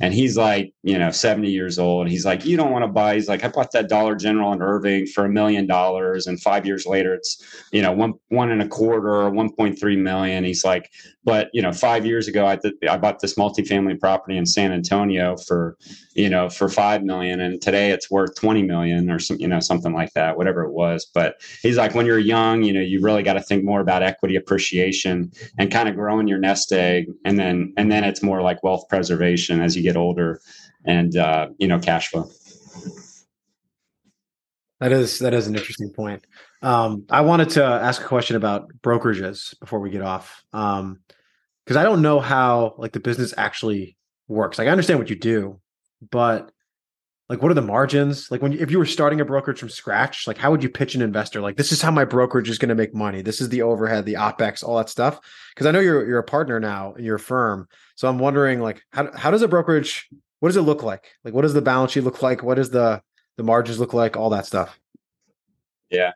And 0.00 0.14
he's 0.14 0.36
like, 0.36 0.72
you 0.82 0.96
know, 0.96 1.10
70 1.10 1.50
years 1.50 1.78
old. 1.78 2.08
He's 2.08 2.24
like, 2.24 2.44
you 2.44 2.56
don't 2.56 2.70
want 2.70 2.84
to 2.84 2.88
buy. 2.88 3.14
He's 3.14 3.28
like, 3.28 3.42
I 3.42 3.48
bought 3.48 3.72
that 3.72 3.88
Dollar 3.88 4.14
General 4.14 4.52
in 4.52 4.62
Irving 4.62 5.06
for 5.06 5.24
a 5.24 5.28
million 5.28 5.66
dollars. 5.66 6.26
And 6.26 6.40
five 6.40 6.64
years 6.64 6.86
later, 6.86 7.14
it's, 7.14 7.42
you 7.72 7.82
know, 7.82 7.90
one, 7.90 8.14
one 8.28 8.50
and 8.50 8.62
a 8.62 8.68
quarter 8.68 9.08
or 9.08 9.30
1.3 9.30 9.98
million. 9.98 10.44
He's 10.44 10.64
like, 10.64 10.90
but, 11.24 11.50
you 11.52 11.60
know, 11.62 11.72
five 11.72 12.06
years 12.06 12.28
ago, 12.28 12.46
I, 12.46 12.56
th- 12.56 12.74
I 12.88 12.96
bought 12.96 13.20
this 13.20 13.34
multifamily 13.34 13.98
property 13.98 14.36
in 14.36 14.46
San 14.46 14.72
Antonio 14.72 15.36
for, 15.36 15.76
you 16.14 16.30
know, 16.30 16.48
for 16.48 16.68
5 16.68 17.02
million. 17.02 17.40
And 17.40 17.60
today 17.60 17.90
it's 17.90 18.10
worth 18.10 18.36
20 18.36 18.62
million 18.62 19.10
or 19.10 19.18
some, 19.18 19.38
you 19.38 19.48
know, 19.48 19.60
something 19.60 19.92
like 19.92 20.12
that, 20.12 20.36
whatever 20.36 20.62
it 20.62 20.72
was. 20.72 21.10
But 21.12 21.40
he's 21.60 21.76
like, 21.76 21.94
when 21.94 22.06
you're 22.06 22.17
young, 22.18 22.62
you 22.62 22.72
know, 22.72 22.80
you 22.80 23.00
really 23.00 23.22
got 23.22 23.34
to 23.34 23.40
think 23.40 23.64
more 23.64 23.80
about 23.80 24.02
equity 24.02 24.36
appreciation 24.36 25.32
and 25.58 25.70
kind 25.70 25.88
of 25.88 25.94
growing 25.94 26.28
your 26.28 26.38
nest 26.38 26.72
egg. 26.72 27.06
And 27.24 27.38
then, 27.38 27.72
and 27.76 27.90
then 27.90 28.04
it's 28.04 28.22
more 28.22 28.42
like 28.42 28.62
wealth 28.62 28.88
preservation 28.88 29.60
as 29.60 29.76
you 29.76 29.82
get 29.82 29.96
older 29.96 30.40
and 30.84 31.16
uh, 31.16 31.48
you 31.58 31.68
know 31.68 31.78
cash 31.78 32.08
flow. 32.08 32.28
That 34.80 34.92
is 34.92 35.18
that 35.20 35.34
is 35.34 35.46
an 35.46 35.56
interesting 35.56 35.90
point. 35.90 36.24
Um, 36.62 37.04
I 37.10 37.20
wanted 37.20 37.50
to 37.50 37.64
ask 37.64 38.02
a 38.02 38.06
question 38.06 38.36
about 38.36 38.72
brokerages 38.80 39.58
before 39.60 39.80
we 39.80 39.90
get 39.90 40.02
off, 40.02 40.42
because 40.50 40.80
um, 40.80 40.98
I 41.76 41.82
don't 41.82 42.02
know 42.02 42.20
how 42.20 42.74
like 42.78 42.92
the 42.92 43.00
business 43.00 43.34
actually 43.36 43.96
works? 44.28 44.58
Like 44.58 44.68
I 44.68 44.70
understand 44.70 44.98
what 44.98 45.10
you 45.10 45.16
do, 45.16 45.60
but 46.10 46.52
like 47.28 47.42
what 47.42 47.50
are 47.50 47.54
the 47.54 47.62
margins? 47.62 48.30
Like 48.30 48.40
when 48.40 48.54
if 48.54 48.70
you 48.70 48.78
were 48.78 48.86
starting 48.86 49.20
a 49.20 49.24
brokerage 49.24 49.58
from 49.58 49.68
scratch, 49.68 50.26
like 50.26 50.38
how 50.38 50.50
would 50.50 50.62
you 50.62 50.68
pitch 50.70 50.94
an 50.94 51.02
investor? 51.02 51.40
Like 51.40 51.56
this 51.56 51.72
is 51.72 51.82
how 51.82 51.90
my 51.90 52.04
brokerage 52.04 52.48
is 52.48 52.58
going 52.58 52.70
to 52.70 52.74
make 52.74 52.94
money. 52.94 53.20
This 53.20 53.40
is 53.40 53.50
the 53.50 53.62
overhead, 53.62 54.06
the 54.06 54.14
opex, 54.14 54.64
all 54.64 54.78
that 54.78 54.88
stuff. 54.88 55.20
Because 55.54 55.66
I 55.66 55.70
know 55.70 55.80
you're 55.80 56.06
you're 56.06 56.18
a 56.18 56.24
partner 56.24 56.58
now 56.58 56.94
in 56.94 57.04
your 57.04 57.18
firm, 57.18 57.68
so 57.96 58.08
I'm 58.08 58.18
wondering 58.18 58.60
like 58.60 58.82
how 58.92 59.10
how 59.14 59.30
does 59.30 59.42
a 59.42 59.48
brokerage? 59.48 60.08
What 60.40 60.48
does 60.48 60.56
it 60.56 60.62
look 60.62 60.82
like? 60.82 61.10
Like 61.24 61.34
what 61.34 61.42
does 61.42 61.54
the 61.54 61.62
balance 61.62 61.92
sheet 61.92 62.04
look 62.04 62.22
like? 62.22 62.42
What 62.42 62.54
does 62.54 62.70
the 62.70 63.02
the 63.36 63.42
margins 63.42 63.78
look 63.78 63.92
like? 63.92 64.16
All 64.16 64.30
that 64.30 64.46
stuff. 64.46 64.78
Yeah, 65.90 66.12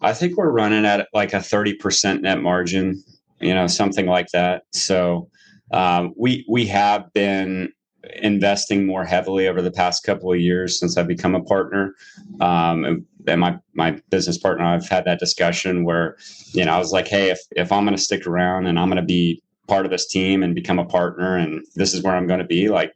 I 0.00 0.12
think 0.12 0.36
we're 0.36 0.50
running 0.50 0.84
at 0.84 1.08
like 1.12 1.32
a 1.32 1.38
30% 1.38 2.22
net 2.22 2.40
margin, 2.40 3.02
you 3.40 3.54
know, 3.54 3.66
something 3.66 4.06
like 4.06 4.28
that. 4.32 4.62
So 4.72 5.28
um, 5.72 6.14
we 6.16 6.44
we 6.48 6.66
have 6.66 7.12
been 7.12 7.72
investing 8.16 8.86
more 8.86 9.04
heavily 9.04 9.48
over 9.48 9.62
the 9.62 9.70
past 9.70 10.02
couple 10.02 10.32
of 10.32 10.40
years 10.40 10.78
since 10.78 10.96
I've 10.96 11.06
become 11.06 11.34
a 11.34 11.42
partner. 11.42 11.94
Um, 12.40 12.84
and, 12.84 13.40
my 13.40 13.56
my 13.74 14.00
business 14.10 14.36
partner, 14.36 14.64
I've 14.64 14.88
had 14.88 15.04
that 15.04 15.20
discussion 15.20 15.84
where, 15.84 16.16
you 16.52 16.64
know, 16.64 16.72
I 16.72 16.78
was 16.78 16.92
like, 16.92 17.06
hey, 17.06 17.30
if 17.30 17.38
if 17.52 17.70
I'm 17.70 17.84
going 17.84 17.96
to 17.96 18.02
stick 18.02 18.26
around 18.26 18.66
and 18.66 18.78
I'm 18.78 18.88
going 18.88 18.96
to 18.96 19.02
be 19.02 19.40
part 19.68 19.84
of 19.84 19.92
this 19.92 20.08
team 20.08 20.42
and 20.42 20.54
become 20.54 20.80
a 20.80 20.84
partner, 20.84 21.36
and 21.36 21.64
this 21.76 21.94
is 21.94 22.02
where 22.02 22.16
I'm 22.16 22.26
going 22.26 22.40
to 22.40 22.44
be, 22.44 22.68
like, 22.68 22.92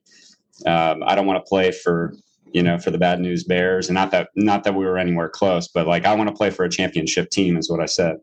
um, 0.66 1.02
I 1.07 1.14
don't 1.14 1.26
want 1.26 1.44
to 1.44 1.48
play 1.48 1.70
for 1.70 2.12
you 2.52 2.62
know 2.62 2.78
for 2.78 2.90
the 2.90 2.98
bad 2.98 3.20
news 3.20 3.44
bears. 3.44 3.88
And 3.88 3.94
not 3.94 4.11
that 4.11 4.30
not 4.34 4.64
that 4.64 4.74
we 4.74 4.84
were 4.84 4.98
anywhere 4.98 5.28
close 5.28 5.68
but 5.68 5.86
like 5.86 6.07
i 6.07 6.14
want 6.14 6.28
to 6.28 6.34
play 6.34 6.50
for 6.50 6.64
a 6.64 6.70
championship 6.70 7.30
team 7.30 7.57
is 7.57 7.70
what 7.70 7.80
i 7.80 7.86
said. 7.86 8.16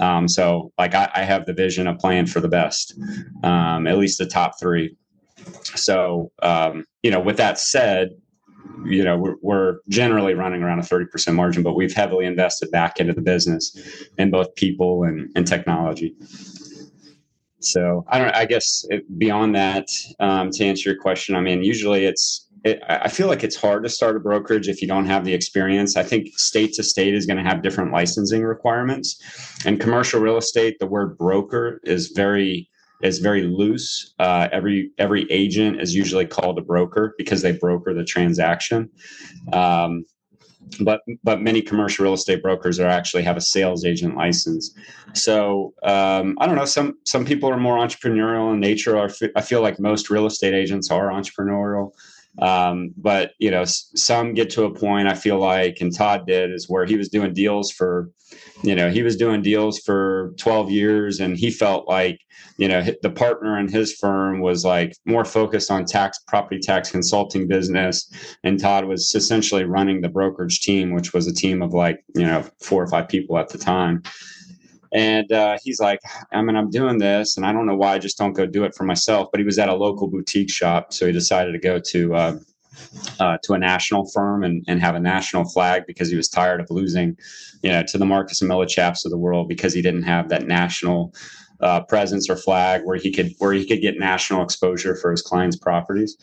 Um, 0.00 0.28
so 0.28 0.72
like 0.78 0.94
I, 0.94 1.10
I, 1.14 1.22
have 1.22 1.46
the 1.46 1.54
vision 1.54 1.86
of 1.86 1.98
playing 1.98 2.26
for 2.26 2.40
the 2.40 2.48
best 2.48 2.98
um, 3.42 3.86
at 3.86 3.96
least 3.96 4.18
the 4.18 4.26
top 4.26 4.58
three 4.60 4.94
so 5.62 6.30
um, 6.42 6.84
you 7.02 7.10
know 7.10 7.20
with 7.20 7.36
that 7.36 7.58
said 7.58 8.10
you 8.84 9.04
know 9.04 9.16
we're, 9.16 9.36
we're 9.42 9.76
generally 9.88 10.34
running 10.34 10.62
around 10.62 10.78
a 10.78 10.82
30% 10.82 11.34
margin 11.34 11.62
but 11.62 11.74
we've 11.74 11.94
heavily 11.94 12.26
invested 12.26 12.70
back 12.70 12.98
into 12.98 13.12
the 13.12 13.20
business 13.20 13.76
in 14.18 14.30
both 14.30 14.54
people 14.56 15.04
and, 15.04 15.30
and 15.36 15.46
technology 15.46 16.14
so 17.60 18.04
i 18.08 18.18
don't 18.18 18.34
i 18.34 18.44
guess 18.44 18.84
it, 18.90 19.18
beyond 19.18 19.54
that 19.54 19.88
um, 20.20 20.50
to 20.50 20.64
answer 20.64 20.90
your 20.90 21.00
question 21.00 21.34
i 21.34 21.40
mean 21.40 21.62
usually 21.62 22.04
it's 22.04 22.46
it, 22.66 22.82
I 22.88 23.08
feel 23.08 23.28
like 23.28 23.44
it's 23.44 23.54
hard 23.54 23.84
to 23.84 23.88
start 23.88 24.16
a 24.16 24.20
brokerage 24.20 24.68
if 24.68 24.82
you 24.82 24.88
don't 24.88 25.06
have 25.06 25.24
the 25.24 25.32
experience. 25.32 25.96
I 25.96 26.02
think 26.02 26.36
state 26.36 26.72
to 26.74 26.82
state 26.82 27.14
is 27.14 27.24
going 27.24 27.36
to 27.36 27.44
have 27.44 27.62
different 27.62 27.92
licensing 27.92 28.42
requirements. 28.42 29.20
And 29.64 29.80
commercial 29.80 30.20
real 30.20 30.36
estate, 30.36 30.78
the 30.80 30.86
word 30.86 31.16
broker 31.16 31.80
is 31.84 32.08
very 32.08 32.68
is 33.02 33.18
very 33.18 33.42
loose. 33.42 34.14
Uh, 34.18 34.48
every 34.52 34.90
every 34.98 35.30
agent 35.30 35.80
is 35.80 35.94
usually 35.94 36.26
called 36.26 36.58
a 36.58 36.62
broker 36.62 37.14
because 37.18 37.42
they 37.42 37.52
broker 37.52 37.94
the 37.94 38.04
transaction. 38.04 38.90
Um, 39.52 40.04
but 40.80 41.00
but 41.22 41.40
many 41.40 41.62
commercial 41.62 42.04
real 42.04 42.14
estate 42.14 42.42
brokers 42.42 42.80
are 42.80 42.88
actually 42.88 43.22
have 43.22 43.36
a 43.36 43.40
sales 43.40 43.84
agent 43.84 44.16
license. 44.16 44.74
So 45.14 45.74
um, 45.82 46.36
I 46.40 46.46
don't 46.46 46.56
know. 46.56 46.64
Some 46.64 46.98
some 47.04 47.24
people 47.24 47.48
are 47.48 47.56
more 47.56 47.76
entrepreneurial 47.78 48.52
in 48.52 48.60
nature. 48.60 48.98
I 49.36 49.40
feel 49.42 49.62
like 49.62 49.78
most 49.78 50.10
real 50.10 50.26
estate 50.26 50.54
agents 50.54 50.90
are 50.90 51.08
entrepreneurial. 51.08 51.92
Um, 52.40 52.92
but 52.96 53.32
you 53.38 53.50
know, 53.50 53.64
some 53.64 54.34
get 54.34 54.50
to 54.50 54.64
a 54.64 54.74
point 54.74 55.08
I 55.08 55.14
feel 55.14 55.38
like, 55.38 55.78
and 55.80 55.94
Todd 55.94 56.26
did, 56.26 56.52
is 56.52 56.68
where 56.68 56.84
he 56.84 56.96
was 56.96 57.08
doing 57.08 57.32
deals 57.32 57.70
for, 57.70 58.10
you 58.62 58.74
know, 58.74 58.90
he 58.90 59.02
was 59.02 59.16
doing 59.16 59.42
deals 59.42 59.78
for 59.78 60.34
12 60.38 60.70
years, 60.70 61.20
and 61.20 61.36
he 61.36 61.50
felt 61.50 61.88
like, 61.88 62.20
you 62.58 62.68
know, 62.68 62.84
the 63.02 63.10
partner 63.10 63.58
in 63.58 63.68
his 63.68 63.94
firm 63.94 64.40
was 64.40 64.64
like 64.64 64.94
more 65.06 65.24
focused 65.24 65.70
on 65.70 65.84
tax, 65.84 66.18
property 66.26 66.60
tax 66.60 66.90
consulting 66.90 67.46
business, 67.46 68.10
and 68.44 68.60
Todd 68.60 68.84
was 68.84 69.14
essentially 69.14 69.64
running 69.64 70.00
the 70.00 70.08
brokerage 70.08 70.60
team, 70.60 70.92
which 70.92 71.12
was 71.12 71.26
a 71.26 71.34
team 71.34 71.62
of 71.62 71.72
like, 71.72 72.04
you 72.14 72.26
know, 72.26 72.44
four 72.60 72.82
or 72.82 72.88
five 72.88 73.08
people 73.08 73.38
at 73.38 73.48
the 73.48 73.58
time. 73.58 74.02
And 74.92 75.30
uh, 75.32 75.58
he's 75.62 75.80
like, 75.80 76.00
I 76.32 76.42
mean, 76.42 76.56
I'm 76.56 76.70
doing 76.70 76.98
this, 76.98 77.36
and 77.36 77.46
I 77.46 77.52
don't 77.52 77.66
know 77.66 77.76
why 77.76 77.94
I 77.94 77.98
just 77.98 78.18
don't 78.18 78.32
go 78.32 78.46
do 78.46 78.64
it 78.64 78.74
for 78.74 78.84
myself. 78.84 79.28
But 79.32 79.40
he 79.40 79.46
was 79.46 79.58
at 79.58 79.68
a 79.68 79.74
local 79.74 80.08
boutique 80.08 80.50
shop, 80.50 80.92
so 80.92 81.06
he 81.06 81.12
decided 81.12 81.52
to 81.52 81.58
go 81.58 81.78
to 81.78 82.14
uh, 82.14 82.38
uh, 83.20 83.38
to 83.42 83.54
a 83.54 83.58
national 83.58 84.06
firm 84.10 84.44
and, 84.44 84.64
and 84.68 84.80
have 84.80 84.94
a 84.94 85.00
national 85.00 85.44
flag 85.44 85.84
because 85.86 86.10
he 86.10 86.16
was 86.16 86.28
tired 86.28 86.60
of 86.60 86.70
losing, 86.70 87.16
you 87.62 87.70
know, 87.70 87.82
to 87.82 87.98
the 87.98 88.04
Marcus 88.04 88.42
and 88.42 88.50
of 88.50 89.10
the 89.10 89.16
world 89.16 89.48
because 89.48 89.72
he 89.72 89.82
didn't 89.82 90.02
have 90.02 90.28
that 90.28 90.46
national 90.46 91.14
uh, 91.60 91.80
presence 91.82 92.28
or 92.28 92.36
flag 92.36 92.82
where 92.84 92.96
he 92.96 93.10
could 93.10 93.32
where 93.38 93.52
he 93.52 93.66
could 93.66 93.80
get 93.80 93.98
national 93.98 94.42
exposure 94.42 94.94
for 94.94 95.10
his 95.10 95.22
clients' 95.22 95.56
properties. 95.56 96.16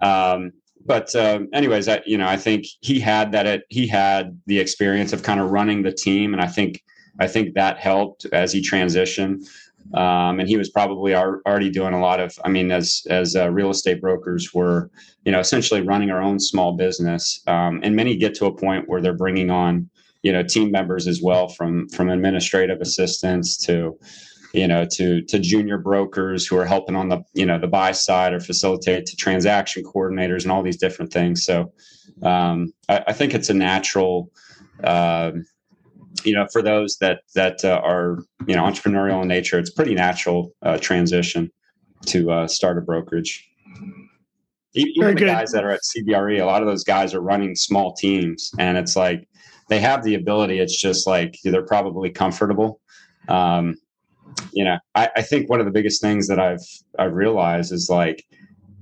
Um, 0.00 0.52
but 0.86 1.14
uh, 1.14 1.40
anyways, 1.52 1.88
I, 1.88 2.00
you 2.06 2.16
know, 2.16 2.26
I 2.26 2.36
think 2.36 2.64
he 2.80 2.98
had 2.98 3.32
that. 3.32 3.46
It, 3.46 3.62
he 3.68 3.86
had 3.86 4.40
the 4.46 4.58
experience 4.58 5.12
of 5.12 5.22
kind 5.22 5.40
of 5.40 5.50
running 5.50 5.82
the 5.82 5.92
team, 5.92 6.32
and 6.32 6.42
I 6.42 6.46
think 6.46 6.82
I 7.20 7.28
think 7.28 7.54
that 7.54 7.78
helped 7.78 8.24
as 8.32 8.52
he 8.52 8.60
transitioned. 8.60 9.46
Um, 9.94 10.40
and 10.40 10.48
he 10.48 10.56
was 10.56 10.70
probably 10.70 11.14
already 11.14 11.70
doing 11.70 11.94
a 11.94 12.00
lot 12.00 12.20
of, 12.20 12.38
I 12.44 12.48
mean, 12.48 12.70
as 12.70 13.02
as 13.08 13.34
uh, 13.34 13.50
real 13.50 13.70
estate 13.70 14.00
brokers 14.00 14.54
were, 14.54 14.90
you 15.24 15.32
know, 15.32 15.40
essentially 15.40 15.80
running 15.80 16.10
our 16.10 16.22
own 16.22 16.38
small 16.38 16.76
business. 16.76 17.42
Um, 17.46 17.80
and 17.82 17.96
many 17.96 18.16
get 18.16 18.34
to 18.36 18.46
a 18.46 18.56
point 18.56 18.88
where 18.88 19.00
they're 19.00 19.14
bringing 19.14 19.50
on, 19.50 19.90
you 20.22 20.32
know, 20.32 20.42
team 20.42 20.70
members 20.70 21.06
as 21.06 21.20
well, 21.22 21.48
from 21.48 21.88
from 21.88 22.08
administrative 22.08 22.80
assistants 22.80 23.56
to, 23.66 23.98
you 24.52 24.68
know, 24.68 24.84
to 24.92 25.22
to 25.22 25.38
junior 25.38 25.78
brokers 25.78 26.46
who 26.46 26.56
are 26.56 26.66
helping 26.66 26.94
on 26.94 27.08
the, 27.08 27.22
you 27.34 27.46
know, 27.46 27.58
the 27.58 27.66
buy 27.66 27.90
side 27.90 28.32
or 28.32 28.40
facilitate 28.40 29.06
to 29.06 29.16
transaction 29.16 29.82
coordinators 29.82 30.42
and 30.42 30.52
all 30.52 30.62
these 30.62 30.78
different 30.78 31.12
things. 31.12 31.44
So 31.44 31.72
um, 32.22 32.72
I, 32.88 33.04
I, 33.08 33.12
think 33.12 33.34
it's 33.34 33.50
a 33.50 33.54
natural. 33.54 34.30
Uh, 34.84 35.32
you 36.24 36.34
know, 36.34 36.46
for 36.52 36.62
those 36.62 36.96
that 37.00 37.22
that 37.34 37.64
uh, 37.64 37.80
are 37.82 38.18
you 38.46 38.56
know 38.56 38.62
entrepreneurial 38.62 39.22
in 39.22 39.28
nature, 39.28 39.58
it's 39.58 39.70
pretty 39.70 39.94
natural 39.94 40.52
uh, 40.62 40.78
transition 40.78 41.50
to 42.06 42.30
uh, 42.30 42.46
start 42.46 42.78
a 42.78 42.80
brokerage. 42.80 43.46
Even 44.74 44.92
Very 45.00 45.14
the 45.14 45.20
good. 45.20 45.26
guys 45.26 45.50
that 45.52 45.64
are 45.64 45.70
at 45.70 45.80
CBRE, 45.82 46.40
a 46.40 46.44
lot 46.44 46.62
of 46.62 46.68
those 46.68 46.84
guys 46.84 47.12
are 47.12 47.20
running 47.20 47.56
small 47.56 47.92
teams, 47.94 48.50
and 48.58 48.78
it's 48.78 48.96
like 48.96 49.26
they 49.68 49.80
have 49.80 50.04
the 50.04 50.14
ability. 50.14 50.58
It's 50.60 50.80
just 50.80 51.06
like 51.06 51.36
they're 51.44 51.66
probably 51.66 52.10
comfortable. 52.10 52.80
Um, 53.28 53.76
you 54.52 54.64
know, 54.64 54.78
I, 54.94 55.10
I 55.16 55.22
think 55.22 55.50
one 55.50 55.60
of 55.60 55.66
the 55.66 55.72
biggest 55.72 56.00
things 56.00 56.28
that 56.28 56.38
I've 56.38 56.64
I've 56.98 57.14
realized 57.14 57.72
is 57.72 57.90
like 57.90 58.24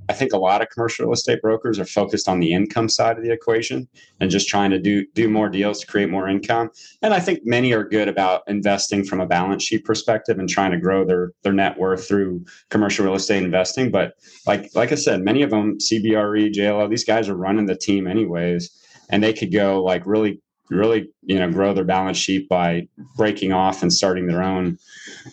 I 0.09 0.14
think 0.14 0.32
a 0.32 0.38
lot 0.38 0.62
of 0.62 0.70
commercial 0.70 1.04
real 1.04 1.12
estate 1.12 1.42
brokers 1.42 1.78
are 1.78 1.84
focused 1.84 2.28
on 2.28 2.40
the 2.40 2.52
income 2.52 2.88
side 2.88 3.18
of 3.18 3.24
the 3.24 3.32
equation 3.32 3.88
and 4.20 4.30
just 4.30 4.48
trying 4.48 4.70
to 4.70 4.78
do 4.78 5.06
do 5.14 5.28
more 5.28 5.48
deals 5.48 5.80
to 5.80 5.86
create 5.86 6.09
more 6.09 6.28
income. 6.28 6.70
And 7.02 7.12
I 7.12 7.20
think 7.20 7.40
many 7.44 7.72
are 7.72 7.84
good 7.84 8.09
about 8.09 8.42
investing 8.46 9.04
from 9.04 9.20
a 9.20 9.26
balance 9.26 9.62
sheet 9.62 9.84
perspective 9.84 10.38
and 10.38 10.48
trying 10.48 10.70
to 10.70 10.78
grow 10.78 11.04
their 11.04 11.32
their 11.42 11.52
net 11.52 11.78
worth 11.78 12.09
through 12.09 12.44
commercial 12.70 13.04
real 13.04 13.14
estate 13.14 13.42
investing. 13.42 13.90
But 13.90 14.14
like 14.46 14.70
like 14.74 14.92
I 14.92 14.96
said, 14.96 15.22
many 15.22 15.42
of 15.42 15.50
them 15.50 15.78
CBRE, 15.78 16.54
JLL, 16.54 16.88
these 16.88 17.04
guys 17.04 17.28
are 17.28 17.36
running 17.36 17.66
the 17.66 17.76
team 17.76 18.06
anyways, 18.06 18.70
and 19.11 19.22
they 19.22 19.32
could 19.32 19.52
go 19.52 19.82
like 19.82 20.02
really 20.06 20.40
really 20.70 21.09
you 21.22 21.38
know 21.38 21.50
grow 21.50 21.72
their 21.72 21.84
balance 21.84 22.18
sheet 22.18 22.48
by 22.48 22.86
breaking 23.16 23.52
off 23.52 23.82
and 23.82 23.92
starting 23.92 24.26
their 24.26 24.42
own 24.42 24.78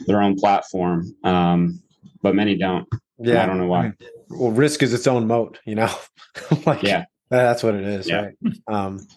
their 0.08 0.22
own 0.22 0.36
platform. 0.36 1.16
Um, 1.24 1.82
but 2.22 2.36
many 2.36 2.58
don't. 2.58 2.88
Yeah, 3.20 3.44
I 3.44 3.46
don't 3.46 3.60
know 3.60 3.68
why. 3.68 3.94
Well, 4.30 4.52
risk 4.52 4.84
is 4.84 4.94
its 4.94 5.08
own 5.08 5.28
moat, 5.28 5.60
you 5.66 5.76
know. 5.76 5.94
like, 6.66 6.84
yeah, 6.84 7.06
that's 7.30 7.64
what 7.64 7.76
it 7.76 7.84
is, 7.84 8.10
yeah. 8.10 8.22
right? 8.26 8.36
Um, 8.68 9.08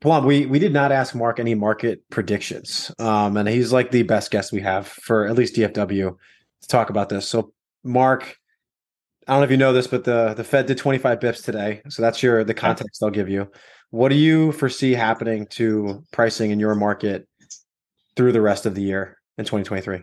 Plum, 0.00 0.26
we 0.26 0.46
we 0.46 0.58
did 0.58 0.72
not 0.72 0.92
ask 0.92 1.14
Mark 1.14 1.40
any 1.40 1.54
market 1.54 2.02
predictions, 2.10 2.92
um, 2.98 3.36
and 3.36 3.48
he's 3.48 3.72
like 3.72 3.90
the 3.90 4.02
best 4.02 4.30
guest 4.30 4.52
we 4.52 4.60
have 4.60 4.86
for 4.86 5.26
at 5.26 5.36
least 5.36 5.54
DFW 5.54 6.16
to 6.62 6.68
talk 6.68 6.90
about 6.90 7.08
this. 7.08 7.26
So, 7.26 7.52
Mark, 7.82 8.36
I 9.26 9.32
don't 9.32 9.40
know 9.40 9.44
if 9.44 9.50
you 9.50 9.56
know 9.56 9.72
this, 9.72 9.86
but 9.86 10.04
the 10.04 10.34
the 10.34 10.44
Fed 10.44 10.66
did 10.66 10.78
25 10.78 11.18
bips 11.18 11.42
today, 11.44 11.80
so 11.88 12.02
that's 12.02 12.22
your 12.22 12.44
the 12.44 12.54
context 12.54 13.02
I'll 13.02 13.10
give 13.10 13.28
you. 13.28 13.50
What 13.90 14.08
do 14.10 14.16
you 14.16 14.52
foresee 14.52 14.92
happening 14.92 15.46
to 15.50 16.02
pricing 16.12 16.50
in 16.50 16.58
your 16.58 16.74
market 16.74 17.28
through 18.16 18.32
the 18.32 18.40
rest 18.40 18.66
of 18.66 18.74
the 18.74 18.82
year 18.82 19.18
in 19.38 19.44
2023? 19.44 20.02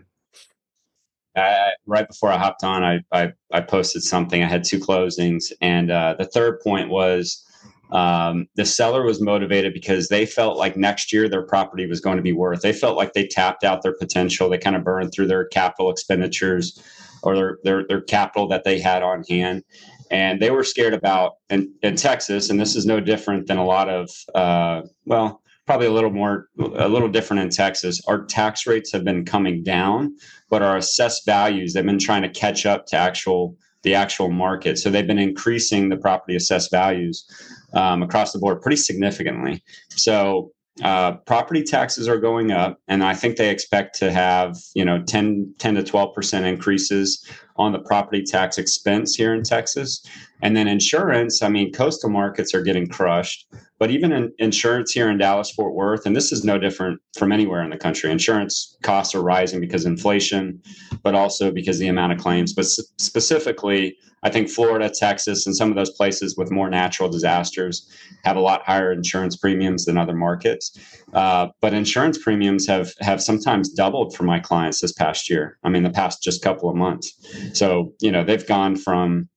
I, 1.35 1.71
right 1.85 2.07
before 2.07 2.31
I 2.31 2.37
hopped 2.37 2.63
on, 2.63 2.83
I, 2.83 2.99
I, 3.11 3.31
I 3.51 3.61
posted 3.61 4.03
something. 4.03 4.43
I 4.43 4.47
had 4.47 4.63
two 4.63 4.79
closings, 4.79 5.51
and 5.61 5.91
uh, 5.91 6.15
the 6.17 6.25
third 6.25 6.59
point 6.61 6.89
was 6.89 7.45
um, 7.91 8.47
the 8.55 8.65
seller 8.65 9.03
was 9.03 9.21
motivated 9.21 9.73
because 9.73 10.07
they 10.07 10.25
felt 10.25 10.57
like 10.57 10.77
next 10.77 11.11
year 11.11 11.27
their 11.27 11.41
property 11.41 11.85
was 11.85 11.99
going 11.99 12.17
to 12.17 12.23
be 12.23 12.31
worth. 12.31 12.61
They 12.61 12.73
felt 12.73 12.97
like 12.97 13.13
they 13.13 13.27
tapped 13.27 13.63
out 13.63 13.81
their 13.81 13.95
potential. 13.95 14.49
They 14.49 14.57
kind 14.57 14.75
of 14.75 14.83
burned 14.83 15.13
through 15.13 15.27
their 15.27 15.45
capital 15.45 15.91
expenditures 15.91 16.81
or 17.23 17.35
their 17.35 17.57
their, 17.63 17.87
their 17.87 18.01
capital 18.01 18.47
that 18.47 18.63
they 18.63 18.79
had 18.79 19.03
on 19.03 19.23
hand, 19.29 19.63
and 20.09 20.41
they 20.41 20.51
were 20.51 20.63
scared 20.63 20.93
about 20.93 21.33
in, 21.49 21.73
in 21.83 21.95
Texas. 21.95 22.49
And 22.49 22.59
this 22.59 22.75
is 22.75 22.85
no 22.85 22.99
different 22.99 23.47
than 23.47 23.57
a 23.57 23.65
lot 23.65 23.89
of 23.89 24.09
uh, 24.33 24.81
well 25.05 25.41
probably 25.71 25.87
a 25.87 25.91
little 25.91 26.11
more 26.11 26.49
a 26.59 26.89
little 26.89 27.07
different 27.07 27.41
in 27.41 27.49
Texas. 27.49 28.01
Our 28.05 28.25
tax 28.25 28.67
rates 28.67 28.91
have 28.91 29.05
been 29.05 29.23
coming 29.23 29.63
down, 29.63 30.17
but 30.49 30.61
our 30.61 30.75
assessed 30.75 31.25
values 31.25 31.71
they've 31.71 31.85
been 31.85 31.97
trying 31.97 32.23
to 32.23 32.29
catch 32.29 32.65
up 32.65 32.87
to 32.87 32.97
actual 32.97 33.55
the 33.83 33.95
actual 33.95 34.29
market. 34.29 34.77
So 34.77 34.89
they've 34.89 35.07
been 35.07 35.17
increasing 35.17 35.87
the 35.87 35.95
property 35.95 36.35
assessed 36.35 36.71
values 36.71 37.25
um, 37.73 38.03
across 38.03 38.33
the 38.33 38.39
board 38.39 38.61
pretty 38.61 38.75
significantly. 38.75 39.63
So 39.91 40.51
uh, 40.83 41.13
property 41.25 41.63
taxes 41.63 42.09
are 42.09 42.17
going 42.17 42.51
up, 42.51 42.77
and 42.89 43.01
I 43.01 43.13
think 43.13 43.37
they 43.37 43.49
expect 43.49 43.97
to 43.99 44.11
have 44.11 44.57
you 44.75 44.83
know 44.83 45.01
10, 45.01 45.55
10 45.57 45.75
to 45.75 45.83
twelve 45.83 46.13
percent 46.13 46.45
increases 46.45 47.25
on 47.57 47.71
the 47.71 47.79
property 47.79 48.23
tax 48.23 48.57
expense 48.57 49.15
here 49.15 49.33
in 49.33 49.43
Texas. 49.43 50.03
And 50.41 50.55
then 50.55 50.67
insurance, 50.67 51.43
I 51.43 51.49
mean, 51.49 51.71
coastal 51.71 52.09
markets 52.09 52.53
are 52.55 52.63
getting 52.63 52.87
crushed, 52.87 53.47
but 53.77 53.91
even 53.91 54.11
in 54.11 54.31
insurance 54.39 54.91
here 54.91 55.09
in 55.09 55.17
Dallas 55.17 55.51
Fort 55.51 55.73
Worth, 55.73 56.05
and 56.05 56.15
this 56.15 56.31
is 56.31 56.43
no 56.43 56.57
different 56.57 56.99
from 57.17 57.31
anywhere 57.31 57.63
in 57.63 57.69
the 57.69 57.77
country, 57.77 58.11
insurance 58.11 58.77
costs 58.81 59.13
are 59.13 59.21
rising 59.21 59.59
because 59.59 59.85
of 59.85 59.91
inflation, 59.91 60.61
but 61.03 61.15
also 61.15 61.51
because 61.51 61.79
the 61.79 61.87
amount 61.87 62.13
of 62.13 62.19
claims. 62.19 62.53
But 62.53 62.65
specifically, 62.65 63.97
I 64.23 64.29
think 64.29 64.49
Florida, 64.49 64.89
Texas, 64.89 65.47
and 65.47 65.55
some 65.55 65.69
of 65.69 65.75
those 65.75 65.89
places 65.91 66.37
with 66.37 66.51
more 66.51 66.69
natural 66.69 67.09
disasters 67.09 67.89
have 68.23 68.35
a 68.35 68.39
lot 68.39 68.61
higher 68.63 68.91
insurance 68.91 69.35
premiums 69.35 69.85
than 69.85 69.97
other 69.97 70.13
markets. 70.13 70.77
Uh, 71.13 71.47
but 71.59 71.73
insurance 71.73 72.17
premiums 72.17 72.67
have 72.67 72.93
have 73.01 73.21
sometimes 73.21 73.69
doubled 73.69 74.15
for 74.15 74.23
my 74.23 74.39
clients 74.39 74.81
this 74.81 74.93
past 74.93 75.29
year. 75.29 75.57
I 75.63 75.69
mean, 75.69 75.83
the 75.83 75.89
past 75.89 76.21
just 76.21 76.43
couple 76.43 76.69
of 76.69 76.75
months. 76.75 77.13
So 77.53 77.93
you 77.99 78.11
know 78.11 78.23
they've 78.23 78.45
gone 78.45 78.75
from 78.75 79.29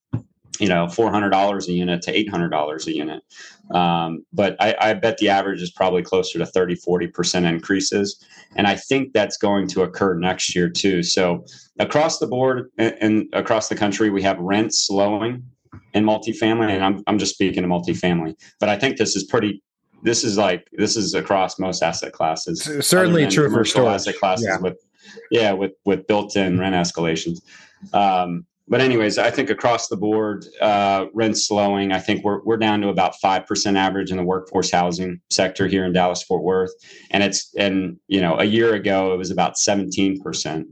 you 0.59 0.69
know 0.69 0.89
four 0.89 1.11
hundred 1.11 1.31
dollars 1.31 1.69
a 1.69 1.73
unit 1.73 2.03
to 2.03 2.17
eight 2.17 2.29
hundred 2.31 2.51
dollars 2.51 2.87
a 2.87 2.95
unit. 2.95 3.23
Um, 3.71 4.25
but 4.33 4.57
I, 4.61 4.77
I, 4.79 4.95
bet 4.95 5.17
the 5.17 5.31
average 5.31 5.63
is 5.63 5.71
probably 5.71 6.03
closer 6.03 6.39
to 6.39 6.45
30, 6.45 6.75
40 6.75 7.07
percent 7.09 7.47
increases, 7.47 8.23
and 8.57 8.67
I 8.67 8.77
think 8.77 9.13
that's 9.15 9.37
going 9.39 9.69
to 9.69 9.83
occur 9.83 10.15
next 10.15 10.55
year 10.55 10.69
too. 10.69 11.03
So 11.03 11.47
across 11.79 12.19
the 12.19 12.27
board 12.27 12.71
and, 12.77 12.95
and 13.01 13.29
across 13.33 13.69
the 13.69 13.75
country, 13.75 14.11
we 14.11 14.23
have 14.23 14.39
rents 14.39 14.87
slowing 14.87 15.43
in 15.95 16.05
multifamily, 16.05 16.71
and 16.71 16.85
I'm 16.85 17.03
I'm 17.07 17.19
just 17.19 17.35
speaking 17.35 17.63
to 17.63 17.69
multifamily, 17.69 18.35
but 18.61 18.69
I 18.69 18.79
think 18.79 18.97
this 18.99 19.17
is 19.17 19.25
pretty. 19.25 19.63
This 20.03 20.23
is 20.23 20.37
like 20.37 20.69
this 20.73 20.97
is 20.97 21.15
across 21.15 21.59
most 21.59 21.83
asset 21.83 22.13
classes. 22.13 22.63
Certainly 22.87 23.29
true 23.29 23.51
for 23.51 23.65
storage. 23.65 23.95
asset 23.95 24.17
classes 24.19 24.47
yeah. 24.47 24.59
with 24.59 24.77
yeah 25.31 25.53
with 25.53 25.73
with 25.87 26.07
built-in 26.07 26.59
rent 26.59 26.75
escalations. 26.75 27.39
Um, 27.93 28.47
but 28.67 28.81
anyways, 28.81 29.19
I 29.19 29.31
think 29.31 29.51
across 29.51 29.89
the 29.89 29.97
board, 29.97 30.47
uh, 30.61 31.07
rents 31.13 31.47
slowing. 31.47 31.93
I 31.93 31.99
think 31.99 32.25
we're 32.25 32.43
we're 32.45 32.57
down 32.57 32.81
to 32.81 32.89
about 32.89 33.15
five 33.21 33.47
percent 33.47 33.77
average 33.77 34.11
in 34.11 34.17
the 34.17 34.23
workforce 34.23 34.71
housing 34.71 35.21
sector 35.31 35.67
here 35.67 35.85
in 35.85 35.93
Dallas 35.93 36.23
Fort 36.23 36.43
Worth, 36.43 36.73
and 37.11 37.23
it's 37.23 37.53
and 37.59 37.99
you 38.09 38.23
know 38.23 38.39
a 38.39 38.45
year 38.45 38.75
ago 38.75 39.13
it 39.13 39.19
was 39.19 39.31
about 39.31 39.59
seventeen 39.59 40.19
percent. 40.23 40.67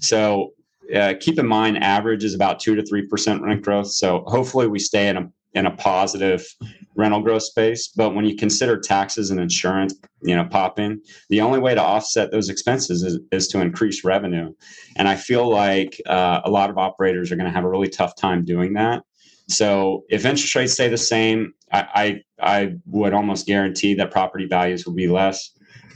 So 0.00 0.52
uh, 0.94 1.14
keep 1.18 1.38
in 1.38 1.46
mind, 1.46 1.82
average 1.82 2.22
is 2.22 2.34
about 2.34 2.60
two 2.60 2.74
to 2.74 2.82
three 2.82 3.06
percent 3.06 3.42
rent 3.42 3.62
growth. 3.62 3.88
So 3.92 4.24
hopefully 4.26 4.66
we 4.66 4.78
stay 4.78 5.08
in 5.08 5.16
a 5.16 5.30
in 5.54 5.66
a 5.66 5.70
positive 5.70 6.46
rental 6.94 7.20
growth 7.20 7.42
space. 7.42 7.88
But 7.88 8.14
when 8.14 8.24
you 8.24 8.36
consider 8.36 8.78
taxes 8.78 9.30
and 9.30 9.40
insurance, 9.40 9.94
you 10.22 10.34
know, 10.34 10.44
pop 10.44 10.78
in, 10.78 11.00
the 11.30 11.40
only 11.40 11.58
way 11.58 11.74
to 11.74 11.82
offset 11.82 12.30
those 12.30 12.48
expenses 12.48 13.02
is, 13.02 13.18
is 13.32 13.48
to 13.48 13.60
increase 13.60 14.04
revenue. 14.04 14.52
And 14.96 15.08
I 15.08 15.16
feel 15.16 15.48
like 15.48 16.00
uh, 16.06 16.40
a 16.44 16.50
lot 16.50 16.70
of 16.70 16.78
operators 16.78 17.30
are 17.30 17.36
going 17.36 17.46
to 17.46 17.52
have 17.52 17.64
a 17.64 17.68
really 17.68 17.88
tough 17.88 18.14
time 18.16 18.44
doing 18.44 18.74
that. 18.74 19.02
So 19.48 20.04
if 20.10 20.26
interest 20.26 20.54
rates 20.54 20.74
stay 20.74 20.88
the 20.88 20.98
same, 20.98 21.54
I 21.72 22.22
I, 22.40 22.56
I 22.56 22.74
would 22.86 23.14
almost 23.14 23.46
guarantee 23.46 23.94
that 23.94 24.10
property 24.10 24.46
values 24.46 24.84
will 24.84 24.94
be 24.94 25.08
less 25.08 25.50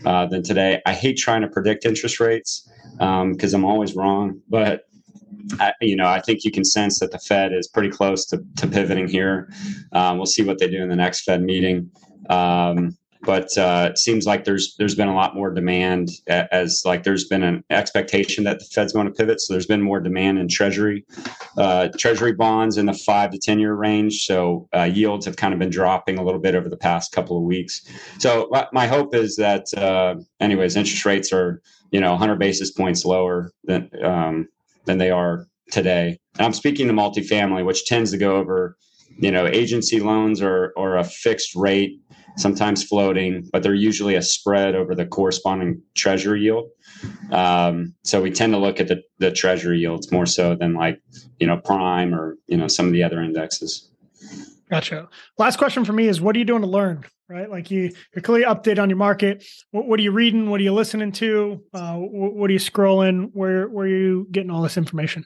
uh, 0.07 0.26
than 0.26 0.42
today. 0.42 0.80
I 0.86 0.94
hate 0.94 1.18
trying 1.18 1.42
to 1.42 1.48
predict 1.48 1.84
interest 1.84 2.18
rates 2.18 2.68
because 2.92 3.55
um, 3.55 3.61
I'm 3.61 3.64
always 3.64 3.94
wrong, 3.94 4.40
but 4.48 4.84
I, 5.61 5.72
you 5.80 5.97
know, 5.97 6.07
I 6.07 6.20
think 6.20 6.45
you 6.45 6.51
can 6.51 6.64
sense 6.64 7.01
that 7.01 7.11
the 7.11 7.18
Fed 7.18 7.53
is 7.53 7.68
pretty 7.68 7.90
close 7.90 8.24
to, 8.26 8.45
to 8.57 8.66
pivoting 8.66 9.09
here. 9.09 9.53
Um, 9.93 10.16
we'll 10.16 10.26
see 10.26 10.43
what 10.43 10.59
they 10.59 10.68
do 10.68 10.82
in 10.82 10.88
the 10.88 10.97
next 10.97 11.22
Fed 11.22 11.43
meeting. 11.43 11.90
Um, 12.28 12.97
but 13.22 13.57
uh, 13.57 13.90
it 13.90 13.99
seems 13.99 14.26
like 14.26 14.45
there's 14.45 14.74
there's 14.76 14.97
been 14.97 15.09
a 15.09 15.14
lot 15.14 15.34
more 15.36 15.51
demand 15.53 16.11
as 16.26 16.82
like 16.84 17.05
there's 17.05 17.24
been 17.24 17.45
an 17.45 17.62
expectation 17.70 18.43
that 18.45 18.59
the 18.59 18.64
Fed's 18.64 18.93
going 18.93 19.07
to 19.07 19.12
pivot. 19.12 19.40
So 19.40 19.55
there's 19.55 19.66
been 19.66 19.80
more 19.80 20.01
demand 20.01 20.38
in 20.38 20.49
Treasury, 20.49 21.05
uh, 21.57 21.88
Treasury 21.97 22.32
bonds 22.32 22.78
in 22.78 22.86
the 22.86 22.93
five 22.93 23.30
to 23.30 23.38
ten 23.38 23.61
year 23.61 23.74
range. 23.74 24.24
So 24.26 24.68
uh, 24.74 24.84
yields 24.84 25.24
have 25.26 25.36
kind 25.36 25.55
of 25.55 25.61
been 25.61 25.70
dropping 25.70 26.18
a 26.18 26.24
little 26.24 26.40
bit 26.40 26.57
over 26.57 26.68
the 26.68 26.76
past 26.76 27.12
couple 27.12 27.36
of 27.36 27.45
weeks. 27.45 27.82
So 28.18 28.51
my 28.72 28.88
hope 28.88 29.14
is 29.14 29.36
that, 29.36 29.72
uh, 29.74 30.16
anyways, 30.40 30.74
interest 30.74 31.05
rates 31.05 31.32
are 31.32 31.62
you 31.93 32.01
know 32.01 32.11
100 32.11 32.38
basis 32.40 32.72
points 32.72 33.05
lower 33.05 33.53
than 33.64 33.88
um, 34.03 34.49
than 34.85 34.99
they 34.99 35.11
are 35.11 35.47
today. 35.70 36.18
And 36.39 36.47
I'm 36.47 36.53
speaking 36.53 36.87
to 36.89 36.93
multifamily, 36.93 37.64
which 37.64 37.87
tends 37.87 38.11
to 38.12 38.18
go 38.18 38.37
over, 38.37 38.76
you 39.18 39.30
know, 39.30 39.47
agency 39.47 40.01
loans 40.01 40.41
or 40.41 40.72
or 40.76 40.97
a 40.97 41.05
fixed 41.05 41.55
rate, 41.55 42.01
sometimes 42.37 42.83
floating, 42.83 43.49
but 43.53 43.62
they're 43.62 43.74
usually 43.74 44.14
a 44.14 44.22
spread 44.22 44.74
over 44.74 44.95
the 44.95 45.07
corresponding 45.07 45.83
treasury 45.95 46.43
yield. 46.43 46.68
Um, 47.30 47.95
so 48.05 48.22
we 48.22 48.30
tend 48.30 48.53
to 48.53 48.59
look 48.59 48.80
at 48.80 48.89
the, 48.89 49.03
the 49.18 49.30
treasury 49.30 49.78
yields 49.78 50.11
more 50.12 50.26
so 50.26 50.55
than 50.55 50.74
like, 50.74 51.01
you 51.39 51.47
know, 51.47 51.57
prime 51.57 52.14
or, 52.14 52.37
you 52.47 52.57
know, 52.57 52.68
some 52.68 52.87
of 52.87 52.93
the 52.93 53.03
other 53.03 53.20
indexes. 53.20 53.91
Gotcha. 54.70 55.09
Last 55.39 55.59
question 55.59 55.85
for 55.85 55.93
me 55.93 56.09
is 56.09 56.20
what 56.20 56.35
are 56.35 56.39
you 56.39 56.45
doing 56.45 56.62
to 56.62 56.68
learn? 56.68 57.05
Right? 57.33 57.51
Like 57.51 57.70
you, 57.70 57.91
you're 58.14 58.22
clearly 58.22 58.45
update 58.45 58.78
on 58.78 58.91
your 58.91 58.99
market. 58.99 59.45
What, 59.70 59.87
what, 59.87 59.99
are 59.99 60.03
you 60.03 60.12
reading? 60.12 60.51
What 60.51 60.61
are 60.61 60.64
you 60.64 60.74
listening 60.74 61.12
to? 61.12 61.62
Uh, 61.72 61.95
what, 61.95 62.35
what, 62.35 62.51
are 62.51 62.53
you 62.53 62.59
scrolling? 62.59 63.30
Where, 63.33 63.68
where 63.68 63.87
are 63.87 63.89
you 63.89 64.28
getting 64.30 64.51
all 64.51 64.61
this 64.61 64.76
information? 64.76 65.24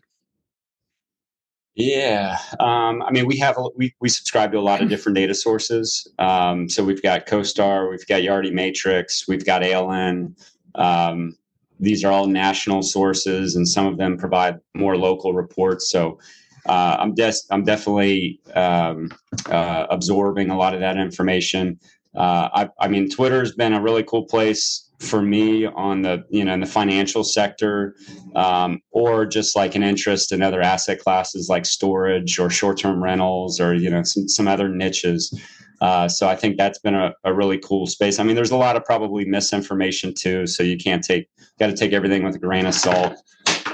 Yeah, 1.74 2.38
um, 2.58 3.02
I 3.02 3.10
mean, 3.10 3.26
we 3.26 3.36
have 3.38 3.58
we 3.76 3.94
we 4.00 4.08
subscribe 4.08 4.50
to 4.52 4.58
a 4.58 4.60
lot 4.60 4.80
of 4.80 4.88
different 4.94 5.16
data 5.16 5.34
sources. 5.34 6.10
Um, 6.18 6.70
so 6.70 6.82
we've 6.82 7.02
got 7.02 7.26
CoStar, 7.26 7.90
we've 7.90 8.06
got 8.06 8.22
Yardi 8.22 8.52
Matrix, 8.52 9.28
we've 9.28 9.44
got 9.44 9.62
ALN. 9.62 10.34
Um, 10.76 11.36
these 11.78 12.02
are 12.02 12.12
all 12.12 12.26
national 12.26 12.82
sources, 12.82 13.56
and 13.56 13.68
some 13.68 13.86
of 13.86 13.98
them 13.98 14.16
provide 14.16 14.58
more 14.74 14.96
local 14.96 15.34
reports. 15.34 15.90
So 15.90 16.18
uh, 16.66 16.96
I'm 16.98 17.14
des- 17.14 17.46
I'm 17.50 17.64
definitely 17.64 18.40
um, 18.54 19.10
uh, 19.50 19.86
absorbing 19.90 20.50
a 20.50 20.56
lot 20.56 20.74
of 20.74 20.80
that 20.80 20.96
information. 20.96 21.78
Uh, 22.16 22.48
I, 22.52 22.68
I 22.80 22.88
mean, 22.88 23.10
Twitter's 23.10 23.52
been 23.52 23.72
a 23.72 23.80
really 23.80 24.02
cool 24.02 24.24
place 24.24 24.82
for 25.00 25.20
me 25.20 25.66
on 25.66 26.00
the 26.00 26.24
you 26.30 26.42
know 26.42 26.54
in 26.54 26.60
the 26.60 26.66
financial 26.66 27.22
sector 27.22 27.94
um, 28.34 28.80
or 28.92 29.26
just 29.26 29.54
like 29.54 29.74
an 29.74 29.82
interest 29.82 30.32
in 30.32 30.40
other 30.40 30.62
asset 30.62 30.98
classes 30.98 31.50
like 31.50 31.66
storage 31.66 32.38
or 32.38 32.48
short-term 32.48 33.02
rentals 33.02 33.60
or 33.60 33.74
you 33.74 33.90
know 33.90 34.02
some, 34.02 34.26
some 34.28 34.48
other 34.48 34.68
niches. 34.68 35.38
Uh, 35.82 36.08
so 36.08 36.26
i 36.26 36.34
think 36.34 36.56
that's 36.56 36.78
been 36.78 36.94
a, 36.94 37.12
a 37.24 37.34
really 37.34 37.58
cool 37.58 37.86
space. 37.86 38.18
I 38.18 38.22
mean 38.22 38.34
there's 38.34 38.52
a 38.52 38.56
lot 38.56 38.76
of 38.76 38.84
probably 38.86 39.26
misinformation 39.26 40.14
too 40.14 40.46
so 40.46 40.62
you 40.62 40.78
can't 40.78 41.04
take 41.04 41.28
got 41.58 41.66
to 41.66 41.76
take 41.76 41.92
everything 41.92 42.22
with 42.24 42.36
a 42.36 42.38
grain 42.38 42.64
of 42.64 42.74
salt. 42.74 43.14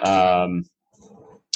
Um, 0.02 0.64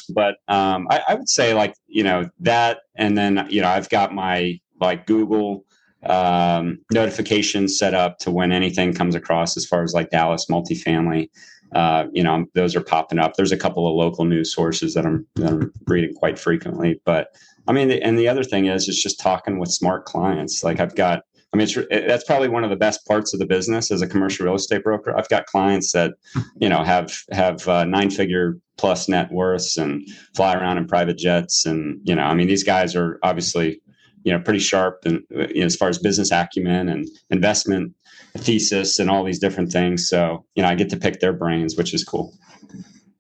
but 0.09 0.37
um, 0.49 0.87
I, 0.91 1.03
I, 1.09 1.15
would 1.15 1.29
say 1.29 1.55
like 1.55 1.75
you 1.89 2.05
know 2.05 2.29
that, 2.41 2.79
and 2.95 3.19
then 3.19 3.47
you 3.51 3.61
know 3.61 3.69
I've 3.69 3.89
got 3.89 4.15
my 4.15 4.61
like 4.81 5.07
Google 5.07 5.65
um, 6.11 6.79
notifications 6.93 7.79
set 7.79 7.95
up 7.95 8.19
to 8.21 8.31
when 8.31 8.53
anything 8.53 8.93
comes 8.93 9.15
across 9.15 9.57
as 9.57 9.67
far 9.67 9.83
as 9.83 9.95
like 9.95 10.11
Dallas 10.11 10.47
multifamily. 10.51 11.29
Uh, 11.75 12.07
you 12.13 12.23
know, 12.23 12.47
those 12.55 12.77
are 12.77 12.81
popping 12.81 13.19
up. 13.19 13.35
There's 13.35 13.53
a 13.53 13.57
couple 13.57 13.89
of 13.89 13.95
local 13.95 14.25
news 14.25 14.55
sources 14.55 14.95
that 14.95 15.05
I'm, 15.05 15.27
that 15.35 15.53
I'm 15.53 15.73
reading 15.87 16.15
quite 16.15 16.39
frequently. 16.39 17.01
But 17.05 17.29
I 17.67 17.73
mean, 17.73 17.91
and 17.91 18.19
the 18.19 18.29
other 18.29 18.45
thing 18.45 18.67
is, 18.67 18.89
it's 18.89 19.03
just 19.03 19.19
talking 19.21 19.59
with 19.59 19.71
smart 19.71 20.05
clients. 20.05 20.63
Like 20.63 20.79
I've 20.79 20.95
got 20.95 21.23
I 21.53 21.57
mean, 21.57 21.87
that's 22.07 22.25
probably 22.25 22.49
one 22.49 22.65
of 22.65 22.71
the 22.71 22.77
best 22.77 23.07
parts 23.07 23.33
of 23.33 23.41
the 23.41 23.47
business 23.47 23.91
as 23.91 24.03
a 24.03 24.07
commercial 24.07 24.45
real 24.45 24.57
estate 24.57 24.83
broker. 24.83 25.17
I've 25.17 25.29
got 25.29 25.47
clients 25.47 25.93
that, 25.93 26.15
you 26.61 26.69
know, 26.69 26.83
have 26.83 27.17
have 27.33 27.67
uh, 27.69 27.85
nine 27.85 28.11
figure 28.11 28.59
plus 28.77 29.09
net 29.09 29.33
worths 29.33 29.79
and 29.79 30.07
fly 30.35 30.55
around 30.55 30.77
in 30.77 30.87
private 30.87 31.17
jets, 31.17 31.65
and 31.65 32.01
you 32.05 32.15
know, 32.15 32.25
I 32.25 32.35
mean, 32.35 32.47
these 32.47 32.65
guys 32.65 32.95
are 32.95 33.19
obviously, 33.23 33.81
you 34.27 34.33
know, 34.33 34.41
pretty 34.41 34.59
sharp 34.59 35.01
and 35.07 35.23
you 35.31 35.61
know, 35.61 35.67
as 35.67 35.77
far 35.77 35.89
as 35.89 35.99
business 35.99 36.31
acumen 36.31 36.89
and 36.89 37.09
investment 37.31 37.95
thesis 38.37 38.99
and 38.99 39.09
all 39.09 39.25
these 39.25 39.39
different 39.39 39.73
things. 39.73 40.09
So, 40.09 40.45
you 40.55 40.63
know, 40.63 40.69
I 40.69 40.75
get 40.75 40.91
to 40.91 40.97
pick 40.99 41.21
their 41.21 41.33
brains, 41.33 41.77
which 41.77 41.95
is 41.95 42.05
cool. 42.05 42.35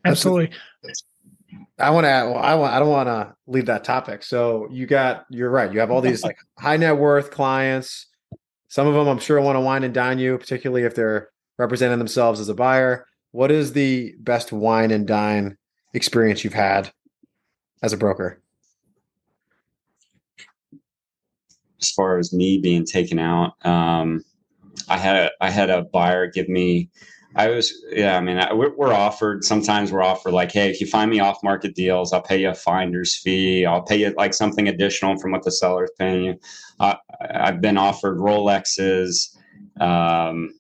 Absolutely. 0.05 0.51
I 1.79 1.91
want 1.91 2.05
to. 2.05 2.11
I 2.11 2.55
want. 2.55 2.73
I 2.75 2.79
don't 2.79 2.89
want 2.89 3.09
to 3.09 3.35
leave 3.47 3.67
that 3.67 3.85
topic. 3.85 4.23
So 4.23 4.69
you 4.71 4.87
got. 4.87 5.27
You're 5.31 5.51
right. 5.51 5.73
You 5.73 5.81
have 5.81 5.91
all 5.91 6.01
these 6.01 6.23
like 6.23 6.39
high 6.59 6.77
net 6.77 6.97
worth 6.97 7.31
clients 7.31 8.07
some 8.69 8.87
of 8.87 8.95
them, 8.95 9.09
I'm 9.09 9.19
sure, 9.19 9.41
want 9.41 9.57
to 9.57 9.61
wine 9.61 9.85
and 9.85 9.95
dine 9.95 10.19
you, 10.19 10.37
particularly 10.39 10.83
if 10.83 10.95
they're 10.95 11.31
representing 11.59 11.99
themselves 11.99 12.41
as 12.41 12.49
a 12.49 12.55
buyer. 12.55 13.07
What 13.31 13.51
is 13.51 13.73
the 13.73 14.15
best 14.19 14.53
wine 14.53 14.91
and 14.91 15.07
dine 15.07 15.57
experience 15.95 16.45
you've 16.45 16.53
had 16.53 16.93
as 17.83 17.93
a 17.93 17.97
broker? 17.97 18.43
As 21.81 21.91
far 21.91 22.18
as 22.18 22.33
me 22.33 22.59
being 22.59 22.85
taken 22.85 23.18
out, 23.18 23.55
um, 23.66 24.24
I 24.89 24.99
had 24.99 25.16
a, 25.16 25.31
I 25.41 25.51
had 25.51 25.70
a 25.70 25.83
buyer 25.83 26.27
give 26.27 26.49
me 26.49 26.91
I 27.37 27.49
was, 27.49 27.85
yeah, 27.91 28.16
I 28.16 28.20
mean, 28.20 28.39
I, 28.39 28.53
we're, 28.55 28.95
offered, 28.95 29.45
sometimes 29.45 29.93
we're 29.93 30.03
offered 30.03 30.33
like, 30.33 30.51
hey, 30.51 30.70
if 30.70 30.81
you 30.81 30.87
find 30.87 31.11
me 31.11 31.20
off 31.20 31.43
market 31.43 31.74
deals, 31.74 32.14
I'll 32.14 32.22
pay 32.22 32.41
you 32.41 32.49
a 32.49 32.55
finder's 32.55 33.14
fee. 33.14 33.66
I'll 33.66 33.83
pay 33.83 33.99
you 33.99 34.14
like 34.16 34.33
something 34.33 34.68
additional 34.68 35.18
from 35.18 35.33
what 35.33 35.43
the 35.43 35.53
seller's 35.53 35.91
paying 35.99 36.24
you. 36.24 36.41
Uh, 36.81 36.95
I've 37.20 37.61
been 37.61 37.77
offered 37.77 38.16
Rolexes. 38.16 39.37
Um, 39.79 40.55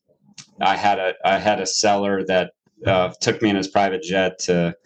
I 0.60 0.76
had 0.76 0.98
a, 0.98 1.14
I 1.24 1.38
had 1.38 1.60
a 1.60 1.66
seller 1.66 2.26
that 2.26 2.52
uh, 2.86 3.10
took 3.22 3.40
me 3.40 3.48
in 3.48 3.56
his 3.56 3.68
private 3.68 4.02
jet 4.02 4.38
to 4.40 4.76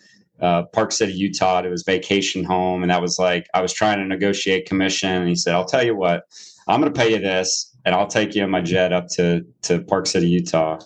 uh, 0.40 0.64
Park 0.64 0.92
City, 0.92 1.12
Utah, 1.12 1.62
to 1.62 1.70
his 1.70 1.82
vacation 1.82 2.44
home. 2.44 2.82
And 2.82 2.90
that 2.90 3.02
was 3.02 3.18
like, 3.18 3.46
I 3.54 3.60
was 3.60 3.72
trying 3.72 3.98
to 3.98 4.04
negotiate 4.04 4.66
commission. 4.66 5.10
And 5.10 5.28
he 5.28 5.34
said, 5.34 5.54
I'll 5.54 5.64
tell 5.64 5.84
you 5.84 5.96
what, 5.96 6.24
I'm 6.68 6.80
going 6.80 6.92
to 6.92 6.98
pay 6.98 7.12
you 7.12 7.18
this 7.18 7.74
and 7.84 7.94
I'll 7.94 8.06
take 8.06 8.34
you 8.34 8.44
in 8.44 8.50
my 8.50 8.60
jet 8.60 8.92
up 8.92 9.08
to, 9.08 9.44
to 9.62 9.80
Park 9.82 10.06
City, 10.06 10.28
Utah 10.28 10.78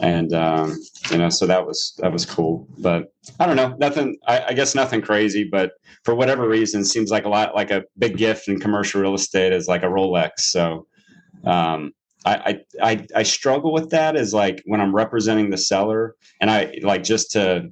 and 0.00 0.32
um, 0.32 0.78
you 1.10 1.18
know, 1.18 1.28
so 1.28 1.46
that 1.46 1.66
was 1.66 1.94
that 1.98 2.12
was 2.12 2.24
cool. 2.24 2.66
But 2.78 3.12
I 3.38 3.46
don't 3.46 3.56
know, 3.56 3.76
nothing. 3.78 4.16
I, 4.26 4.46
I, 4.48 4.52
guess 4.54 4.74
nothing 4.74 5.02
crazy, 5.02 5.44
but 5.44 5.72
for 6.04 6.14
whatever 6.14 6.48
reason, 6.48 6.84
seems 6.84 7.10
like 7.10 7.26
a 7.26 7.28
lot 7.28 7.54
like 7.54 7.70
a 7.70 7.84
big 7.98 8.16
gift 8.16 8.48
in 8.48 8.58
commercial 8.58 9.02
real 9.02 9.14
estate 9.14 9.52
is 9.52 9.68
like 9.68 9.82
a 9.82 9.86
Rolex. 9.86 10.30
So 10.38 10.86
um, 11.44 11.92
I, 12.24 12.60
I 12.82 13.06
I 13.14 13.22
struggle 13.22 13.72
with 13.72 13.90
that 13.90 14.16
is 14.16 14.32
like 14.32 14.62
when 14.64 14.80
I'm 14.80 14.94
representing 14.94 15.50
the 15.50 15.58
seller, 15.58 16.16
and 16.40 16.50
I 16.50 16.78
like 16.82 17.02
just 17.02 17.30
to 17.32 17.70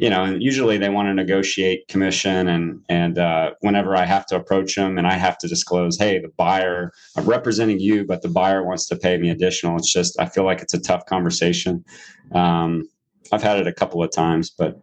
you 0.00 0.08
know, 0.08 0.24
and 0.24 0.42
usually 0.42 0.78
they 0.78 0.88
want 0.88 1.08
to 1.08 1.14
negotiate 1.14 1.86
commission 1.88 2.48
and 2.48 2.82
and 2.88 3.18
uh, 3.18 3.50
whenever 3.60 3.94
I 3.94 4.06
have 4.06 4.24
to 4.26 4.36
approach 4.36 4.74
them 4.74 4.96
and 4.96 5.06
I 5.06 5.12
have 5.12 5.36
to 5.38 5.46
disclose, 5.46 5.98
hey, 5.98 6.18
the 6.18 6.32
buyer, 6.38 6.90
I'm 7.16 7.26
representing 7.26 7.78
you, 7.78 8.06
but 8.06 8.22
the 8.22 8.30
buyer 8.30 8.64
wants 8.64 8.86
to 8.86 8.96
pay 8.96 9.18
me 9.18 9.28
additional. 9.28 9.76
It's 9.76 9.92
just 9.92 10.18
I 10.18 10.24
feel 10.24 10.44
like 10.44 10.62
it's 10.62 10.72
a 10.72 10.80
tough 10.80 11.04
conversation. 11.04 11.84
Um, 12.32 12.88
I've 13.30 13.42
had 13.42 13.58
it 13.58 13.66
a 13.66 13.74
couple 13.74 14.02
of 14.02 14.10
times, 14.10 14.48
but 14.48 14.80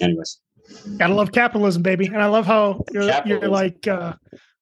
anyways. 0.00 0.40
Gotta 0.96 1.14
love 1.14 1.32
capitalism, 1.32 1.82
baby, 1.82 2.06
and 2.06 2.22
I 2.22 2.26
love 2.26 2.46
how 2.46 2.82
you're 2.92 3.10
you're 3.26 3.46
like 3.46 3.86
uh, 3.86 4.14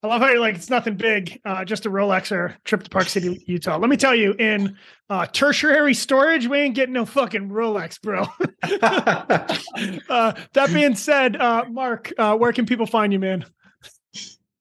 I 0.04 0.06
love 0.06 0.20
how 0.20 0.28
you're 0.28 0.38
like, 0.38 0.54
it's 0.54 0.68
nothing 0.68 0.96
big, 0.96 1.40
uh, 1.46 1.64
just 1.64 1.86
a 1.86 1.90
Rolex 1.90 2.30
or 2.30 2.54
trip 2.64 2.82
to 2.82 2.90
Park 2.90 3.08
City, 3.08 3.42
Utah. 3.46 3.78
Let 3.78 3.88
me 3.88 3.96
tell 3.96 4.14
you, 4.14 4.34
in 4.34 4.76
uh, 5.08 5.24
tertiary 5.24 5.94
storage, 5.94 6.46
we 6.46 6.58
ain't 6.58 6.74
getting 6.74 6.92
no 6.92 7.06
fucking 7.06 7.48
Rolex, 7.48 7.98
bro. 8.02 8.20
uh, 10.10 10.34
that 10.52 10.74
being 10.74 10.94
said, 10.94 11.36
uh, 11.36 11.64
Mark, 11.70 12.12
uh, 12.18 12.36
where 12.36 12.52
can 12.52 12.66
people 12.66 12.84
find 12.84 13.14
you, 13.14 13.18
man? 13.18 13.46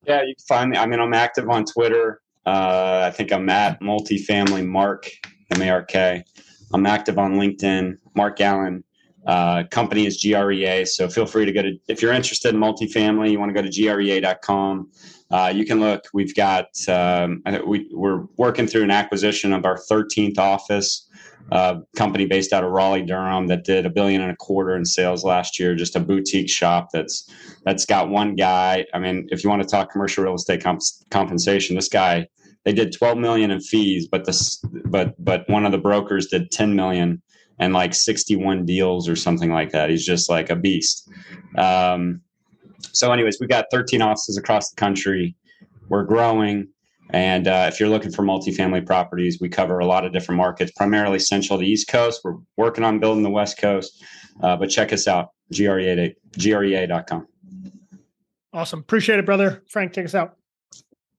Yeah, 0.06 0.22
you 0.22 0.34
can 0.34 0.44
find 0.48 0.70
me. 0.70 0.78
I 0.78 0.86
mean, 0.86 0.98
I'm 0.98 1.12
active 1.12 1.50
on 1.50 1.66
Twitter. 1.66 2.22
Uh, 2.46 3.02
I 3.04 3.10
think 3.14 3.30
I'm 3.30 3.50
at 3.50 3.82
multifamily 3.82 4.66
Mark, 4.66 5.10
M 5.54 5.60
A 5.60 5.68
R 5.68 5.82
K. 5.82 6.24
I'm 6.72 6.86
active 6.86 7.18
on 7.18 7.34
LinkedIn, 7.34 7.98
Mark 8.14 8.40
Allen. 8.40 8.82
Company 9.70 10.06
is 10.06 10.24
GREA. 10.24 10.86
So 10.86 11.06
feel 11.06 11.26
free 11.26 11.44
to 11.44 11.52
go 11.52 11.60
to, 11.60 11.78
if 11.88 12.00
you're 12.00 12.14
interested 12.14 12.54
in 12.54 12.60
multifamily, 12.62 13.30
you 13.30 13.38
want 13.38 13.54
to 13.54 13.54
go 13.54 13.60
to 13.60 13.68
grea.com. 13.68 14.88
Uh, 15.30 15.52
you 15.54 15.64
can 15.64 15.80
look. 15.80 16.04
We've 16.12 16.34
got 16.34 16.66
um, 16.88 17.42
we, 17.66 17.88
we're 17.92 18.24
working 18.36 18.66
through 18.66 18.84
an 18.84 18.90
acquisition 18.90 19.52
of 19.52 19.64
our 19.64 19.76
13th 19.76 20.38
office. 20.38 21.08
Uh, 21.52 21.80
company 21.94 22.24
based 22.24 22.54
out 22.54 22.64
of 22.64 22.70
Raleigh, 22.70 23.02
Durham, 23.02 23.48
that 23.48 23.64
did 23.64 23.84
a 23.84 23.90
billion 23.90 24.22
and 24.22 24.30
a 24.30 24.36
quarter 24.36 24.76
in 24.76 24.84
sales 24.86 25.24
last 25.24 25.60
year. 25.60 25.74
Just 25.74 25.94
a 25.94 26.00
boutique 26.00 26.48
shop 26.48 26.88
that's 26.90 27.30
that's 27.64 27.84
got 27.84 28.08
one 28.08 28.34
guy. 28.34 28.86
I 28.94 28.98
mean, 28.98 29.28
if 29.30 29.44
you 29.44 29.50
want 29.50 29.62
to 29.62 29.68
talk 29.68 29.92
commercial 29.92 30.24
real 30.24 30.34
estate 30.34 30.62
comp- 30.62 30.80
compensation, 31.10 31.76
this 31.76 31.90
guy 31.90 32.28
they 32.64 32.72
did 32.72 32.92
12 32.92 33.18
million 33.18 33.50
in 33.50 33.60
fees, 33.60 34.08
but 34.08 34.24
this 34.24 34.56
but 34.86 35.22
but 35.22 35.48
one 35.48 35.66
of 35.66 35.72
the 35.72 35.78
brokers 35.78 36.28
did 36.28 36.50
10 36.50 36.74
million 36.74 37.22
and 37.58 37.72
like 37.72 37.94
61 37.94 38.64
deals 38.64 39.08
or 39.08 39.16
something 39.16 39.52
like 39.52 39.70
that. 39.72 39.90
He's 39.90 40.04
just 40.04 40.28
like 40.28 40.50
a 40.50 40.56
beast. 40.56 41.08
Um, 41.56 42.22
so, 42.92 43.12
anyways, 43.12 43.38
we've 43.40 43.48
got 43.48 43.66
13 43.70 44.02
offices 44.02 44.36
across 44.36 44.70
the 44.70 44.76
country. 44.76 45.34
We're 45.88 46.04
growing. 46.04 46.68
And 47.10 47.46
uh, 47.46 47.68
if 47.70 47.78
you're 47.78 47.88
looking 47.88 48.10
for 48.10 48.24
multifamily 48.24 48.86
properties, 48.86 49.38
we 49.40 49.48
cover 49.48 49.78
a 49.78 49.86
lot 49.86 50.04
of 50.04 50.12
different 50.12 50.38
markets, 50.38 50.72
primarily 50.74 51.18
central 51.18 51.58
to 51.58 51.64
East 51.64 51.88
Coast. 51.88 52.22
We're 52.24 52.36
working 52.56 52.82
on 52.82 52.98
building 52.98 53.22
the 53.22 53.30
West 53.30 53.58
Coast, 53.58 54.02
uh, 54.42 54.56
but 54.56 54.70
check 54.70 54.92
us 54.92 55.06
out, 55.06 55.30
GREA, 55.52 56.14
GREA.com. 56.32 57.26
Awesome. 58.52 58.80
Appreciate 58.80 59.18
it, 59.18 59.26
brother. 59.26 59.62
Frank, 59.68 59.92
take 59.92 60.06
us 60.06 60.14
out. 60.14 60.36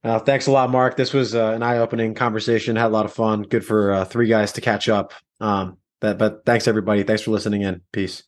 Uh, 0.04 0.20
thanks 0.20 0.48
a 0.48 0.52
lot, 0.52 0.70
Mark. 0.70 0.98
This 0.98 1.14
was 1.14 1.34
uh, 1.34 1.52
an 1.52 1.64
eye-opening 1.64 2.14
conversation. 2.14 2.76
Had 2.76 2.88
a 2.88 2.90
lot 2.90 3.06
of 3.06 3.14
fun. 3.14 3.44
Good 3.44 3.66
for 3.66 3.92
uh, 3.92 4.06
three 4.06 4.28
guys 4.28 4.52
to 4.54 4.62
catch 4.62 4.88
up. 4.88 5.14
Um, 5.42 5.78
that, 6.02 6.18
but 6.18 6.46
thanks 6.46 6.68
everybody. 6.68 7.04
Thanks 7.04 7.24
for 7.24 7.32
listening 7.32 7.64
in. 7.64 7.82
Peace. 7.92 8.24